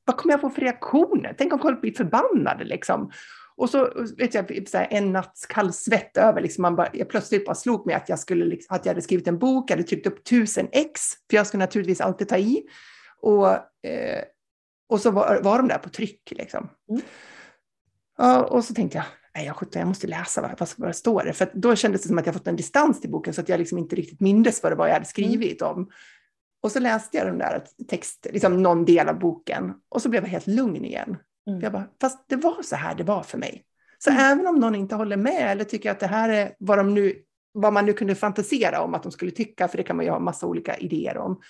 Vad 0.05 0.17
kommer 0.17 0.33
jag 0.33 0.41
få 0.41 0.51
för 0.51 0.61
reaktioner? 0.61 1.35
Tänk 1.39 1.53
om 1.53 1.59
folk 1.59 1.81
blir 1.81 1.93
förbannade 1.93 2.65
liksom. 2.65 3.11
Och 3.61 3.71
så 3.71 4.07
vet 4.19 4.35
jag, 4.35 4.69
så 4.69 4.79
här, 4.79 4.89
en 4.91 5.13
natts 5.13 5.47
kall 5.47 5.73
svett 5.73 6.17
över, 6.17 6.41
liksom 6.41 6.63
man 6.63 6.77
bara, 6.77 6.89
jag 6.93 7.09
plötsligt 7.09 7.47
bara 7.47 7.55
slog 7.55 7.87
mig 7.87 7.95
att 7.95 8.09
jag, 8.09 8.19
skulle, 8.19 8.45
liksom, 8.45 8.77
att 8.77 8.87
jag 8.87 8.91
hade 8.91 9.03
skrivit 9.03 9.29
en 9.29 9.39
bok, 9.39 9.71
jag 9.71 9.77
hade 9.77 9.89
tryckt 9.89 10.07
upp 10.07 10.25
tusen 10.25 10.69
ex, 10.73 11.01
för 11.31 11.37
jag 11.37 11.47
skulle 11.47 11.65
naturligtvis 11.65 12.01
alltid 12.01 12.29
ta 12.29 12.37
i. 12.37 12.63
Och, 13.21 13.49
eh, 13.89 14.25
Och 14.89 15.01
så 15.01 15.11
var, 15.11 15.41
var 15.43 15.59
de 15.59 15.69
där 15.69 15.79
på 15.79 15.89
tryck 15.89 16.33
liksom. 16.37 16.69
Mm. 16.91 17.03
Ja, 18.19 18.45
och 18.45 18.65
så 18.65 18.75
tänkte 18.75 18.99
jag, 18.99 19.07
nej 19.35 19.47
jag, 19.47 19.67
jag 19.73 19.89
måste 19.89 20.07
läsa 20.07 20.41
vad, 20.43 20.59
vad, 20.59 20.69
vad 20.77 20.97
står 20.97 21.25
det? 21.25 21.33
För 21.33 21.51
då 21.55 21.77
kändes 21.77 22.03
det 22.03 22.09
som 22.09 22.19
att 22.19 22.27
jag 22.27 22.35
fått 22.35 22.47
en 22.47 22.57
distans 22.57 23.01
till 23.01 23.11
boken 23.11 23.35
så 23.35 23.41
att 23.41 23.49
jag 23.49 23.59
liksom 23.59 23.79
inte 23.79 23.97
riktigt 23.97 24.21
mindes 24.21 24.63
vad 24.63 24.73
det 24.73 24.77
var 24.77 24.87
jag 24.87 24.95
hade 24.95 25.07
skrivit 25.07 25.63
mm. 25.63 25.75
om. 25.75 25.91
Och 26.63 26.73
så 26.73 26.81
läste 26.81 27.17
jag 27.17 27.27
den 27.27 27.39
där 27.39 27.65
text, 27.89 28.27
liksom 28.31 28.63
någon 28.63 28.85
del 28.85 29.09
av 29.09 29.19
boken 29.19 29.75
och 29.89 30.03
så 30.03 30.09
blev 30.09 30.23
jag 30.23 30.31
helt 30.31 30.47
lugn 30.47 30.85
igen. 30.85 31.17
Mm. 31.49 31.61
Jag 31.61 31.73
bara, 31.73 31.89
fast 32.01 32.29
det 32.29 32.37
var 32.37 32.63
så 32.63 32.77
här 32.77 32.95
det 32.95 33.05
var 33.05 33.23
för 33.23 33.39
mig. 33.39 33.65
Så 33.99 34.11
mm. 34.11 34.23
även 34.23 34.47
om 34.47 34.57
någon 34.57 34.75
inte 34.75 34.95
håller 34.95 35.17
med 35.17 35.53
eller 35.53 35.65
tycker 35.65 35.91
att 35.91 36.01
det 36.01 36.07
här 36.07 36.29
är 36.29 36.55
vad, 36.59 36.79
de 36.79 36.95
nu, 36.95 37.15
vad 37.53 37.73
man 37.73 37.87
nu 37.87 37.93
kunde 37.93 38.15
fantisera 38.15 38.81
om 38.81 38.95
att 38.95 39.03
de 39.03 39.13
skulle 39.13 39.31
tycka, 39.31 39.69
för 39.69 39.77
det 39.77 39.83
kan 39.83 39.97
man 39.97 40.05
ju 40.05 40.11
ha 40.11 40.19
massa 40.19 40.47
olika 40.47 40.77
idéer 40.77 41.19
om, 41.19 41.41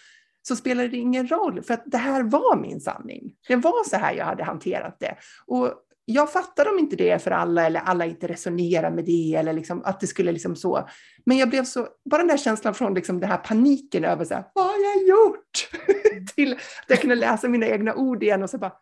så 0.42 0.56
spelar 0.56 0.88
det 0.88 0.96
ingen 0.96 1.28
roll, 1.28 1.62
för 1.62 1.74
att 1.74 1.82
det 1.86 1.98
här 1.98 2.22
var 2.22 2.56
min 2.56 2.80
sanning. 2.80 3.32
Det 3.48 3.56
var 3.56 3.88
så 3.88 3.96
här 3.96 4.14
jag 4.14 4.24
hade 4.24 4.44
hanterat 4.44 4.96
det. 5.00 5.16
Och 5.46 5.74
jag 6.04 6.32
fattar 6.32 6.68
om 6.72 6.78
inte 6.78 6.96
det 6.96 7.22
för 7.22 7.30
alla 7.30 7.66
eller 7.66 7.80
alla 7.80 8.06
inte 8.06 8.26
resonerar 8.26 8.90
med 8.90 9.04
det 9.04 9.34
eller 9.34 9.52
liksom, 9.52 9.82
att 9.84 10.00
det 10.00 10.06
skulle 10.06 10.32
liksom 10.32 10.56
så. 10.56 10.88
Men 11.24 11.36
jag 11.36 11.50
blev 11.50 11.64
så, 11.64 11.88
bara 12.10 12.18
den 12.18 12.28
där 12.28 12.36
känslan 12.36 12.74
från 12.74 12.94
liksom 12.94 13.20
den 13.20 13.30
här 13.30 13.36
paniken 13.36 14.04
över 14.04 14.24
så 14.24 14.34
här, 14.34 14.44
vad 14.54 14.64
har 14.64 14.72
jag 14.72 15.08
gjort? 15.08 15.70
Till 16.34 16.52
att 16.52 16.60
jag 16.86 17.00
kunde 17.00 17.14
läsa 17.14 17.48
mina 17.48 17.66
egna 17.66 17.94
ord 17.94 18.22
igen 18.22 18.42
och 18.42 18.50
så 18.50 18.58
bara, 18.58 18.72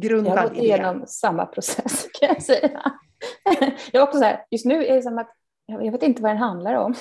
grundad 0.00 0.32
Jag 0.32 0.42
har 0.42 0.48
gått 0.48 0.58
igenom 0.58 1.04
samma 1.06 1.46
process 1.46 2.06
kan 2.20 2.28
jag 2.28 2.42
säga. 2.42 2.92
Jag 3.92 4.02
också 4.02 4.18
så 4.18 4.24
här, 4.24 4.44
just 4.50 4.64
nu 4.64 4.86
är 4.86 4.94
det 4.94 5.02
som 5.02 5.18
att 5.18 5.30
jag 5.66 5.92
vet 5.92 6.02
inte 6.02 6.22
vad 6.22 6.30
den 6.30 6.38
handlar 6.38 6.74
om. 6.74 6.94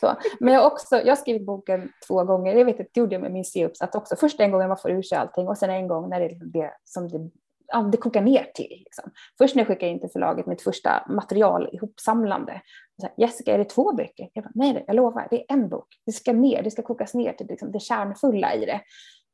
Så, 0.00 0.16
men 0.40 0.54
jag 0.54 0.66
också, 0.66 0.96
jag 0.96 1.08
har 1.08 1.16
skrivit 1.16 1.46
boken 1.46 1.92
två 2.06 2.24
gånger, 2.24 2.54
jag 2.54 2.64
vet 2.64 2.80
att 2.80 2.86
det 2.92 3.00
gjorde 3.00 3.14
jag 3.14 3.22
med 3.22 3.32
min 3.32 3.44
C-uppsats 3.44 3.96
också. 3.96 4.16
Först 4.16 4.40
en 4.40 4.50
gång 4.50 4.60
när 4.60 4.68
man 4.68 4.76
får 4.76 4.90
ur 4.90 5.02
sig 5.02 5.18
allting 5.18 5.48
och 5.48 5.58
sen 5.58 5.70
en 5.70 5.88
gång 5.88 6.08
när 6.08 6.20
det 6.20 6.26
är 6.26 6.44
det 6.44 6.70
som 6.84 7.08
det 7.08 7.30
ja, 7.72 7.80
det 7.82 7.96
kokar 7.96 8.20
ner 8.20 8.50
till. 8.54 8.82
Liksom. 8.84 9.10
Först 9.38 9.54
när 9.54 9.60
jag 9.60 9.68
skickade 9.68 9.92
in 9.92 10.00
till 10.00 10.10
förlaget 10.10 10.46
mitt 10.46 10.62
första 10.62 11.06
material 11.08 11.68
ihopsamlande. 11.72 12.60
Så 13.00 13.06
här, 13.06 13.14
Jessica, 13.16 13.54
är 13.54 13.58
det 13.58 13.64
två 13.64 13.92
böcker? 13.92 14.30
Jag 14.32 14.44
bara, 14.44 14.52
nej, 14.54 14.84
jag 14.86 14.96
lovar, 14.96 15.28
det 15.30 15.40
är 15.40 15.44
en 15.48 15.68
bok. 15.68 15.88
Det 16.06 16.12
ska 16.12 16.32
ner, 16.32 16.62
det 16.62 16.70
ska 16.70 16.82
kokas 16.82 17.14
ner 17.14 17.32
till 17.32 17.46
liksom, 17.46 17.72
det 17.72 17.80
kärnfulla 17.80 18.54
i 18.54 18.66
det. 18.66 18.80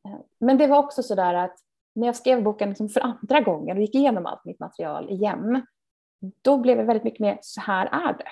Eh, 0.09 0.21
men 0.41 0.59
det 0.59 0.67
var 0.67 0.79
också 0.79 1.03
så 1.03 1.15
där 1.15 1.35
att 1.35 1.57
när 1.97 2.07
jag 2.07 2.17
skrev 2.17 2.43
boken 2.43 2.69
liksom 2.69 2.89
för 2.89 3.01
andra 3.01 3.41
gången 3.41 3.77
och 3.77 3.83
gick 3.83 3.95
igenom 3.95 4.27
allt 4.27 4.45
mitt 4.45 4.61
material 4.61 5.11
igen, 5.11 5.67
då 6.43 6.59
blev 6.59 6.77
det 6.77 6.85
väldigt 6.85 7.05
mycket 7.05 7.21
mer, 7.21 7.39
så 7.41 7.61
här 7.61 7.87
är 7.87 8.13
det. 8.13 8.29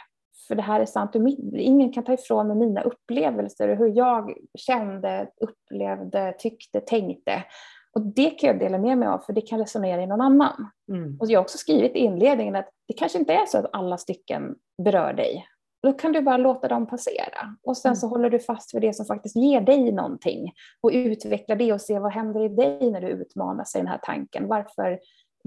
För 0.49 0.55
det 0.55 0.63
här 0.63 0.81
är 0.81 0.87
sant, 0.87 1.15
ingen 1.55 1.93
kan 1.93 2.05
ta 2.05 2.13
ifrån 2.13 2.49
mig 2.49 2.57
mina 2.57 2.81
upplevelser 2.81 3.69
och 3.69 3.77
hur 3.77 3.97
jag 3.97 4.35
kände, 4.59 5.29
upplevde, 5.41 6.35
tyckte, 6.39 6.81
tänkte. 6.81 7.45
Och 7.93 8.01
det 8.01 8.31
kan 8.31 8.49
jag 8.49 8.59
dela 8.59 8.79
med 8.79 8.99
mig 8.99 9.09
av 9.09 9.19
för 9.19 9.33
det 9.33 9.41
kan 9.41 9.59
resonera 9.59 10.03
i 10.03 10.07
någon 10.07 10.21
annan. 10.21 10.71
Mm. 10.89 11.17
Och 11.21 11.31
jag 11.31 11.39
har 11.39 11.45
också 11.45 11.59
skrivit 11.59 11.97
i 11.97 11.99
inledningen 11.99 12.57
att 12.57 12.69
det 12.89 12.95
kanske 12.95 13.19
inte 13.19 13.33
är 13.33 13.47
så 13.47 13.59
att 13.59 13.71
alla 13.73 13.99
stycken 13.99 14.55
berör 14.85 15.13
dig. 15.13 15.47
Då 15.85 15.93
kan 15.93 16.13
du 16.13 16.21
bara 16.21 16.37
låta 16.37 16.69
dem 16.69 16.87
passera. 16.87 17.57
Och 17.63 17.77
sen 17.77 17.89
mm. 17.89 17.97
så 17.97 18.07
håller 18.07 18.31
du 18.31 18.39
fast 18.39 18.75
vid 18.75 18.83
det 18.83 18.95
som 18.95 19.07
faktiskt 19.07 19.37
ger 19.37 19.61
dig 19.61 19.93
någonting. 19.93 20.53
Och 20.81 20.91
utvecklar 20.93 21.57
det 21.57 21.73
och 21.73 21.81
ser 21.81 22.01
vad 22.01 22.13
händer 22.13 22.45
i 22.45 22.49
dig 22.49 22.91
när 22.91 23.01
du 23.01 23.09
utmanas 23.09 23.75
i 23.75 23.79
den 23.79 23.87
här 23.87 24.01
tanken. 24.03 24.49
Varför 24.49 24.99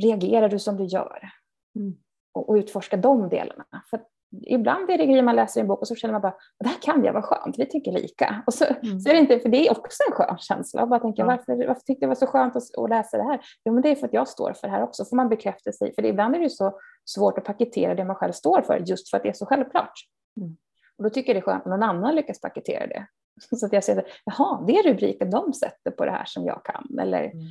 reagerar 0.02 0.50
du 0.50 0.60
som 0.60 0.78
du 0.78 0.84
gör? 0.84 1.30
Mm. 1.76 1.95
Och, 2.34 2.50
och 2.50 2.56
utforska 2.56 2.97
de 2.97 3.30
delarna. 3.30 3.84
För 3.89 4.00
ibland 4.45 4.89
är 4.89 4.97
det 4.97 5.06
grejer 5.06 5.23
man 5.23 5.36
läser 5.36 5.60
i 5.60 5.62
en 5.62 5.67
bok 5.67 5.82
och 5.82 5.88
så 5.88 5.95
känner 5.95 6.12
man 6.12 6.21
bara, 6.21 6.36
det 6.60 6.67
här 6.67 6.82
kan 6.82 7.04
jag, 7.04 7.13
vad 7.13 7.23
skönt, 7.23 7.60
vi 7.60 7.65
tycker 7.65 7.91
lika. 7.91 8.43
Och 8.47 8.54
så, 8.54 8.65
mm. 8.65 9.00
så 9.00 9.10
är 9.10 9.13
det 9.13 9.19
inte, 9.19 9.39
för 9.39 9.50
det 9.50 9.67
är 9.67 9.71
också 9.71 10.04
en 10.08 10.15
skön 10.15 10.38
känsla. 10.38 10.82
Och 10.82 10.89
bara 10.89 11.00
tänka, 11.00 11.21
ja. 11.21 11.26
varför, 11.26 11.67
varför 11.67 11.82
tyckte 11.82 11.91
jag 11.91 12.02
det 12.02 12.08
var 12.08 12.15
så 12.15 12.28
skönt 12.28 12.56
att, 12.56 12.78
att, 12.78 12.89
läsa 12.89 13.17
det 13.17 13.23
här? 13.23 13.39
Jo, 13.65 13.73
men 13.73 13.82
det 13.82 13.89
är 13.89 13.95
för 13.95 14.08
att 14.08 14.13
jag 14.13 14.28
står 14.28 14.54
för 14.54 14.67
det 14.67 14.73
här 14.73 14.84
också, 14.84 15.06
får 15.06 15.15
man 15.15 15.30
bekräftelse 15.30 15.88
i. 15.88 15.93
För 15.93 16.02
det, 16.02 16.08
ibland 16.08 16.36
är 16.36 16.39
det 16.39 16.50
så 16.50 16.80
svårt 17.06 17.38
att 17.38 17.43
paketera 17.43 17.95
det 17.95 18.06
man 18.06 18.15
själv 18.15 18.32
står 18.32 18.62
för, 18.62 18.78
just 18.78 19.10
för 19.10 19.17
att 19.17 19.23
det 19.23 19.30
är 19.30 19.34
så 19.34 19.45
självklart. 19.45 19.93
Mm. 20.38 20.58
Och 20.97 21.04
då 21.04 21.10
tycker 21.10 21.30
jag 21.30 21.36
det 21.36 21.39
är 21.39 21.52
skönt 21.52 21.65
om 21.65 21.71
någon 21.71 21.84
annan 21.84 22.15
lyckas 22.15 22.41
paketera 22.41 22.88
det. 22.88 23.08
Så 23.58 23.65
att 23.65 23.73
jag 23.73 23.84
ser, 23.84 24.08
jaha, 24.26 24.63
det 24.67 24.78
är 24.78 24.84
rubriken 24.84 25.30
de 25.30 25.54
sätter 25.54 25.91
på 25.91 26.06
det 26.06 26.12
här 26.12 26.26
som 26.26 26.45
jag 26.45 26.65
kan. 26.65 27.00
Eller, 27.00 27.23
mm. 27.23 27.45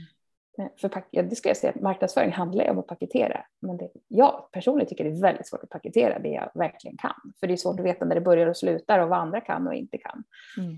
Eh, 0.58 0.68
för 0.80 1.22
det 1.22 1.36
ska 1.36 1.48
jag 1.48 1.56
säga, 1.56 1.72
marknadsföring 1.80 2.32
handlar 2.32 2.64
ju 2.64 2.70
om 2.70 2.78
att 2.78 2.86
paketera. 2.86 3.46
Men 3.60 3.76
det, 3.76 3.90
jag 4.08 4.48
personligen 4.52 4.88
tycker 4.88 5.04
det 5.04 5.10
är 5.10 5.22
väldigt 5.22 5.48
svårt 5.48 5.62
att 5.62 5.70
paketera 5.70 6.18
det 6.18 6.28
jag 6.28 6.50
verkligen 6.54 6.96
kan. 6.96 7.32
För 7.40 7.46
det 7.46 7.52
är 7.52 7.56
svårt 7.56 7.80
att 7.80 7.86
veta 7.86 8.04
när 8.04 8.14
det 8.14 8.20
börjar 8.20 8.46
och 8.46 8.56
slutar 8.56 8.98
och 8.98 9.08
vad 9.08 9.18
andra 9.18 9.40
kan 9.40 9.66
och 9.66 9.74
inte 9.74 9.98
kan. 9.98 10.24
Mm. 10.58 10.76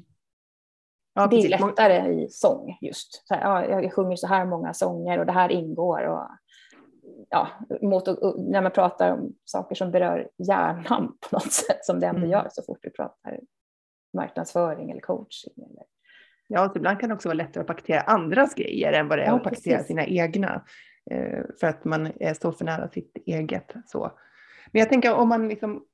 Ja, 1.14 1.27
det 1.27 1.37
är 1.37 1.49
lättare 1.49 2.12
i 2.12 2.29
sång 2.31 2.79
just. 2.81 3.27
Så 3.29 3.35
här, 3.35 3.42
ja, 3.42 3.83
jag 3.83 3.92
sjunger 3.92 4.16
så 4.16 4.27
här 4.27 4.44
många 4.44 4.75
sånger 4.75 5.18
och 5.18 5.27
det 5.27 5.33
här 5.33 5.53
ingår. 5.53 6.03
Och, 6.07 6.29
ja, 7.28 7.48
mot, 7.83 8.09
och, 8.09 8.40
när 8.40 8.62
man 8.62 8.72
pratar 8.72 9.12
om 9.12 9.35
saker 9.44 9.74
som 9.74 9.90
berör 9.90 10.28
hjärnan 10.48 11.16
på 11.31 11.37
något 11.37 11.52
sätt 11.52 11.85
som 11.85 12.00
det 12.00 12.07
ändå 12.07 12.18
mm. 12.18 12.31
gör 12.31 12.48
så 12.50 12.62
fort 12.62 12.78
vi 12.83 12.90
pratar 12.90 13.40
marknadsföring 14.16 14.90
eller 14.90 15.00
coaching. 15.00 15.52
Eller 15.57 15.83
Ja, 16.50 16.72
ibland 16.76 17.00
kan 17.00 17.09
det 17.09 17.14
också 17.14 17.28
vara 17.28 17.37
lättare 17.37 17.61
att 17.61 17.66
paketera 17.66 18.00
andras 18.00 18.54
grejer 18.54 18.92
än 18.92 19.09
vad 19.09 19.18
det 19.18 19.22
är 19.22 19.26
ja, 19.26 19.37
att 19.37 19.42
paketera 19.42 19.76
precis. 19.76 19.87
sina 19.87 20.07
egna. 20.07 20.64
Eh, 21.11 21.44
för 21.61 21.66
att 21.66 21.85
man 21.85 22.12
står 22.37 22.52
för 22.52 22.64
nära 22.64 22.88
sitt 22.88 23.16
eget. 23.26 23.74
Så. 23.87 24.12
Men 24.72 24.81
jag 24.81 24.88
tänker 24.88 25.14
om 25.14 25.28
man, 25.28 25.48
liksom, 25.48 25.85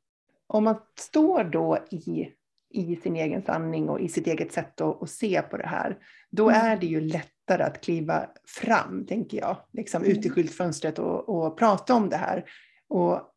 om 0.47 0.65
man 0.65 0.77
står 0.99 1.45
då 1.45 1.79
i, 1.91 2.29
i 2.71 2.97
sin 2.97 3.17
egen 3.17 3.43
sanning 3.43 3.89
och 3.89 4.01
i 4.01 4.09
sitt 4.09 4.27
eget 4.27 4.53
sätt 4.53 4.81
att, 4.81 5.03
att 5.03 5.11
se 5.11 5.43
på 5.43 5.57
det 5.57 5.67
här, 5.67 5.99
då 6.31 6.51
mm. 6.51 6.67
är 6.67 6.77
det 6.77 6.87
ju 6.87 7.01
lättare 7.49 7.63
att 7.63 7.81
kliva 7.81 8.27
fram, 8.47 9.07
tänker 9.07 9.39
jag, 9.39 9.57
liksom 9.73 10.03
mm. 10.03 10.17
ut 10.17 10.27
i 10.27 10.31
skyltfönstret 10.31 10.99
och, 10.99 11.29
och 11.29 11.59
prata 11.59 11.95
om 11.95 12.09
det 12.09 12.17
här. 12.17 12.45
Och 12.89 13.31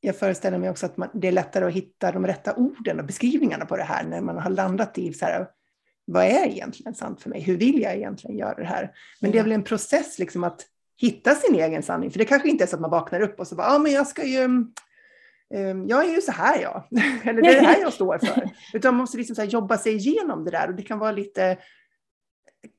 jag 0.00 0.16
föreställer 0.16 0.58
mig 0.58 0.70
också 0.70 0.86
att 0.86 0.96
man, 0.96 1.08
det 1.14 1.28
är 1.28 1.32
lättare 1.32 1.64
att 1.64 1.72
hitta 1.72 2.12
de 2.12 2.26
rätta 2.26 2.54
orden 2.54 3.00
och 3.00 3.06
beskrivningarna 3.06 3.64
på 3.64 3.76
det 3.76 3.82
här 3.82 4.04
när 4.04 4.20
man 4.20 4.38
har 4.38 4.50
landat 4.50 4.98
i 4.98 5.12
så 5.12 5.24
här, 5.24 5.48
vad 6.04 6.24
är 6.24 6.46
egentligen 6.46 6.94
sant 6.94 7.22
för 7.22 7.30
mig? 7.30 7.40
Hur 7.40 7.56
vill 7.56 7.82
jag 7.82 7.94
egentligen 7.94 8.38
göra 8.38 8.54
det 8.54 8.64
här? 8.64 8.90
Men 9.20 9.30
det 9.30 9.38
är 9.38 9.42
väl 9.42 9.52
en 9.52 9.64
process 9.64 10.18
liksom 10.18 10.44
att 10.44 10.66
hitta 10.96 11.34
sin 11.34 11.54
egen 11.54 11.82
sanning. 11.82 12.10
För 12.10 12.18
det 12.18 12.24
kanske 12.24 12.48
inte 12.48 12.64
är 12.64 12.68
så 12.68 12.76
att 12.76 12.80
man 12.82 12.90
vaknar 12.90 13.20
upp 13.20 13.40
och 13.40 13.46
så 13.46 13.54
bara, 13.54 13.66
ja 13.66 13.74
ah, 13.74 13.78
men 13.78 13.92
jag 13.92 14.06
ska 14.06 14.24
ju, 14.24 14.44
um, 15.54 15.88
jag 15.88 16.04
är 16.04 16.14
ju 16.14 16.20
så 16.20 16.32
här 16.32 16.62
jag, 16.62 16.82
eller 17.24 17.42
det 17.42 17.48
är 17.48 17.60
det 17.60 17.66
här 17.66 17.80
jag 17.80 17.92
står 17.92 18.18
för. 18.18 18.50
Utan 18.74 18.94
man 18.94 19.00
måste 19.00 19.18
liksom 19.18 19.36
så 19.36 19.44
jobba 19.44 19.78
sig 19.78 19.94
igenom 19.94 20.44
det 20.44 20.50
där 20.50 20.68
och 20.68 20.74
det 20.74 20.82
kan 20.82 20.98
vara 20.98 21.12
lite, 21.12 21.58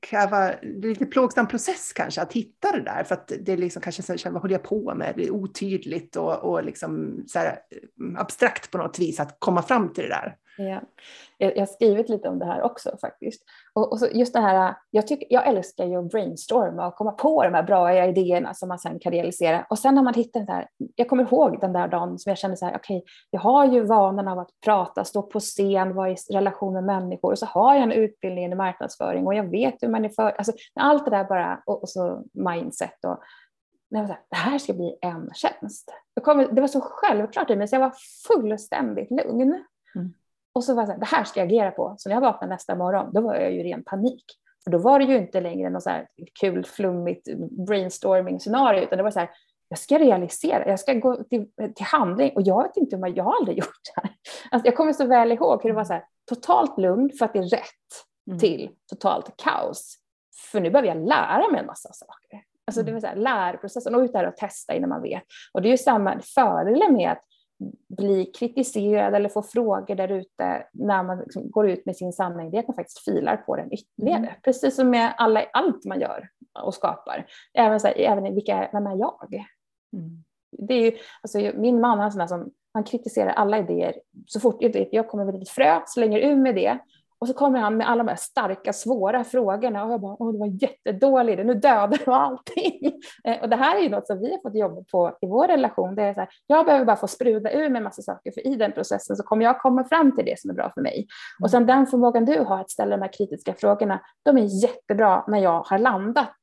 kan 0.00 0.30
vara 0.30 0.54
lite 0.62 1.06
plågsam 1.06 1.48
process 1.48 1.92
kanske 1.92 2.22
att 2.22 2.32
hitta 2.32 2.72
det 2.72 2.80
där. 2.80 3.04
För 3.04 3.14
att 3.14 3.32
det 3.40 3.52
är 3.52 3.56
liksom 3.56 3.82
kanske 3.82 4.02
så 4.02 4.30
vad 4.30 4.42
håller 4.42 4.54
jag 4.54 4.62
på 4.62 4.94
med? 4.94 5.14
Det 5.16 5.26
är 5.26 5.30
otydligt 5.30 6.16
och, 6.16 6.44
och 6.44 6.64
liksom 6.64 7.22
så 7.26 7.38
här, 7.38 7.46
eh, 7.46 8.20
abstrakt 8.20 8.70
på 8.70 8.78
något 8.78 8.98
vis 8.98 9.20
att 9.20 9.36
komma 9.38 9.62
fram 9.62 9.92
till 9.92 10.04
det 10.04 10.10
där. 10.10 10.36
Ja. 10.56 10.80
Jag, 11.38 11.58
har 11.58 11.66
skrivit 11.66 12.08
lite 12.08 12.28
om 12.28 12.38
det 12.38 12.46
här 12.46 12.62
också 12.62 12.96
faktiskt. 13.00 13.42
Och, 13.74 13.92
och 13.92 13.98
just 14.12 14.34
det 14.34 14.40
här, 14.40 14.74
jag, 14.90 15.06
tycker, 15.06 15.26
jag 15.30 15.46
älskar 15.46 15.86
ju 15.86 15.96
att 15.96 16.10
brainstorma 16.10 16.86
och 16.86 16.94
komma 16.94 17.12
på 17.12 17.42
de 17.42 17.54
här 17.54 17.62
bra 17.62 18.04
idéerna 18.04 18.54
som 18.54 18.68
man 18.68 18.78
sen 18.78 18.98
kan 18.98 19.12
realisera. 19.12 19.66
Och 19.70 19.78
sen 19.78 19.96
har 19.96 20.04
man 20.04 20.14
hittat 20.14 20.46
det 20.46 20.52
här, 20.52 20.68
jag 20.94 21.08
kommer 21.08 21.22
ihåg 21.22 21.60
den 21.60 21.72
där 21.72 21.88
dagen 21.88 22.18
som 22.18 22.30
jag 22.30 22.38
kände 22.38 22.56
så 22.56 22.66
här, 22.66 22.76
okej, 22.76 22.96
okay, 22.96 23.08
jag 23.30 23.40
har 23.40 23.66
ju 23.66 23.84
vanan 23.84 24.28
av 24.28 24.38
att 24.38 24.50
prata, 24.64 25.04
stå 25.04 25.22
på 25.22 25.40
scen, 25.40 25.94
vara 25.94 26.10
i 26.10 26.16
relation 26.30 26.72
med 26.72 26.84
människor 26.84 27.32
och 27.32 27.38
så 27.38 27.46
har 27.46 27.74
jag 27.74 27.82
en 27.82 27.92
utbildning 27.92 28.52
i 28.52 28.54
marknadsföring 28.54 29.26
och 29.26 29.34
jag 29.34 29.50
vet 29.50 29.82
hur 29.82 29.88
man 29.88 30.04
är 30.04 30.08
för, 30.08 30.30
alltså 30.30 30.52
allt 30.74 31.04
det 31.04 31.10
där 31.10 31.24
bara, 31.24 31.62
och, 31.66 31.82
och 31.82 31.88
så 31.88 32.22
mindset 32.32 33.04
och 33.04 33.18
nej, 33.90 34.06
så 34.06 34.12
här, 34.12 34.20
det 34.30 34.36
här 34.36 34.58
ska 34.58 34.72
bli 34.72 34.98
en 35.00 35.30
tjänst. 35.34 35.92
Kom, 36.22 36.38
det 36.54 36.60
var 36.60 36.68
så 36.68 36.80
självklart 36.80 37.50
i 37.50 37.56
mig 37.56 37.68
så 37.68 37.74
jag 37.74 37.80
var 37.80 37.94
fullständigt 38.26 39.10
lugn. 39.10 39.64
Mm. 39.94 40.14
Och 40.54 40.64
så 40.64 40.74
var 40.74 40.82
jag 40.82 40.88
så 40.88 40.92
här, 40.92 41.00
det 41.00 41.06
här 41.06 41.24
ska 41.24 41.40
jag 41.40 41.46
agera 41.46 41.70
på. 41.70 41.94
Så 41.98 42.08
när 42.08 42.16
jag 42.16 42.20
vaknade 42.20 42.54
nästa 42.54 42.74
morgon, 42.74 43.10
då 43.12 43.20
var 43.20 43.34
jag 43.34 43.52
ju 43.52 43.60
i 43.60 43.72
ren 43.72 43.84
panik. 43.84 44.24
För 44.64 44.70
då 44.70 44.78
var 44.78 44.98
det 44.98 45.04
ju 45.04 45.16
inte 45.16 45.40
längre 45.40 45.70
något 45.70 45.82
så 45.82 45.90
här 45.90 46.06
kul, 46.40 46.64
flummigt 46.64 47.28
brainstorming-scenario, 47.66 48.82
utan 48.82 48.96
det 48.96 49.02
var 49.02 49.10
så 49.10 49.18
här, 49.18 49.30
jag 49.68 49.78
ska 49.78 49.98
realisera, 49.98 50.68
jag 50.68 50.80
ska 50.80 50.92
gå 50.92 51.24
till, 51.24 51.46
till 51.74 51.86
handling 51.86 52.32
och 52.34 52.42
jag 52.42 52.62
vet 52.62 52.76
inte 52.76 52.96
jag 53.14 53.24
har 53.24 53.36
aldrig 53.36 53.58
gjort 53.58 53.80
det 53.94 54.00
här. 54.02 54.16
Alltså 54.50 54.66
jag 54.66 54.76
kommer 54.76 54.92
så 54.92 55.06
väl 55.06 55.32
ihåg 55.32 55.62
hur 55.62 55.70
det 55.70 55.76
var 55.76 55.84
så 55.84 55.92
här, 55.92 56.04
totalt 56.28 56.78
lugn 56.78 57.10
för 57.18 57.24
att 57.24 57.32
det 57.32 57.38
är 57.38 57.42
rätt 57.42 57.62
mm. 58.26 58.38
till 58.38 58.70
totalt 58.90 59.36
kaos. 59.36 59.96
För 60.52 60.60
nu 60.60 60.70
behöver 60.70 60.88
jag 60.88 61.08
lära 61.08 61.50
mig 61.50 61.60
en 61.60 61.66
massa 61.66 61.92
saker. 61.92 62.42
Alltså 62.66 62.82
det 62.82 62.90
mm. 62.90 62.94
var 62.94 63.00
så 63.00 63.06
här, 63.06 63.16
lärprocessen 63.16 63.94
och 63.94 64.00
ut 64.00 64.12
där 64.12 64.28
och 64.28 64.36
testa 64.36 64.74
innan 64.74 64.88
man 64.90 65.02
vet. 65.02 65.22
Och 65.52 65.62
det 65.62 65.68
är 65.68 65.70
ju 65.70 65.78
samma 65.78 66.20
fördel 66.34 66.92
med 66.92 67.12
att 67.12 67.22
bli 67.96 68.24
kritiserad 68.24 69.14
eller 69.14 69.28
få 69.28 69.42
frågor 69.42 69.94
där 69.94 70.08
ute 70.08 70.66
när 70.72 71.02
man 71.02 71.18
liksom 71.18 71.50
går 71.50 71.68
ut 71.70 71.86
med 71.86 71.96
sin 71.96 72.12
sanning, 72.12 72.50
det 72.50 72.56
är 72.56 72.60
att 72.60 72.68
man 72.68 72.74
faktiskt 72.74 73.04
filar 73.04 73.36
på 73.36 73.56
den 73.56 73.72
ytterligare. 73.72 74.18
Mm. 74.18 74.34
Precis 74.44 74.76
som 74.76 74.90
med 74.90 75.14
alla, 75.16 75.44
allt 75.52 75.84
man 75.84 76.00
gör 76.00 76.28
och 76.62 76.74
skapar. 76.74 77.26
Även, 77.54 77.80
så 77.80 77.86
här, 77.86 77.94
även 77.98 78.34
vilka, 78.34 78.68
vem 78.72 78.86
är 78.86 78.96
jag? 78.96 79.46
Mm. 79.92 80.24
Det 80.58 80.74
är 80.74 80.82
ju, 80.82 80.98
alltså, 81.22 81.38
min 81.38 81.80
man 81.80 82.00
är 82.00 82.10
sån 82.10 82.28
som 82.28 82.50
han 82.74 82.84
kritiserar 82.84 83.30
alla 83.30 83.58
idéer. 83.58 83.94
Så 84.26 84.40
fort 84.40 84.56
jag, 84.60 84.88
jag 84.92 85.08
kommer 85.08 85.24
med 85.24 85.42
ett 85.42 85.48
frö, 85.48 85.80
slänger 85.86 86.18
ur 86.18 86.36
med 86.36 86.54
det 86.54 86.78
Och 87.18 87.28
så 87.28 87.34
kommer 87.34 87.58
han 87.58 87.76
med 87.76 87.90
alla 87.90 88.04
de 88.04 88.08
här 88.08 88.16
starka, 88.16 88.72
svåra 88.72 89.24
frågorna 89.24 89.84
och 89.84 89.92
jag 89.92 90.00
bara, 90.00 90.16
åh 90.18 90.32
det 90.32 90.38
var 90.38 90.62
jättedåligt, 90.62 91.46
nu 91.46 91.54
dödar 91.54 91.98
du 92.04 92.10
allting. 92.10 92.92
Eh, 93.24 93.42
och 93.42 93.48
det 93.48 93.56
här 93.56 93.76
är 93.76 93.80
ju 93.80 93.88
något 93.88 94.06
som 94.06 94.20
vi 94.20 94.30
har 94.30 94.38
fått 94.42 94.54
jobba 94.54 94.84
på 94.92 95.18
i 95.20 95.26
vår 95.26 95.48
relation. 95.48 95.94
Det 95.94 96.02
är 96.02 96.14
så 96.14 96.20
här, 96.20 96.28
jag 96.46 96.66
behöver 96.66 96.84
bara 96.84 96.96
få 96.96 97.08
sprudla 97.08 97.52
ur 97.52 97.68
med 97.68 97.82
massa 97.82 98.02
saker, 98.02 98.32
för 98.32 98.46
i 98.46 98.56
den 98.56 98.72
processen 98.72 99.16
så 99.16 99.22
kommer 99.22 99.44
jag 99.44 99.60
komma 99.60 99.84
fram 99.84 100.16
till 100.16 100.24
det 100.24 100.40
som 100.40 100.50
är 100.50 100.54
bra 100.54 100.70
för 100.74 100.80
mig. 100.80 101.06
Och 101.42 101.50
sen 101.50 101.66
den 101.66 101.86
förmågan 101.86 102.24
du 102.24 102.38
har 102.38 102.60
att 102.60 102.70
ställa 102.70 102.96
de 102.96 103.02
här 103.02 103.12
kritiska 103.12 103.54
frågorna, 103.54 104.00
de 104.22 104.38
är 104.38 104.62
jättebra 104.62 105.24
när 105.28 105.38
jag 105.38 105.62
har 105.62 105.78
landat 105.78 106.36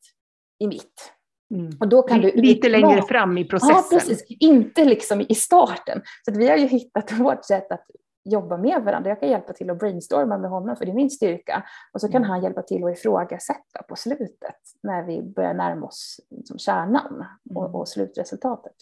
i 0.60 0.68
mitt. 0.68 1.14
Mm. 1.54 1.78
Och 1.80 1.88
då 1.88 2.02
kan 2.02 2.22
du 2.22 2.32
Lite 2.32 2.70
längre 2.70 3.02
fram 3.02 3.38
i 3.38 3.46
processen. 3.46 3.76
Ja, 3.92 4.00
precis. 4.00 4.26
Inte 4.40 4.86
liksom 4.86 5.22
i 5.30 5.36
starten. 5.36 6.02
Så 6.26 6.32
vi 6.32 6.50
har 6.50 6.58
ju 6.58 6.68
hittat 6.68 7.12
vårt 7.20 7.46
sätt 7.46 7.72
att 7.72 7.86
jobba 8.24 8.58
med 8.58 8.84
varandra. 8.84 9.10
Jag 9.10 9.20
kan 9.20 9.30
hjälpa 9.30 9.54
till 9.54 9.70
att 9.70 9.80
brainstorma 9.80 10.38
med 10.38 10.50
honom, 10.50 10.76
för 10.76 10.86
det 10.86 10.92
är 10.92 10.96
min 10.96 11.10
styrka. 11.10 11.64
Och 11.94 12.02
så 12.02 12.08
kan 12.08 12.22
mm. 12.22 12.30
han 12.30 12.44
hjälpa 12.44 12.62
till 12.62 12.84
att 12.84 12.98
ifrågasätta 12.98 13.84
på 13.88 13.96
slutet, 13.96 14.56
när 14.84 15.04
vi 15.04 15.22
börjar 15.22 15.54
närma 15.54 15.86
oss 15.86 16.20
liksom 16.30 16.60
kärnan 16.60 17.26
och, 17.56 17.66
mm. 17.66 17.76
och 17.76 17.88
slutresultatet. 17.88 18.76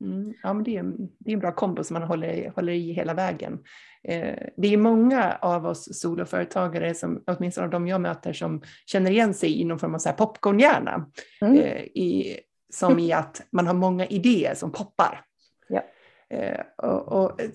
Mm. 0.00 0.34
Ja, 0.42 0.52
men 0.52 0.64
det, 0.64 0.76
är, 0.76 0.82
det 1.18 1.30
är 1.30 1.34
en 1.34 1.40
bra 1.40 1.52
kombo 1.52 1.84
som 1.84 1.94
man 1.94 2.02
håller, 2.02 2.50
håller 2.50 2.72
i 2.72 2.92
hela 2.92 3.14
vägen. 3.14 3.58
Eh, 4.04 4.48
det 4.56 4.68
är 4.68 4.76
många 4.76 5.38
av 5.42 5.66
oss 5.66 6.00
soloföretagare, 6.00 6.94
som, 6.94 7.22
åtminstone 7.26 7.64
av 7.64 7.70
de 7.70 7.86
jag 7.86 8.00
möter, 8.00 8.32
som 8.32 8.62
känner 8.86 9.10
igen 9.10 9.34
sig 9.34 9.60
i 9.60 9.64
någon 9.64 9.78
form 9.78 9.94
av 9.94 9.98
så 9.98 10.08
här 10.08 10.16
popcornhjärna. 10.16 11.06
Mm. 11.40 11.56
Eh, 11.56 11.82
i, 11.82 12.40
som 12.74 12.98
i 12.98 13.12
att 13.12 13.42
man 13.50 13.66
har 13.66 13.74
många 13.74 14.06
idéer 14.06 14.54
som 14.54 14.72
poppar. 14.72 15.24
Ja. 15.68 15.82
Eh, 16.30 16.60
och, 16.76 17.08
och, 17.08 17.40
eh, 17.40 17.48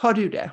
har 0.00 0.12
du 0.12 0.28
det? 0.28 0.50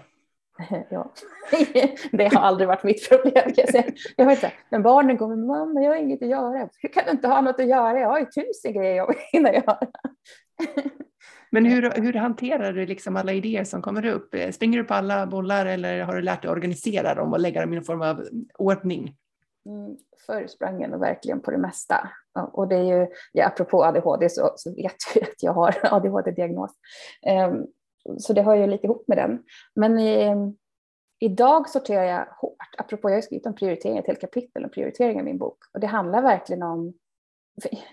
Ja, 0.89 1.13
det 2.11 2.33
har 2.33 2.41
aldrig 2.41 2.67
varit 2.67 2.83
mitt 2.83 3.09
problem. 3.09 3.53
Jag 3.55 3.69
säga. 3.69 3.83
Jag 4.15 4.25
vet 4.25 4.37
inte, 4.43 4.51
men 4.69 4.83
barnen 4.83 5.17
kommer, 5.17 5.35
mamma 5.35 5.81
jag 5.81 5.91
har 5.91 5.97
inget 5.97 6.21
att 6.21 6.29
göra. 6.29 6.69
Hur 6.77 6.89
kan 6.89 7.03
du 7.05 7.11
inte 7.11 7.27
ha 7.27 7.41
något 7.41 7.59
att 7.59 7.67
göra? 7.67 7.99
Jag 7.99 8.07
har 8.07 8.19
ju 8.19 8.25
tusen 8.25 8.73
grejer 8.73 8.95
jag 8.95 9.15
vill 9.33 9.43
göra. 9.43 9.79
Men 11.49 11.65
hur, 11.65 12.01
hur 12.01 12.13
hanterar 12.13 12.73
du 12.73 12.85
liksom 12.85 13.15
alla 13.15 13.33
idéer 13.33 13.63
som 13.63 13.81
kommer 13.81 14.05
upp? 14.05 14.35
Springer 14.51 14.77
du 14.77 14.83
på 14.83 14.93
alla 14.93 15.27
bollar 15.27 15.65
eller 15.65 16.03
har 16.03 16.15
du 16.15 16.21
lärt 16.21 16.41
dig 16.41 16.51
organisera 16.51 17.15
dem 17.15 17.33
och 17.33 17.39
lägga 17.39 17.61
dem 17.61 17.73
i 17.73 17.75
någon 17.75 17.85
form 17.85 18.01
av 18.01 18.23
ordning? 18.57 19.15
Mm, 19.65 19.97
förr 20.25 20.47
sprang 20.47 20.81
jag 20.81 20.91
nog 20.91 20.99
verkligen 20.99 21.41
på 21.41 21.51
det 21.51 21.57
mesta. 21.57 22.09
Och 22.51 22.67
det 22.67 22.75
är 22.75 22.83
ju, 22.83 23.07
ja, 23.31 23.45
apropå 23.45 23.83
ADHD 23.83 24.29
så, 24.29 24.53
så 24.55 24.75
vet 24.75 24.95
vi 25.15 25.21
att 25.21 25.43
jag 25.43 25.53
har 25.53 25.75
ADHD-diagnos. 25.83 26.71
Um, 27.49 27.65
så 28.17 28.33
det 28.33 28.41
hör 28.41 28.55
ju 28.55 28.67
lite 28.67 28.85
ihop 28.85 29.07
med 29.07 29.17
den. 29.17 29.43
Men 29.75 29.99
i, 29.99 30.35
idag 31.19 31.69
sorterar 31.69 32.03
jag 32.03 32.25
hårt. 32.41 32.75
Apropå, 32.77 33.09
jag 33.09 33.15
har 33.15 33.21
skrivit 33.21 33.45
om 33.45 33.55
prioritering, 33.55 33.97
ett 33.97 34.07
helt 34.07 34.21
kapitel 34.21 34.63
om 34.63 34.69
prioritering 34.69 35.19
i 35.19 35.23
min 35.23 35.37
bok. 35.37 35.57
Och 35.73 35.79
det 35.79 35.87
handlar 35.87 36.21
verkligen 36.21 36.63
om, 36.63 36.93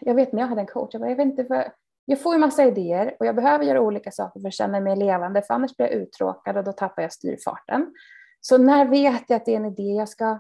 jag 0.01 0.15
vet 0.15 0.33
när 0.33 0.43
jag 0.43 0.49
hade 0.49 0.61
en 0.61 0.67
coach, 0.67 0.89
jag, 0.93 1.01
bara, 1.01 1.11
jag 1.11 1.17
vet 1.17 1.27
inte 1.27 1.43
vad, 1.43 1.65
jag 2.05 2.21
får 2.21 2.35
ju 2.35 2.41
massa 2.41 2.65
idéer 2.65 3.17
och 3.21 3.27
jag 3.27 3.37
behöver 3.37 3.65
göra 3.65 3.81
olika 3.81 4.11
saker 4.11 4.41
för 4.41 4.49
att 4.49 4.55
känna 4.55 4.81
mig 4.81 4.97
levande, 4.97 5.43
för 5.43 5.55
annars 5.55 5.77
blir 5.77 5.87
jag 5.87 5.95
uttråkad 5.95 6.57
och 6.57 6.65
då 6.65 6.73
tappar 6.73 7.03
jag 7.03 7.13
styrfarten. 7.13 7.95
Så 8.41 8.59
när 8.59 8.89
vet 8.89 9.23
jag 9.31 9.37
att 9.37 9.45
det 9.45 9.53
är 9.53 9.57
en 9.57 9.65
idé 9.65 9.83
jag 9.83 10.09
ska 10.09 10.39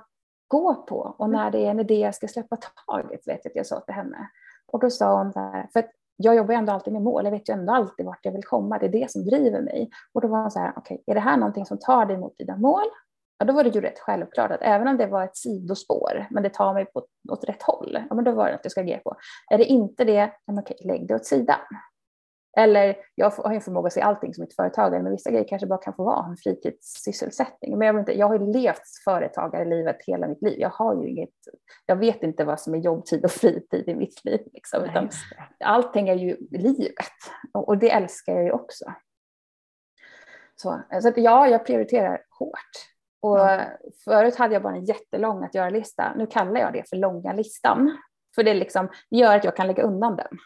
gå 0.48 0.74
på 0.74 1.14
och 1.18 1.30
när 1.30 1.50
det 1.50 1.58
är 1.58 1.70
en 1.70 1.80
idé 1.80 1.94
jag 1.94 2.14
ska 2.14 2.28
släppa 2.28 2.56
taget, 2.86 3.28
vet 3.28 3.40
jag 3.44 3.50
att 3.50 3.56
jag 3.56 3.66
sa 3.66 3.80
till 3.80 3.94
henne. 3.94 4.30
Och 4.66 4.80
då 4.80 4.90
sa 4.90 5.18
hon 5.22 5.32
så 5.32 5.38
här, 5.38 5.68
för 5.72 5.84
jag 6.22 6.36
jobbar 6.36 6.54
ju 6.54 6.58
ändå 6.58 6.72
alltid 6.72 6.92
med 6.92 7.02
mål, 7.02 7.24
jag 7.24 7.32
vet 7.32 7.48
ju 7.48 7.52
ändå 7.52 7.72
alltid 7.72 8.06
vart 8.06 8.24
jag 8.24 8.32
vill 8.32 8.44
komma, 8.44 8.78
det 8.78 8.86
är 8.86 8.92
det 9.00 9.10
som 9.10 9.24
driver 9.24 9.60
mig. 9.60 9.90
Och 10.12 10.20
då 10.20 10.28
var 10.28 10.40
hon 10.40 10.50
så 10.50 10.58
här, 10.58 10.72
okej, 10.76 10.94
okay, 10.94 11.12
är 11.12 11.14
det 11.14 11.20
här 11.20 11.36
någonting 11.36 11.66
som 11.66 11.78
tar 11.78 12.06
dig 12.06 12.16
mot 12.16 12.38
dina 12.38 12.56
mål? 12.56 12.84
Ja, 13.38 13.46
då 13.46 13.52
var 13.52 13.64
det 13.64 13.74
ju 13.74 13.80
rätt 13.80 13.98
självklart 13.98 14.50
att 14.50 14.62
även 14.62 14.88
om 14.88 14.96
det 14.96 15.06
var 15.06 15.24
ett 15.24 15.36
sidospår, 15.36 16.26
men 16.30 16.42
det 16.42 16.48
tar 16.48 16.74
mig 16.74 16.84
på, 16.84 17.06
åt 17.30 17.44
rätt 17.44 17.62
håll, 17.62 17.98
ja, 18.08 18.14
men 18.14 18.24
då 18.24 18.32
var 18.32 18.48
det 18.48 18.54
att 18.54 18.60
jag 18.62 18.72
ska 18.72 18.80
agera 18.80 18.98
på. 18.98 19.16
Är 19.50 19.58
det 19.58 19.64
inte 19.64 20.04
det, 20.04 20.32
ja, 20.46 20.60
okej, 20.60 20.76
lägg 20.84 21.08
det 21.08 21.14
åt 21.14 21.24
sidan. 21.24 21.58
Eller 22.56 22.96
jag 23.14 23.30
har 23.30 23.52
ju 23.52 23.60
förmåga 23.60 23.86
att 23.86 23.92
se 23.92 24.00
allting 24.00 24.34
som 24.34 24.44
ett 24.44 24.56
företagare, 24.56 25.02
men 25.02 25.12
vissa 25.12 25.30
grejer 25.30 25.48
kanske 25.48 25.66
bara 25.66 25.78
kan 25.78 25.94
få 25.94 26.04
vara 26.04 26.26
en 26.26 26.36
fritidssysselsättning. 26.36 27.78
Men 27.78 27.86
jag, 27.86 27.98
inte, 27.98 28.18
jag 28.18 28.28
har 28.28 28.38
ju 28.38 28.52
levt 28.52 28.82
företagarlivet 29.04 29.96
hela 30.06 30.28
mitt 30.28 30.42
liv. 30.42 30.60
Jag 30.60 30.68
har 30.68 31.02
ju 31.02 31.08
inget, 31.08 31.30
jag 31.86 31.96
vet 31.96 32.22
inte 32.22 32.44
vad 32.44 32.60
som 32.60 32.74
är 32.74 32.78
jobbtid 32.78 33.24
och 33.24 33.30
fritid 33.30 33.88
i 33.88 33.94
mitt 33.94 34.24
liv. 34.24 34.40
Liksom, 34.52 34.84
utan 34.84 35.08
allting 35.64 36.08
är 36.08 36.14
ju 36.14 36.36
livet 36.50 36.96
och 37.52 37.78
det 37.78 37.90
älskar 37.90 38.34
jag 38.34 38.44
ju 38.44 38.52
också. 38.52 38.84
Så, 40.56 40.80
så 41.02 41.08
att 41.08 41.16
ja, 41.16 41.48
jag 41.48 41.66
prioriterar 41.66 42.22
hårt. 42.38 42.92
Och 43.20 43.38
ja. 43.38 43.60
Förut 44.04 44.36
hade 44.36 44.54
jag 44.54 44.62
bara 44.62 44.76
en 44.76 44.84
jättelång 44.84 45.44
att 45.44 45.54
göra-lista. 45.54 46.14
Nu 46.16 46.26
kallar 46.26 46.60
jag 46.60 46.72
det 46.72 46.88
för 46.88 46.96
långa 46.96 47.32
listan. 47.32 47.98
För 48.34 48.42
det 48.42 48.54
liksom 48.54 48.88
gör 49.10 49.36
att 49.36 49.44
jag 49.44 49.56
kan 49.56 49.66
lägga 49.66 49.82
undan 49.82 50.16
den. 50.16 50.38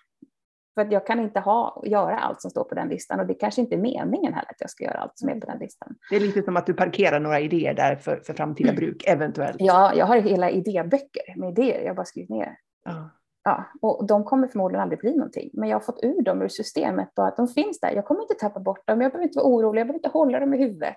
För 0.76 0.82
att 0.82 0.92
jag 0.92 1.06
kan 1.06 1.20
inte 1.20 1.40
ha, 1.40 1.82
göra 1.86 2.18
allt 2.18 2.42
som 2.42 2.50
står 2.50 2.64
på 2.64 2.74
den 2.74 2.88
listan 2.88 3.20
och 3.20 3.26
det 3.26 3.34
kanske 3.34 3.60
inte 3.60 3.74
är 3.74 3.78
meningen 3.78 4.34
heller 4.34 4.50
att 4.50 4.60
jag 4.60 4.70
ska 4.70 4.84
göra 4.84 4.98
allt 4.98 5.18
som 5.18 5.28
är 5.28 5.40
på 5.40 5.46
den 5.46 5.58
listan. 5.58 5.94
Det 6.10 6.16
är 6.16 6.20
lite 6.20 6.42
som 6.42 6.56
att 6.56 6.66
du 6.66 6.74
parkerar 6.74 7.20
några 7.20 7.40
idéer 7.40 7.74
där 7.74 7.96
för, 7.96 8.16
för 8.16 8.34
framtida 8.34 8.70
mm. 8.70 8.80
bruk, 8.80 9.04
eventuellt. 9.06 9.56
Ja, 9.58 9.94
jag 9.94 10.06
har 10.06 10.16
hela 10.16 10.50
idéböcker 10.50 11.36
med 11.36 11.50
idéer 11.50 11.84
jag 11.84 11.96
bara 11.96 12.06
skrivit 12.06 12.30
ner. 12.30 12.58
Ja. 12.84 13.10
Ja, 13.44 13.64
och 13.80 14.06
de 14.06 14.24
kommer 14.24 14.48
förmodligen 14.48 14.82
aldrig 14.82 14.98
bli 14.98 15.16
någonting, 15.16 15.50
men 15.52 15.68
jag 15.68 15.76
har 15.76 15.80
fått 15.80 16.02
ur 16.02 16.22
dem 16.22 16.42
ur 16.42 16.48
systemet 16.48 17.18
och 17.18 17.26
att 17.26 17.36
de 17.36 17.48
finns 17.48 17.80
där. 17.80 17.92
Jag 17.92 18.04
kommer 18.04 18.22
inte 18.22 18.34
tappa 18.34 18.60
bort 18.60 18.86
dem, 18.86 19.00
jag 19.00 19.12
behöver 19.12 19.26
inte 19.26 19.38
vara 19.38 19.48
orolig, 19.48 19.80
jag 19.80 19.86
behöver 19.86 19.98
inte 19.98 20.08
hålla 20.08 20.40
dem 20.40 20.54
i 20.54 20.58
huvudet. 20.58 20.96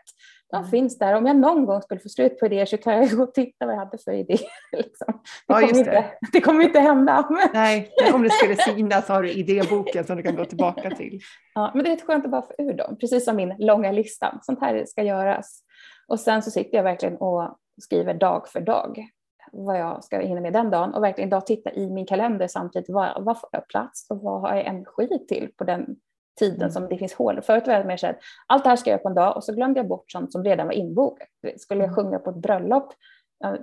De 0.51 0.57
mm. 0.57 0.69
finns 0.69 0.97
där. 0.97 1.13
Om 1.13 1.25
jag 1.25 1.35
någon 1.35 1.65
gång 1.65 1.81
skulle 1.81 1.99
få 1.99 2.09
slut 2.09 2.39
på 2.39 2.45
idéer 2.45 2.65
så 2.65 2.77
kan 2.77 2.93
jag 2.93 3.17
gå 3.17 3.23
och 3.23 3.33
titta 3.33 3.65
vad 3.65 3.75
jag 3.75 3.79
hade 3.79 3.97
för 3.97 4.11
idéer. 4.11 4.39
Liksom. 4.71 5.13
Det, 5.47 5.53
ja, 5.53 5.59
kommer 5.59 5.77
inte, 5.77 6.05
det 6.31 6.41
kommer 6.41 6.63
inte 6.63 6.79
hända. 6.79 7.29
Nej, 7.53 7.91
om 8.13 8.23
det 8.23 8.29
skulle 8.29 8.55
sina 8.55 9.01
så 9.01 9.13
har 9.13 9.23
du 9.23 9.31
idéboken 9.31 10.03
som 10.03 10.17
du 10.17 10.23
kan 10.23 10.35
gå 10.35 10.45
tillbaka 10.45 10.89
till. 10.89 11.19
Ja, 11.53 11.71
men 11.75 11.83
det 11.83 11.91
är 11.91 11.97
skönt 11.97 12.25
att 12.25 12.31
bara 12.31 12.41
få 12.41 12.53
ur 12.57 12.73
dem, 12.73 12.97
precis 12.99 13.25
som 13.25 13.35
min 13.35 13.55
långa 13.59 13.91
lista. 13.91 14.39
Sånt 14.41 14.59
här 14.59 14.85
ska 14.85 15.03
göras. 15.03 15.63
Och 16.07 16.19
sen 16.19 16.43
så 16.43 16.51
sitter 16.51 16.77
jag 16.77 16.83
verkligen 16.83 17.17
och 17.17 17.57
skriver 17.81 18.13
dag 18.13 18.47
för 18.47 18.61
dag 18.61 19.09
vad 19.51 19.79
jag 19.79 20.03
ska 20.03 20.19
hinna 20.19 20.41
med 20.41 20.53
den 20.53 20.69
dagen 20.69 20.93
och 20.93 21.03
verkligen 21.03 21.27
idag 21.27 21.45
titta 21.45 21.71
i 21.71 21.89
min 21.89 22.05
kalender 22.05 22.47
samtidigt. 22.47 22.89
Vad, 22.89 23.23
vad 23.23 23.39
får 23.39 23.49
jag 23.51 23.67
plats 23.67 24.07
och 24.09 24.21
vad 24.21 24.41
har 24.41 24.55
jag 24.55 24.65
energi 24.65 25.25
till 25.27 25.49
på 25.57 25.63
den 25.63 25.95
tiden 26.39 26.61
mm. 26.61 26.71
som 26.71 26.89
det 26.89 26.97
finns 26.97 27.13
hål. 27.13 27.41
Förut 27.41 27.67
var 27.67 27.73
jag 27.73 27.85
mer 27.85 27.97
så 27.97 28.07
att 28.07 28.19
allt 28.47 28.63
det 28.63 28.69
här 28.69 28.75
ska 28.75 28.89
jag 28.89 28.93
göra 28.93 29.03
på 29.03 29.09
en 29.09 29.15
dag 29.15 29.35
och 29.35 29.43
så 29.43 29.53
glömde 29.53 29.79
jag 29.79 29.87
bort 29.87 30.11
sånt 30.11 30.31
som 30.31 30.43
redan 30.43 30.67
var 30.67 30.73
inbokat. 30.73 31.27
Skulle 31.57 31.81
jag 31.81 31.93
mm. 31.93 31.95
sjunga 31.95 32.19
på 32.19 32.29
ett 32.29 32.35
bröllop? 32.35 32.93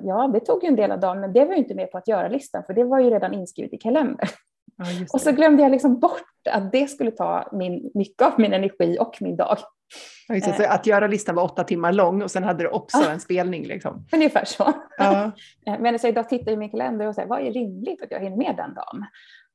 Ja, 0.03 0.31
det 0.33 0.41
tog 0.41 0.62
ju 0.62 0.68
en 0.68 0.77
del 0.77 0.93
av 0.93 1.01
dagen, 1.01 1.20
men 1.20 1.33
det 1.33 1.45
var 1.45 1.53
ju 1.53 1.59
inte 1.59 1.74
med 1.74 1.91
på 1.91 1.99
att 1.99 2.09
göra-listan, 2.09 2.64
för 2.66 2.74
det 2.74 2.85
var 2.85 3.01
ju 3.01 3.11
redan 3.11 3.35
inskrivet 3.35 3.72
i 3.72 3.77
kalendern. 3.79 4.29
Ja, 4.77 4.85
och 5.12 5.20
så 5.20 5.33
glömde 5.33 5.62
jag 5.62 5.72
liksom 5.72 6.01
bort 6.01 6.49
att 6.51 6.72
det 6.72 6.91
skulle 6.91 7.11
ta 7.11 7.49
min, 7.53 7.91
mycket 7.95 8.22
av 8.22 8.33
min 8.41 8.53
energi 8.53 8.97
och 9.01 9.16
min 9.20 9.37
dag. 9.37 9.59
Ja, 10.29 10.41
så 10.41 10.62
eh. 10.62 10.74
att 10.74 10.87
göra-listan 10.87 11.35
var 11.35 11.43
åtta 11.43 11.64
timmar 11.64 11.93
lång 11.93 12.22
och 12.22 12.31
sen 12.31 12.45
hade 12.45 12.64
du 12.64 12.68
också 12.68 12.99
ah, 12.99 13.11
en 13.11 13.20
spelning. 13.20 13.66
Liksom. 13.66 14.07
Ungefär 14.12 14.45
så. 14.45 14.72
Ja. 14.99 15.31
Eh, 15.66 15.79
men 15.81 15.99
så 15.99 16.07
idag 16.07 16.29
tittar 16.29 16.47
jag 16.47 16.53
i 16.53 16.57
min 16.57 16.70
kalender 16.70 17.07
och 17.07 17.14
säger 17.14 17.29
vad 17.29 17.41
är 17.41 17.53
rimligt 17.53 18.03
att 18.03 18.11
jag 18.11 18.20
hinner 18.20 18.37
med 18.37 18.55
den 18.57 18.74
dagen? 18.74 19.07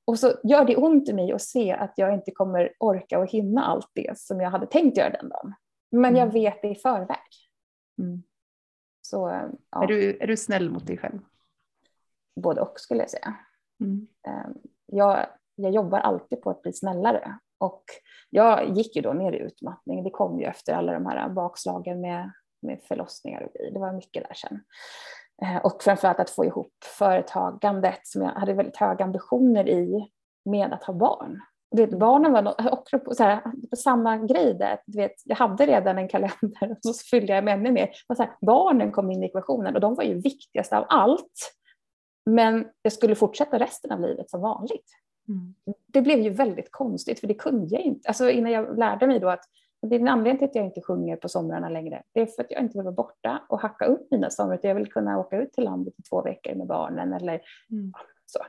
Och 0.06 0.20
så 0.20 0.34
gör 0.43 0.66
det 0.66 0.76
ont 0.76 1.10
i 1.10 1.14
mig 1.14 1.32
att 1.32 1.41
se 1.41 1.72
att 1.72 1.93
jag 1.95 2.14
inte 2.14 2.32
kommer 2.32 2.74
orka 2.80 3.20
och 3.20 3.32
hinna 3.32 3.66
allt 3.66 3.89
det 3.93 4.18
som 4.18 4.41
jag 4.41 4.49
hade 4.49 4.66
tänkt 4.66 4.97
göra 4.97 5.10
den 5.10 5.30
dagen. 5.30 5.54
Men 5.91 6.16
jag 6.16 6.24
mm. 6.24 6.34
vet 6.34 6.62
det 6.62 6.68
i 6.68 6.76
förväg. 6.76 7.18
Mm. 8.02 8.24
Så, 9.02 9.49
ja. 9.70 9.84
är, 9.84 9.88
du, 9.88 10.18
är 10.18 10.28
du 10.28 10.38
snäll 10.38 10.70
mot 10.70 10.88
dig 10.88 10.97
själv? 10.97 11.20
Både 12.36 12.62
och 12.62 12.80
skulle 12.80 12.99
jag 12.99 13.10
säga. 13.10 13.36
Mm. 13.80 14.08
Ehm, 14.28 14.54
jag, 14.86 15.28
jag 15.56 15.72
jobbar 15.72 15.99
alltid 15.99 16.41
på 16.41 16.49
att 16.49 16.62
bli 16.62 16.74
snällare. 16.74 17.38
Och 17.58 17.84
jag 18.30 18.78
gick 18.78 18.95
ju 18.95 19.02
då 19.02 19.14
ner 19.14 19.32
i 19.32 19.39
utmattning. 19.39 20.04
Det 20.04 20.10
kom 20.10 20.39
ju 20.39 20.45
efter 20.45 20.74
alla 20.74 20.93
de 20.93 21.06
här 21.06 21.30
bakslagen 21.30 22.02
med, 22.02 22.32
med 22.62 22.82
förlossningar 22.88 23.41
och 23.41 23.54
grejer. 23.54 23.74
Det 23.74 23.80
var 23.80 23.93
mycket 23.93 24.24
där 24.28 24.34
sen. 24.34 24.64
Eh, 25.45 25.57
och 25.57 25.83
framförallt 25.83 26.19
att 26.19 26.29
få 26.29 26.45
ihop 26.45 26.73
företagandet 26.97 27.99
som 28.03 28.21
jag 28.21 28.31
hade 28.31 28.53
väldigt 28.53 28.77
höga 28.77 29.05
ambitioner 29.05 29.69
i 29.69 30.09
med 30.45 30.73
att 30.73 30.83
ha 30.83 30.93
barn. 30.93 31.41
Du 31.71 31.85
vet, 31.85 31.99
barnen 31.99 32.31
var 32.31 32.73
också 32.73 32.99
på, 32.99 33.15
så 33.15 33.23
här, 33.23 33.41
på 33.69 33.75
samma 33.75 34.17
grej 34.17 34.53
där. 34.53 34.79
Du 34.85 34.97
vet, 34.97 35.13
jag 35.25 35.35
hade 35.35 35.65
redan 35.65 35.97
en 35.97 36.07
kalender 36.07 36.71
och 36.85 36.95
så 36.95 37.07
fyllde 37.09 37.33
jag 37.33 37.43
med 37.43 37.53
ännu 37.53 37.71
mer. 37.71 37.89
Och 38.07 38.17
så 38.17 38.23
här, 38.23 38.31
barnen 38.41 38.91
kom 38.91 39.11
in 39.11 39.23
i 39.23 39.25
ekvationen 39.25 39.75
och 39.75 39.81
de 39.81 39.95
var 39.95 40.03
ju 40.03 40.21
viktigast 40.21 40.73
av 40.73 40.85
allt. 40.89 41.55
Men 42.25 42.67
jag 42.81 42.93
skulle 42.93 43.15
fortsätta 43.15 43.59
resten 43.59 43.91
av 43.91 44.01
livet 44.01 44.29
som 44.29 44.41
vanligt. 44.41 44.85
Mm. 45.27 45.53
Det 45.87 46.01
blev 46.01 46.19
ju 46.19 46.29
väldigt 46.29 46.71
konstigt 46.71 47.19
för 47.19 47.27
det 47.27 47.33
kunde 47.33 47.75
jag 47.75 47.81
inte. 47.81 48.07
Alltså 48.07 48.29
innan 48.29 48.51
jag 48.51 48.77
lärde 48.77 49.07
mig 49.07 49.19
då 49.19 49.29
att 49.29 49.43
det 49.82 49.95
är 49.95 49.99
en 49.99 50.07
anledning 50.07 50.38
till 50.38 50.47
att 50.47 50.55
jag 50.55 50.65
inte 50.65 50.82
sjunger 50.82 51.15
på 51.15 51.29
somrarna 51.29 51.69
längre. 51.69 52.03
Det 52.13 52.21
är 52.21 52.25
för 52.25 52.43
att 52.43 52.51
jag 52.51 52.61
inte 52.61 52.77
vill 52.77 52.84
vara 52.84 52.95
borta 52.95 53.41
och 53.49 53.61
hacka 53.61 53.86
upp 53.86 54.07
mina 54.11 54.29
somrar. 54.29 54.59
Jag 54.63 54.75
vill 54.75 54.91
kunna 54.91 55.19
åka 55.19 55.38
ut 55.38 55.53
till 55.53 55.63
landet 55.63 55.93
i 55.97 56.01
två 56.01 56.21
veckor 56.21 56.55
med 56.55 56.67
barnen 56.67 57.13
eller 57.13 57.41
mm. 57.71 57.93
så. 58.25 58.39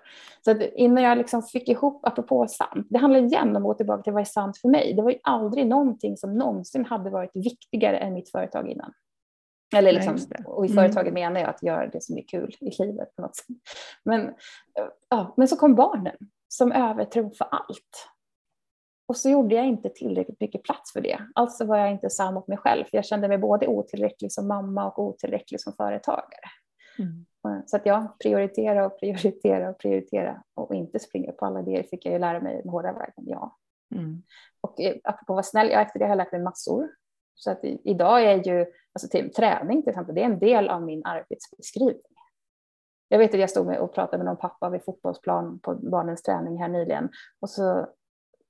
Så 0.45 0.61
innan 0.61 1.05
jag 1.05 1.19
liksom 1.19 1.43
fick 1.43 1.69
ihop, 1.69 2.07
apropå 2.07 2.47
sant, 2.49 2.87
det 2.91 2.99
handlar 2.99 3.21
igen 3.21 3.49
om 3.49 3.57
att 3.57 3.63
gå 3.63 3.75
tillbaka 3.75 4.03
till 4.03 4.13
vad 4.13 4.21
är 4.21 4.25
sant 4.25 4.59
för 4.59 4.69
mig. 4.69 4.95
Det 4.95 5.03
var 5.03 5.11
ju 5.11 5.19
aldrig 5.23 5.67
någonting 5.67 6.17
som 6.17 6.39
någonsin 6.39 6.85
hade 6.85 7.11
varit 7.11 7.31
viktigare 7.35 7.99
än 7.99 8.15
mitt 8.15 8.31
företag 8.31 8.69
innan. 8.69 8.93
Eller 9.77 9.93
liksom, 9.93 10.17
och 10.47 10.67
i 10.67 10.69
företaget 10.69 11.11
mm. 11.11 11.15
menar 11.15 11.41
jag 11.41 11.51
att 11.51 11.63
göra 11.63 11.87
det 11.87 12.03
som 12.03 12.19
är 12.19 12.23
kul 12.23 12.57
i 12.61 12.83
livet 12.83 13.17
på 13.17 13.23
något 13.23 13.37
sätt. 13.37 13.47
Men, 14.05 14.35
ja, 15.09 15.35
men 15.37 15.49
så 15.49 15.57
kom 15.57 15.75
barnen 15.75 16.17
som 16.49 16.73
övertrumfade 16.73 17.51
allt. 17.51 18.09
Och 19.13 19.17
så 19.17 19.31
gjorde 19.31 19.55
jag 19.55 19.67
inte 19.67 19.89
tillräckligt 19.89 20.41
mycket 20.41 20.63
plats 20.63 20.93
för 20.93 21.01
det. 21.01 21.19
Alltså 21.35 21.65
var 21.65 21.77
jag 21.77 21.91
inte 21.91 22.11
sann 22.11 22.35
mot 22.35 22.49
mig 22.49 22.59
själv. 22.59 22.85
För 22.85 22.97
jag 22.99 23.05
kände 23.05 23.29
mig 23.29 23.39
både 23.39 23.67
otillräcklig 23.67 24.33
som 24.33 24.49
mamma 24.49 24.87
och 24.91 24.99
otillräcklig 24.99 25.61
som 25.61 25.73
företagare. 25.73 26.49
Mm. 26.99 27.27
Så 27.67 27.77
att 27.77 27.87
jag 27.87 28.19
prioritera 28.19 28.87
och 28.87 29.01
prioritera 29.01 29.71
och 29.71 29.79
prioritera 29.79 30.43
och 30.55 30.75
inte 30.75 30.99
springa 30.99 31.33
på 31.33 31.47
alla 31.47 31.61
idéer 31.61 31.83
fick 31.83 32.07
jag 32.07 32.13
ju 32.13 32.19
lära 32.19 32.41
mig 32.41 32.61
den 32.63 32.69
hårda 32.69 32.93
vägen. 32.93 33.25
Ja. 33.27 33.57
Mm. 33.95 34.23
Och 34.61 34.81
eh, 34.81 34.97
apropå 35.05 35.33
att 35.33 35.37
vara 35.37 35.43
snäll, 35.43 35.71
ja, 35.71 35.81
efter 35.81 35.99
det 35.99 36.05
har 36.05 36.11
jag 36.11 36.19
lärt 36.19 36.33
mig 36.33 36.41
massor. 36.41 36.89
Så 37.35 37.51
att 37.51 37.65
idag 37.65 38.25
är 38.25 38.45
ju 38.45 38.67
alltså 38.93 39.09
till, 39.09 39.33
träning 39.33 39.83
till 39.83 39.91
exempel, 39.91 40.15
det 40.15 40.21
är 40.21 40.27
en 40.27 40.39
del 40.39 40.69
av 40.69 40.83
min 40.83 41.05
arbetsbeskrivning. 41.05 42.03
Jag 43.09 43.19
vet 43.19 43.35
att 43.35 43.41
jag 43.41 43.51
stod 43.51 43.67
med 43.67 43.79
och 43.79 43.95
pratade 43.95 44.19
med 44.19 44.27
någon 44.27 44.37
pappa 44.37 44.71
vid 44.71 44.85
fotbollsplan 44.85 45.59
på 45.59 45.75
barnens 45.75 46.23
träning 46.23 46.59
här 46.59 46.69
nyligen 46.69 47.09
och 47.41 47.51
så, 47.51 47.87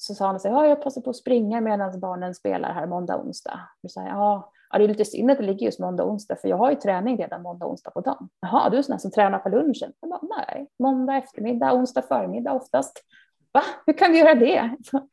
så 0.03 0.15
sa 0.15 0.27
han 0.27 0.37
att 0.37 0.45
ja, 0.45 0.67
jag 0.67 0.83
passar 0.83 1.01
på 1.01 1.11
att 1.11 1.17
springa 1.17 1.61
medan 1.61 2.01
barnen 2.01 2.35
spelar 2.35 2.73
här 2.73 2.87
måndag 2.87 3.17
och 3.17 3.27
onsdag. 3.27 3.61
Då 3.83 3.89
sa 3.89 4.01
jag, 4.01 4.11
ja, 4.11 4.53
ja, 4.71 4.79
det 4.79 4.85
är 4.85 4.89
lite 4.89 5.05
synd 5.05 5.31
att 5.31 5.39
det 5.39 5.45
ligger 5.45 5.67
just 5.67 5.79
måndag 5.79 6.05
och 6.05 6.11
onsdag 6.11 6.37
för 6.37 6.49
jag 6.49 6.57
har 6.57 6.71
ju 6.71 6.77
träning 6.77 7.19
redan 7.19 7.43
måndag 7.43 7.67
och 7.67 7.73
onsdag 7.73 7.91
på 7.91 8.01
dagen. 8.01 8.29
Jaha, 8.41 8.71
du 8.71 8.79
är 8.79 8.83
sån 8.83 8.99
som 8.99 9.11
tränar 9.11 9.39
på 9.39 9.49
lunchen? 9.49 9.93
Jag 10.01 10.11
bara, 10.11 10.21
nej, 10.23 10.69
måndag 10.79 11.17
eftermiddag, 11.17 11.73
onsdag 11.73 12.03
förmiddag 12.03 12.53
oftast. 12.53 13.05
Va, 13.53 13.63
hur 13.87 13.93
kan 13.93 14.13
vi 14.13 14.19
göra 14.19 14.35
det? 14.35 14.77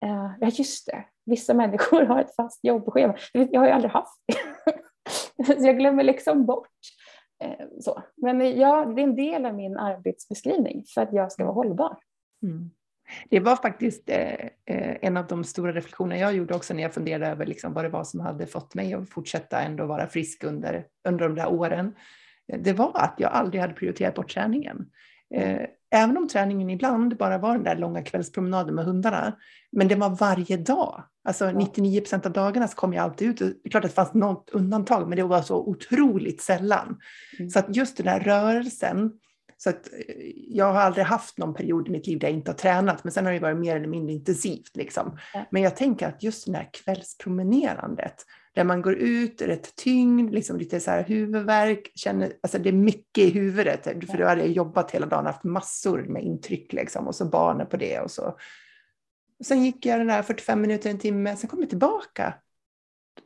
Eh, 0.00 0.30
ja, 0.40 0.48
just 0.48 0.86
det. 0.86 1.04
Vissa 1.24 1.54
människor 1.54 2.02
har 2.02 2.20
ett 2.20 2.36
fast 2.36 2.64
jobbschema. 2.64 3.14
Jag 3.32 3.60
har 3.60 3.66
ju 3.66 3.72
aldrig 3.72 3.92
haft 3.92 4.20
det. 4.26 5.44
så 5.60 5.66
jag 5.66 5.78
glömmer 5.78 6.02
liksom 6.02 6.46
bort. 6.46 6.68
Eh, 7.44 7.66
så. 7.80 8.02
Men 8.16 8.40
eh, 8.40 8.58
ja, 8.58 8.84
det 8.84 9.00
är 9.00 9.04
en 9.04 9.16
del 9.16 9.46
av 9.46 9.54
min 9.54 9.76
arbetsbeskrivning 9.76 10.84
för 10.94 11.00
att 11.00 11.12
jag 11.12 11.32
ska 11.32 11.44
vara 11.44 11.54
hållbar. 11.54 11.96
Mm. 12.42 12.70
Det 13.30 13.40
var 13.40 13.56
faktiskt 13.56 14.10
eh, 14.10 14.32
eh, 14.66 14.96
en 15.02 15.16
av 15.16 15.26
de 15.26 15.44
stora 15.44 15.72
reflektioner 15.72 16.16
jag 16.16 16.34
gjorde 16.34 16.54
också 16.54 16.74
när 16.74 16.82
jag 16.82 16.94
funderade 16.94 17.26
över 17.26 17.46
liksom 17.46 17.72
vad 17.72 17.84
det 17.84 17.88
var 17.88 18.04
som 18.04 18.20
hade 18.20 18.46
fått 18.46 18.74
mig 18.74 18.94
att 18.94 19.10
fortsätta 19.10 19.60
ändå 19.60 19.86
vara 19.86 20.06
frisk 20.06 20.44
under, 20.44 20.84
under 21.08 21.28
de 21.28 21.34
där 21.34 21.48
åren. 21.48 21.94
Det 22.58 22.72
var 22.72 22.92
att 22.94 23.14
jag 23.18 23.32
aldrig 23.32 23.60
hade 23.60 23.74
prioriterat 23.74 24.14
bort 24.14 24.34
träningen. 24.34 24.86
Eh, 25.34 25.60
även 25.90 26.16
om 26.16 26.28
träningen 26.28 26.70
ibland 26.70 27.16
bara 27.16 27.38
var 27.38 27.54
den 27.54 27.64
där 27.64 27.76
långa 27.76 28.02
kvällspromenaden 28.02 28.74
med 28.74 28.84
hundarna, 28.84 29.36
men 29.72 29.88
det 29.88 29.94
var 29.94 30.10
varje 30.10 30.56
dag. 30.56 31.04
Alltså 31.24 31.50
99 31.50 32.00
procent 32.00 32.26
av 32.26 32.32
dagarna 32.32 32.68
så 32.68 32.76
kom 32.76 32.92
jag 32.92 33.04
alltid 33.04 33.28
ut. 33.28 33.38
Det 33.38 33.68
är 33.68 33.70
klart 33.70 33.84
att 33.84 33.90
det 33.90 33.94
fanns 33.94 34.14
något 34.14 34.50
undantag, 34.50 35.08
men 35.08 35.16
det 35.16 35.22
var 35.22 35.42
så 35.42 35.56
otroligt 35.56 36.40
sällan. 36.42 36.98
Mm. 37.38 37.50
Så 37.50 37.58
att 37.58 37.76
just 37.76 37.96
den 37.96 38.06
där 38.06 38.20
rörelsen, 38.20 39.12
så 39.60 39.70
att 39.70 39.92
eh, 39.92 40.14
jag 40.48 40.72
har 40.72 40.80
aldrig 40.80 41.04
haft 41.04 41.38
någon 41.38 41.54
period 41.54 41.88
i 41.88 41.90
mitt 41.90 42.06
liv 42.06 42.18
där 42.18 42.28
jag 42.28 42.36
inte 42.36 42.50
har 42.50 42.56
tränat, 42.56 43.04
men 43.04 43.12
sen 43.12 43.26
har 43.26 43.32
det 43.32 43.38
varit 43.38 43.58
mer 43.58 43.76
eller 43.76 43.88
mindre 43.88 44.12
intensivt. 44.12 44.76
Liksom. 44.76 45.18
Ja. 45.34 45.44
Men 45.50 45.62
jag 45.62 45.76
tänker 45.76 46.08
att 46.08 46.22
just 46.22 46.46
det 46.46 46.56
här 46.56 46.70
kvällspromenerandet, 46.72 48.24
där 48.54 48.64
man 48.64 48.82
går 48.82 48.94
ut, 48.94 49.42
rätt 49.42 49.76
tyngd, 49.76 50.34
liksom 50.34 50.58
lite 50.58 50.80
så 50.80 50.90
här 50.90 51.04
huvudvärk, 51.04 51.92
känner, 51.94 52.32
alltså 52.42 52.58
det 52.58 52.68
är 52.68 52.72
mycket 52.72 53.24
i 53.24 53.30
huvudet, 53.30 53.84
för 53.84 54.18
då 54.18 54.24
hade 54.24 54.40
jag 54.40 54.50
jobbat 54.50 54.90
hela 54.90 55.06
dagen, 55.06 55.26
haft 55.26 55.44
massor 55.44 56.02
med 56.02 56.22
intryck 56.22 56.72
liksom, 56.72 57.06
och 57.06 57.14
så 57.14 57.24
barnen 57.24 57.66
på 57.66 57.76
det 57.76 58.00
och 58.00 58.10
så. 58.10 58.38
Sen 59.44 59.64
gick 59.64 59.86
jag 59.86 60.00
den 60.00 60.06
där 60.06 60.22
45 60.22 60.60
minuter, 60.60 60.90
en 60.90 60.98
timme, 60.98 61.36
sen 61.36 61.50
kom 61.50 61.60
jag 61.60 61.68
tillbaka. 61.68 62.34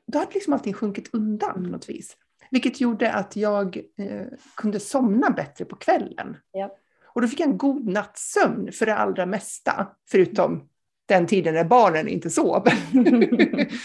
Då 0.07 0.18
hade 0.18 0.33
liksom 0.35 0.53
allting 0.53 0.74
sjunkit 0.74 1.14
undan 1.14 1.64
på 1.64 1.70
något 1.70 1.89
vis. 1.89 2.16
Vilket 2.53 2.81
gjorde 2.81 3.13
att 3.13 3.37
jag 3.37 3.77
eh, 3.77 4.27
kunde 4.57 4.81
somna 4.81 5.31
bättre 5.31 5.65
på 5.65 5.77
kvällen. 5.77 6.37
Ja. 6.53 6.77
Och 7.15 7.21
då 7.21 7.29
fick 7.29 7.41
jag 7.41 7.49
en 7.49 7.59
god 7.59 7.89
nattsömn 7.89 8.73
för 8.73 8.87
det 8.87 8.95
allra 8.95 9.27
mesta, 9.27 9.89
förutom 10.11 10.69
den 11.07 11.27
tiden 11.27 11.55
när 11.55 11.65
barnen 11.65 12.09
inte 12.09 12.31
sov. 12.31 12.69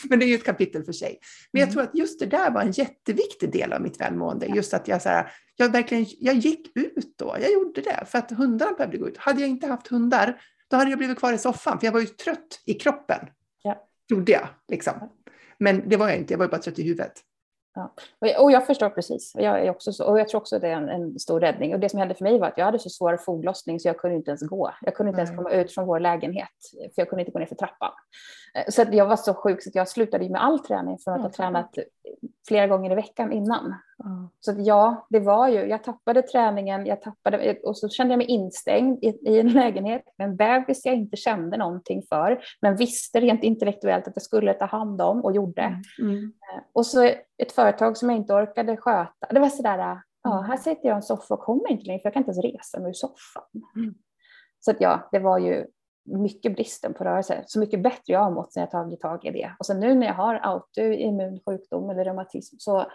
Men 0.10 0.20
det 0.20 0.26
är 0.26 0.28
ju 0.28 0.36
ett 0.36 0.46
kapitel 0.46 0.84
för 0.84 0.92
sig. 0.92 1.20
Men 1.52 1.60
jag 1.60 1.68
mm. 1.68 1.74
tror 1.74 1.84
att 1.84 1.98
just 1.98 2.20
det 2.20 2.26
där 2.26 2.52
var 2.52 2.62
en 2.62 2.72
jätteviktig 2.72 3.52
del 3.52 3.74
av 3.74 3.82
mitt 3.82 4.02
välmående. 4.02 4.46
Just 4.46 4.74
att 4.74 4.88
jag, 4.88 5.02
så 5.02 5.10
här, 5.10 5.32
jag, 5.56 5.72
verkligen, 5.72 6.06
jag 6.20 6.36
gick 6.36 6.78
ut 6.78 7.18
då, 7.18 7.38
jag 7.42 7.52
gjorde 7.52 7.82
det 7.82 8.06
för 8.06 8.18
att 8.18 8.32
hundarna 8.32 8.72
behövde 8.72 8.98
gå 8.98 9.08
ut. 9.08 9.18
Hade 9.18 9.42
jag 9.42 9.50
inte 9.50 9.68
haft 9.68 9.88
hundar, 9.88 10.42
då 10.70 10.78
hade 10.78 10.90
jag 10.90 10.98
blivit 10.98 11.20
kvar 11.20 11.34
i 11.34 11.38
soffan, 11.38 11.80
för 11.80 11.88
jag 11.88 11.92
var 11.92 12.00
ju 12.00 12.06
trött 12.06 12.62
i 12.66 12.74
kroppen. 12.74 13.28
Ja. 13.64 13.88
Trodde 14.10 14.32
jag. 14.32 14.48
Liksom. 14.68 14.94
Men 15.60 15.90
det 15.90 15.98
var 15.98 16.10
jag 16.10 16.18
inte, 16.18 16.34
jag 16.34 16.38
var 16.38 16.48
bara 16.48 16.62
trött 16.62 16.80
i 16.80 16.84
huvudet. 16.84 17.14
Ja. 17.78 17.92
Och 18.40 18.52
jag 18.52 18.66
förstår 18.66 18.90
precis. 18.90 19.32
Jag 19.36 19.66
är 19.66 19.70
också 19.70 19.94
så, 19.94 20.06
och 20.06 20.20
jag 20.20 20.28
tror 20.28 20.42
också 20.42 20.60
det 20.60 20.68
är 20.68 20.72
en, 20.72 20.90
en, 20.90 21.20
stor 21.20 21.40
räddning. 21.40 21.74
Och 21.74 21.80
det 21.80 21.90
som 21.90 22.00
hände 22.00 22.16
för 22.16 22.24
mig 22.24 22.40
var 22.40 22.48
att 22.48 22.58
jag 22.58 22.66
hade 22.66 22.80
så 22.80 22.90
svår 22.90 23.18
foglossning 23.18 23.80
så 23.80 23.88
jag 23.88 23.98
kunde 23.98 24.16
inte 24.16 24.32
ens 24.32 24.42
gå. 24.42 24.72
Jag 24.82 24.96
kunde 24.96 25.10
inte 25.10 25.22
Nej. 25.22 25.28
ens 25.28 25.38
komma 25.38 25.52
ut 25.52 25.74
från 25.74 25.86
vår 25.86 26.00
lägenhet 26.00 26.50
för 26.72 27.02
jag 27.02 27.10
kunde 27.10 27.22
inte 27.22 27.32
gå 27.32 27.40
ner 27.40 27.46
för 27.46 27.56
trappan. 27.56 27.92
Eh, 28.56 28.64
så 28.70 28.86
jag 28.92 29.06
var 29.06 29.16
så 29.16 29.34
sjuk 29.34 29.64
så 29.64 29.70
jag 29.74 29.88
slutade 29.88 30.30
med 30.30 30.44
all 30.44 30.60
träning 30.60 30.98
från 31.00 31.14
att 31.14 31.22
ha 31.22 31.30
tränat 31.30 31.78
flera 32.48 32.68
gånger 32.68 32.92
i 32.92 32.96
veckan 32.96 33.32
innan. 33.32 33.66
Mm. 34.06 34.30
Så 34.40 34.56
ja, 34.58 35.08
det 35.10 35.20
var 35.20 35.48
ju, 35.48 35.60
jag 35.60 35.84
tappade 35.84 36.22
träningen, 36.22 36.86
jag 36.86 37.02
tappade, 37.02 37.60
och 37.64 37.78
så 37.78 37.90
kände 37.90 38.12
jag 38.12 38.18
mig 38.18 38.28
instängd 38.28 39.04
i, 39.04 39.08
i 39.08 39.40
en 39.40 39.48
lägenhet 39.48 40.04
med 40.18 40.30
en 40.30 40.36
bebis 40.36 40.86
jag 40.86 40.96
inte 40.96 41.18
kände 41.18 41.58
någonting 41.58 42.04
för, 42.10 42.40
men 42.62 42.76
visste 42.76 43.20
rent 43.20 43.44
intellektuellt 43.44 44.08
att 44.08 44.16
jag 44.16 44.24
skulle 44.24 44.54
ta 44.54 44.66
hand 44.66 45.02
om 45.02 45.26
och 45.26 45.36
gjorde. 45.36 45.62
Mm. 45.62 45.82
mm. 46.00 46.24
Eh, 46.24 46.64
och 46.74 46.86
så 46.86 47.04
ett 47.38 47.52
företag 47.52 47.98
som 47.98 48.10
jag 48.10 48.18
inte 48.18 48.34
orkade 48.34 48.78
sköta. 48.78 49.28
Det 49.30 49.40
var 49.40 49.50
sådär, 49.50 49.78
ja, 50.24 50.38
mm. 50.38 50.50
här 50.50 50.58
sitter 50.58 50.88
jag 50.88 50.96
i 50.96 50.98
en 50.98 51.02
soffa 51.02 51.34
och 51.34 51.40
kommer 51.40 51.72
inte 51.72 51.86
längre 51.86 52.00
för 52.00 52.06
jag 52.06 52.14
kan 52.14 52.22
inte 52.22 52.32
ens 52.32 52.46
resa 52.46 52.80
mig 52.80 52.90
ur 52.90 52.94
soffan. 52.94 53.44
Mm. 53.76 53.96
Så 54.60 54.72
att 54.72 54.82
ja, 54.82 55.10
det 55.12 55.20
var 55.20 55.40
ju 55.40 55.66
mycket 56.08 56.56
bristen 56.56 56.94
på 56.94 57.04
rörelse. 57.04 57.44
Så 57.48 57.60
mycket 57.60 57.84
bättre 57.84 58.14
jag 58.14 58.20
har 58.20 58.32
mått 58.32 58.54
sen 58.54 58.62
jag 58.62 58.72
tagit 58.72 59.02
tag 59.02 59.26
i 59.26 59.32
det. 59.32 59.52
Och 59.60 59.66
sen 59.66 59.80
nu 59.80 59.96
när 59.96 60.08
jag 60.08 60.14
har 60.14 60.36
autoimmun 60.44 61.40
sjukdom 61.46 61.90
eller 61.90 62.06
reumatism 62.06 62.56
så, 62.60 62.86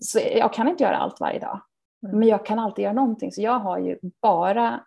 så 0.00 0.20
jag 0.34 0.52
kan 0.52 0.68
inte 0.68 0.84
göra 0.84 0.96
allt 0.96 1.20
varje 1.20 1.38
dag. 1.38 1.60
Mm. 2.06 2.18
Men 2.18 2.28
jag 2.28 2.46
kan 2.46 2.58
alltid 2.58 2.82
göra 2.82 2.92
någonting. 2.92 3.32
Så 3.32 3.42
jag 3.42 3.58
har 3.58 3.78
ju 3.78 3.98
bara 4.22 4.80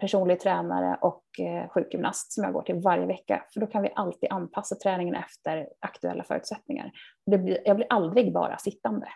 personlig 0.00 0.40
tränare 0.40 0.98
och 1.00 1.24
eh, 1.38 1.68
sjukgymnast 1.68 2.32
som 2.32 2.44
jag 2.44 2.52
går 2.52 2.62
till 2.62 2.80
varje 2.80 3.06
vecka. 3.06 3.44
För 3.52 3.60
då 3.60 3.66
kan 3.66 3.82
vi 3.82 3.92
alltid 3.94 4.32
anpassa 4.32 4.74
träningen 4.74 5.14
efter 5.14 5.68
aktuella 5.80 6.24
förutsättningar. 6.24 6.92
Det 7.26 7.38
blir, 7.38 7.58
jag 7.64 7.76
blir 7.76 7.86
aldrig 7.90 8.32
bara 8.32 8.58
sittande. 8.58 9.08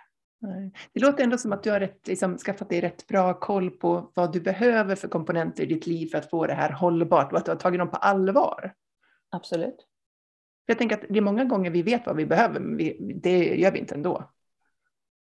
Det 0.93 1.01
låter 1.01 1.25
ändå 1.25 1.39
som 1.39 1.53
att 1.53 1.63
du 1.63 1.71
har 1.71 1.81
rätt, 1.81 2.07
liksom, 2.09 2.39
skaffat 2.39 2.69
dig 2.69 2.81
rätt 2.81 3.07
bra 3.07 3.35
koll 3.35 3.71
på 3.71 4.11
vad 4.15 4.33
du 4.33 4.41
behöver 4.41 4.95
för 4.95 5.09
komponenter 5.09 5.63
i 5.63 5.67
ditt 5.67 5.87
liv 5.87 6.07
för 6.07 6.19
att 6.19 6.31
få 6.31 6.47
det 6.47 6.55
här 6.55 6.73
hållbart 6.73 7.33
och 7.33 7.39
att 7.39 7.45
du 7.45 7.51
har 7.51 7.57
tagit 7.57 7.79
dem 7.79 7.91
på 7.91 7.97
allvar. 7.97 8.75
Absolut. 9.31 9.87
Jag 10.67 10.79
tänker 10.79 10.97
att 10.97 11.05
det 11.09 11.19
är 11.19 11.23
många 11.23 11.45
gånger 11.45 11.71
vi 11.71 11.83
vet 11.83 12.07
vad 12.07 12.17
vi 12.17 12.27
behöver, 12.27 12.61
men 12.61 12.77
vi, 12.77 13.19
det 13.23 13.39
gör 13.39 13.73
vi 13.73 13.79
inte 13.79 13.95
ändå. 13.95 14.31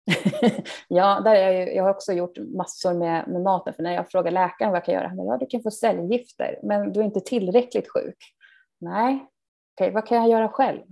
ja, 0.88 1.20
där 1.20 1.34
är 1.34 1.52
jag, 1.52 1.74
jag 1.74 1.82
har 1.82 1.90
också 1.90 2.12
gjort 2.12 2.38
massor 2.38 2.94
med, 2.94 3.28
med 3.28 3.42
maten, 3.42 3.74
för 3.74 3.82
när 3.82 3.92
jag 3.92 4.10
frågar 4.10 4.30
läkaren 4.30 4.70
vad 4.70 4.76
jag 4.76 4.84
kan 4.84 4.94
göra, 4.94 5.08
han 5.08 5.26
ja, 5.26 5.36
du 5.36 5.46
kan 5.46 5.62
få 5.62 5.70
cellgifter, 5.70 6.58
men 6.62 6.92
du 6.92 7.00
är 7.00 7.04
inte 7.04 7.20
tillräckligt 7.20 7.88
sjuk. 7.88 8.16
Nej, 8.80 9.14
okej, 9.14 9.28
okay, 9.86 9.90
vad 9.90 10.06
kan 10.06 10.18
jag 10.18 10.28
göra 10.28 10.48
själv? 10.48 10.82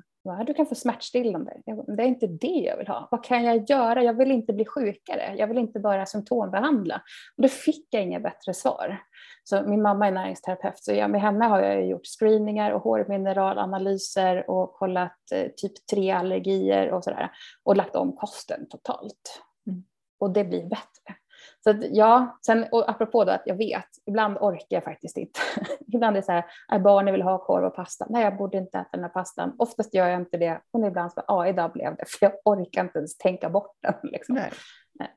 Du 0.47 0.55
kan 0.55 0.66
få 0.66 0.75
smärtstillande. 0.75 1.57
Det 1.97 2.03
är 2.03 2.07
inte 2.07 2.27
det 2.27 2.47
jag 2.47 2.77
vill 2.77 2.89
ha. 2.89 3.09
Vad 3.11 3.25
kan 3.25 3.45
jag 3.45 3.71
göra? 3.71 4.03
Jag 4.03 4.14
vill 4.14 4.31
inte 4.31 4.53
bli 4.53 4.64
sjukare. 4.64 5.35
Jag 5.37 5.47
vill 5.47 5.59
inte 5.59 5.81
bara 5.81 6.07
symptombehandla. 6.07 7.03
Och 7.37 7.43
då 7.43 7.49
fick 7.49 7.87
jag 7.91 8.03
inga 8.03 8.21
bättre 8.21 8.55
svar. 8.55 9.03
Så 9.45 9.62
min 9.62 9.83
mamma 9.83 10.07
är 10.07 10.12
näringsterapeut, 10.12 10.79
så 10.79 10.93
jag, 10.93 11.11
med 11.11 11.21
henne 11.21 11.45
har 11.45 11.61
jag 11.61 11.87
gjort 11.87 12.07
screeningar 12.07 12.71
och 12.71 12.83
hårmineralanalyser 12.83 14.51
och 14.51 14.73
kollat 14.73 15.33
eh, 15.35 15.49
typ 15.57 15.87
tre 15.91 16.11
allergier 16.11 16.93
och 16.93 17.05
sådär. 17.05 17.31
Och 17.62 17.77
lagt 17.77 17.97
om 17.97 18.16
kosten 18.16 18.68
totalt. 18.68 19.43
Mm. 19.66 19.85
Och 20.18 20.31
det 20.31 20.45
blir 20.45 20.62
bättre. 20.62 21.20
Så 21.64 21.70
att, 21.70 21.76
ja, 21.90 22.38
sen 22.46 22.66
och 22.72 22.90
apropå 22.90 23.24
då 23.24 23.32
att 23.32 23.42
jag 23.44 23.56
vet, 23.56 23.86
ibland 24.06 24.38
orkar 24.40 24.66
jag 24.68 24.84
faktiskt 24.84 25.16
inte. 25.16 25.40
ibland 25.86 26.16
är 26.16 26.20
det 26.20 26.26
så 26.26 26.32
här, 26.32 26.78
barnen 26.78 27.14
vill 27.14 27.22
ha 27.22 27.38
korv 27.38 27.64
och 27.64 27.74
pasta. 27.74 28.06
Nej, 28.08 28.24
jag 28.24 28.36
borde 28.36 28.58
inte 28.58 28.78
äta 28.78 28.88
den 28.92 29.02
här 29.02 29.08
pastan. 29.08 29.54
Oftast 29.58 29.94
gör 29.94 30.08
jag 30.08 30.20
inte 30.20 30.36
det. 30.36 30.61
Och 30.70 30.86
ibland 30.86 31.12
så, 31.12 31.22
ja, 31.26 31.46
idag 31.46 31.72
blev 31.72 31.96
det, 31.96 32.04
för 32.08 32.26
jag 32.26 32.32
orkar 32.44 32.84
inte 32.84 32.98
ens 32.98 33.18
tänka 33.18 33.50
bort 33.50 33.76
den. 33.82 33.94
Liksom. 34.02 34.34
Nej. 34.34 34.50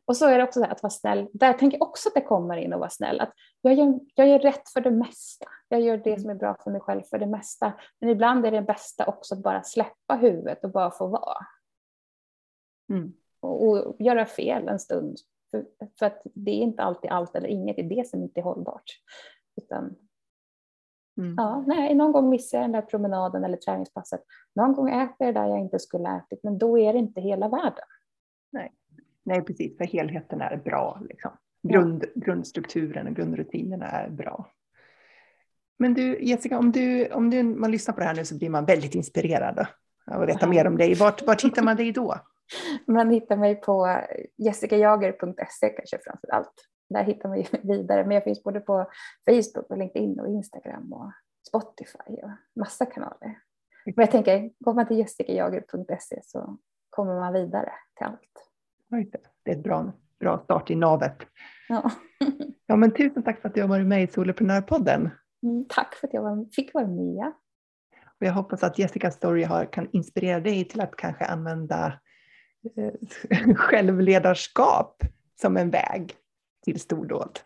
Och 0.05 0.17
så 0.17 0.27
är 0.27 0.37
det 0.37 0.43
också 0.43 0.59
så 0.59 0.65
här, 0.65 0.71
att 0.71 0.83
vara 0.83 0.91
snäll. 0.91 1.27
Där 1.33 1.53
tänker 1.53 1.77
jag 1.77 1.87
också 1.87 2.09
att 2.09 2.15
det 2.15 2.21
kommer 2.21 2.57
in 2.57 2.73
att 2.73 2.79
vara 2.79 2.89
snäll. 2.89 3.19
Att 3.19 3.33
jag, 3.61 3.73
gör, 3.73 3.99
jag 4.15 4.27
gör 4.27 4.39
rätt 4.39 4.69
för 4.69 4.81
det 4.81 4.91
mesta. 4.91 5.45
Jag 5.67 5.81
gör 5.81 5.97
det 5.97 6.21
som 6.21 6.29
är 6.29 6.35
bra 6.35 6.57
för 6.63 6.71
mig 6.71 6.81
själv 6.81 7.01
för 7.03 7.19
det 7.19 7.25
mesta. 7.25 7.73
Men 7.99 8.09
ibland 8.09 8.45
är 8.45 8.51
det 8.51 8.61
bästa 8.61 9.05
också 9.05 9.35
att 9.35 9.43
bara 9.43 9.63
släppa 9.63 10.15
huvudet 10.15 10.63
och 10.63 10.71
bara 10.71 10.91
få 10.91 11.07
vara. 11.07 11.37
Mm. 12.89 13.13
Och, 13.39 13.67
och 13.67 13.95
göra 13.99 14.25
fel 14.25 14.67
en 14.67 14.79
stund 14.79 15.17
för, 15.53 15.89
för, 15.99 16.05
att 16.05 16.21
det 16.23 16.51
är 16.51 16.61
inte 16.61 16.83
alltid 16.83 17.11
allt 17.11 17.35
eller 17.35 17.47
inget, 17.47 17.75
det 17.75 17.81
är 17.81 17.89
det 17.89 18.07
som 18.07 18.21
inte 18.21 18.39
är 18.39 18.43
hållbart. 18.43 18.99
Utan, 19.61 19.95
mm. 21.17 21.35
ja, 21.37 21.63
nej, 21.67 21.95
någon 21.95 22.11
gång 22.11 22.29
missar 22.29 22.57
jag 22.57 22.63
den 22.63 22.71
där 22.71 22.81
promenaden 22.81 23.43
eller 23.43 23.57
träningspasset. 23.57 24.21
Någon 24.55 24.73
gång 24.73 24.89
äter 24.89 25.15
jag 25.17 25.35
det 25.35 25.39
där 25.39 25.47
jag 25.47 25.59
inte 25.59 25.79
skulle 25.79 26.17
ätit, 26.17 26.39
men 26.43 26.57
då 26.57 26.79
är 26.79 26.93
det 26.93 26.99
inte 26.99 27.21
hela 27.21 27.49
världen. 27.49 27.85
Nej. 28.51 28.71
Nej, 29.23 29.41
precis, 29.41 29.77
för 29.77 29.85
helheten 29.85 30.41
är 30.41 30.57
bra. 30.57 31.01
Liksom. 31.09 31.31
Grund, 31.67 32.03
ja. 32.15 32.21
Grundstrukturen 32.25 33.07
och 33.07 33.15
grundrutinerna 33.15 33.85
är 33.85 34.09
bra. 34.09 34.51
Men 35.79 35.93
du 35.93 36.23
Jessica, 36.23 36.59
om, 36.59 36.71
du, 36.71 37.07
om 37.07 37.29
du, 37.29 37.43
man 37.43 37.71
lyssnar 37.71 37.93
på 37.93 37.99
det 37.99 38.05
här 38.05 38.15
nu 38.15 38.25
så 38.25 38.37
blir 38.37 38.49
man 38.49 38.65
väldigt 38.65 38.95
inspirerad 38.95 39.67
av 40.11 40.21
att 40.21 40.29
veta 40.29 40.47
mer 40.47 40.67
om 40.67 40.77
dig. 40.77 40.93
Vart, 40.93 41.27
vart 41.27 41.43
hittar 41.43 41.63
man 41.63 41.77
dig 41.77 41.91
då? 41.91 42.15
Man 42.87 43.09
hittar 43.09 43.37
mig 43.37 43.55
på 43.55 44.01
jessicajager.se 44.37 45.69
kanske 45.69 45.99
framför 46.03 46.31
allt. 46.31 46.53
Där 46.89 47.03
hittar 47.03 47.29
man 47.29 47.43
vidare, 47.63 48.05
men 48.05 48.11
jag 48.11 48.23
finns 48.23 48.43
både 48.43 48.59
på 48.59 48.85
Facebook 49.25 49.69
och 49.69 49.77
LinkedIn 49.77 50.19
och 50.19 50.27
Instagram 50.27 50.93
och 50.93 51.11
Spotify 51.47 52.21
och 52.23 52.59
massa 52.59 52.85
kanaler. 52.85 53.39
Men 53.85 53.93
jag 53.95 54.11
tänker, 54.11 54.51
går 54.59 54.73
man 54.73 54.87
till 54.87 54.97
jessicajager.se 54.97 56.19
så 56.23 56.57
kommer 56.89 57.19
man 57.19 57.33
vidare 57.33 57.71
till 57.97 58.05
allt. 58.05 58.49
Det 59.43 59.51
är 59.51 59.55
ett 59.55 59.63
bra, 59.63 59.91
bra 60.19 60.39
start 60.43 60.69
i 60.69 60.75
navet. 60.75 61.17
Ja. 61.69 61.91
ja, 62.67 62.75
men 62.75 62.93
tusen 62.93 63.23
tack 63.23 63.41
för 63.41 63.49
att 63.49 63.55
du 63.55 63.61
har 63.61 63.67
varit 63.67 63.87
med 63.87 64.03
i 64.03 64.07
Soloprenörpodden. 64.07 65.09
Mm, 65.43 65.65
tack 65.69 65.95
för 65.95 66.07
att 66.07 66.13
jag 66.13 66.49
fick 66.55 66.73
vara 66.73 66.87
med. 66.87 67.33
Och 68.19 68.27
jag 68.27 68.33
hoppas 68.33 68.63
att 68.63 68.79
Jessicas 68.79 69.15
story 69.15 69.43
har, 69.43 69.65
kan 69.65 69.89
inspirera 69.91 70.39
dig 70.39 70.65
till 70.65 70.81
att 70.81 70.95
kanske 70.95 71.25
använda 71.25 71.99
Eh, 72.63 73.55
självledarskap 73.55 75.03
som 75.41 75.57
en 75.57 75.69
väg 75.69 76.13
till 76.63 76.79
stordåd. 76.79 77.39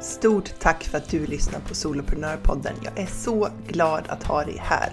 Stort 0.00 0.60
tack 0.60 0.84
för 0.84 0.98
att 0.98 1.10
du 1.10 1.26
lyssnar 1.26 1.60
på 1.60 1.74
Soloprenörpodden. 1.74 2.74
Jag 2.84 2.98
är 2.98 3.06
så 3.06 3.48
glad 3.66 4.04
att 4.08 4.22
ha 4.22 4.44
dig 4.44 4.56
här. 4.58 4.92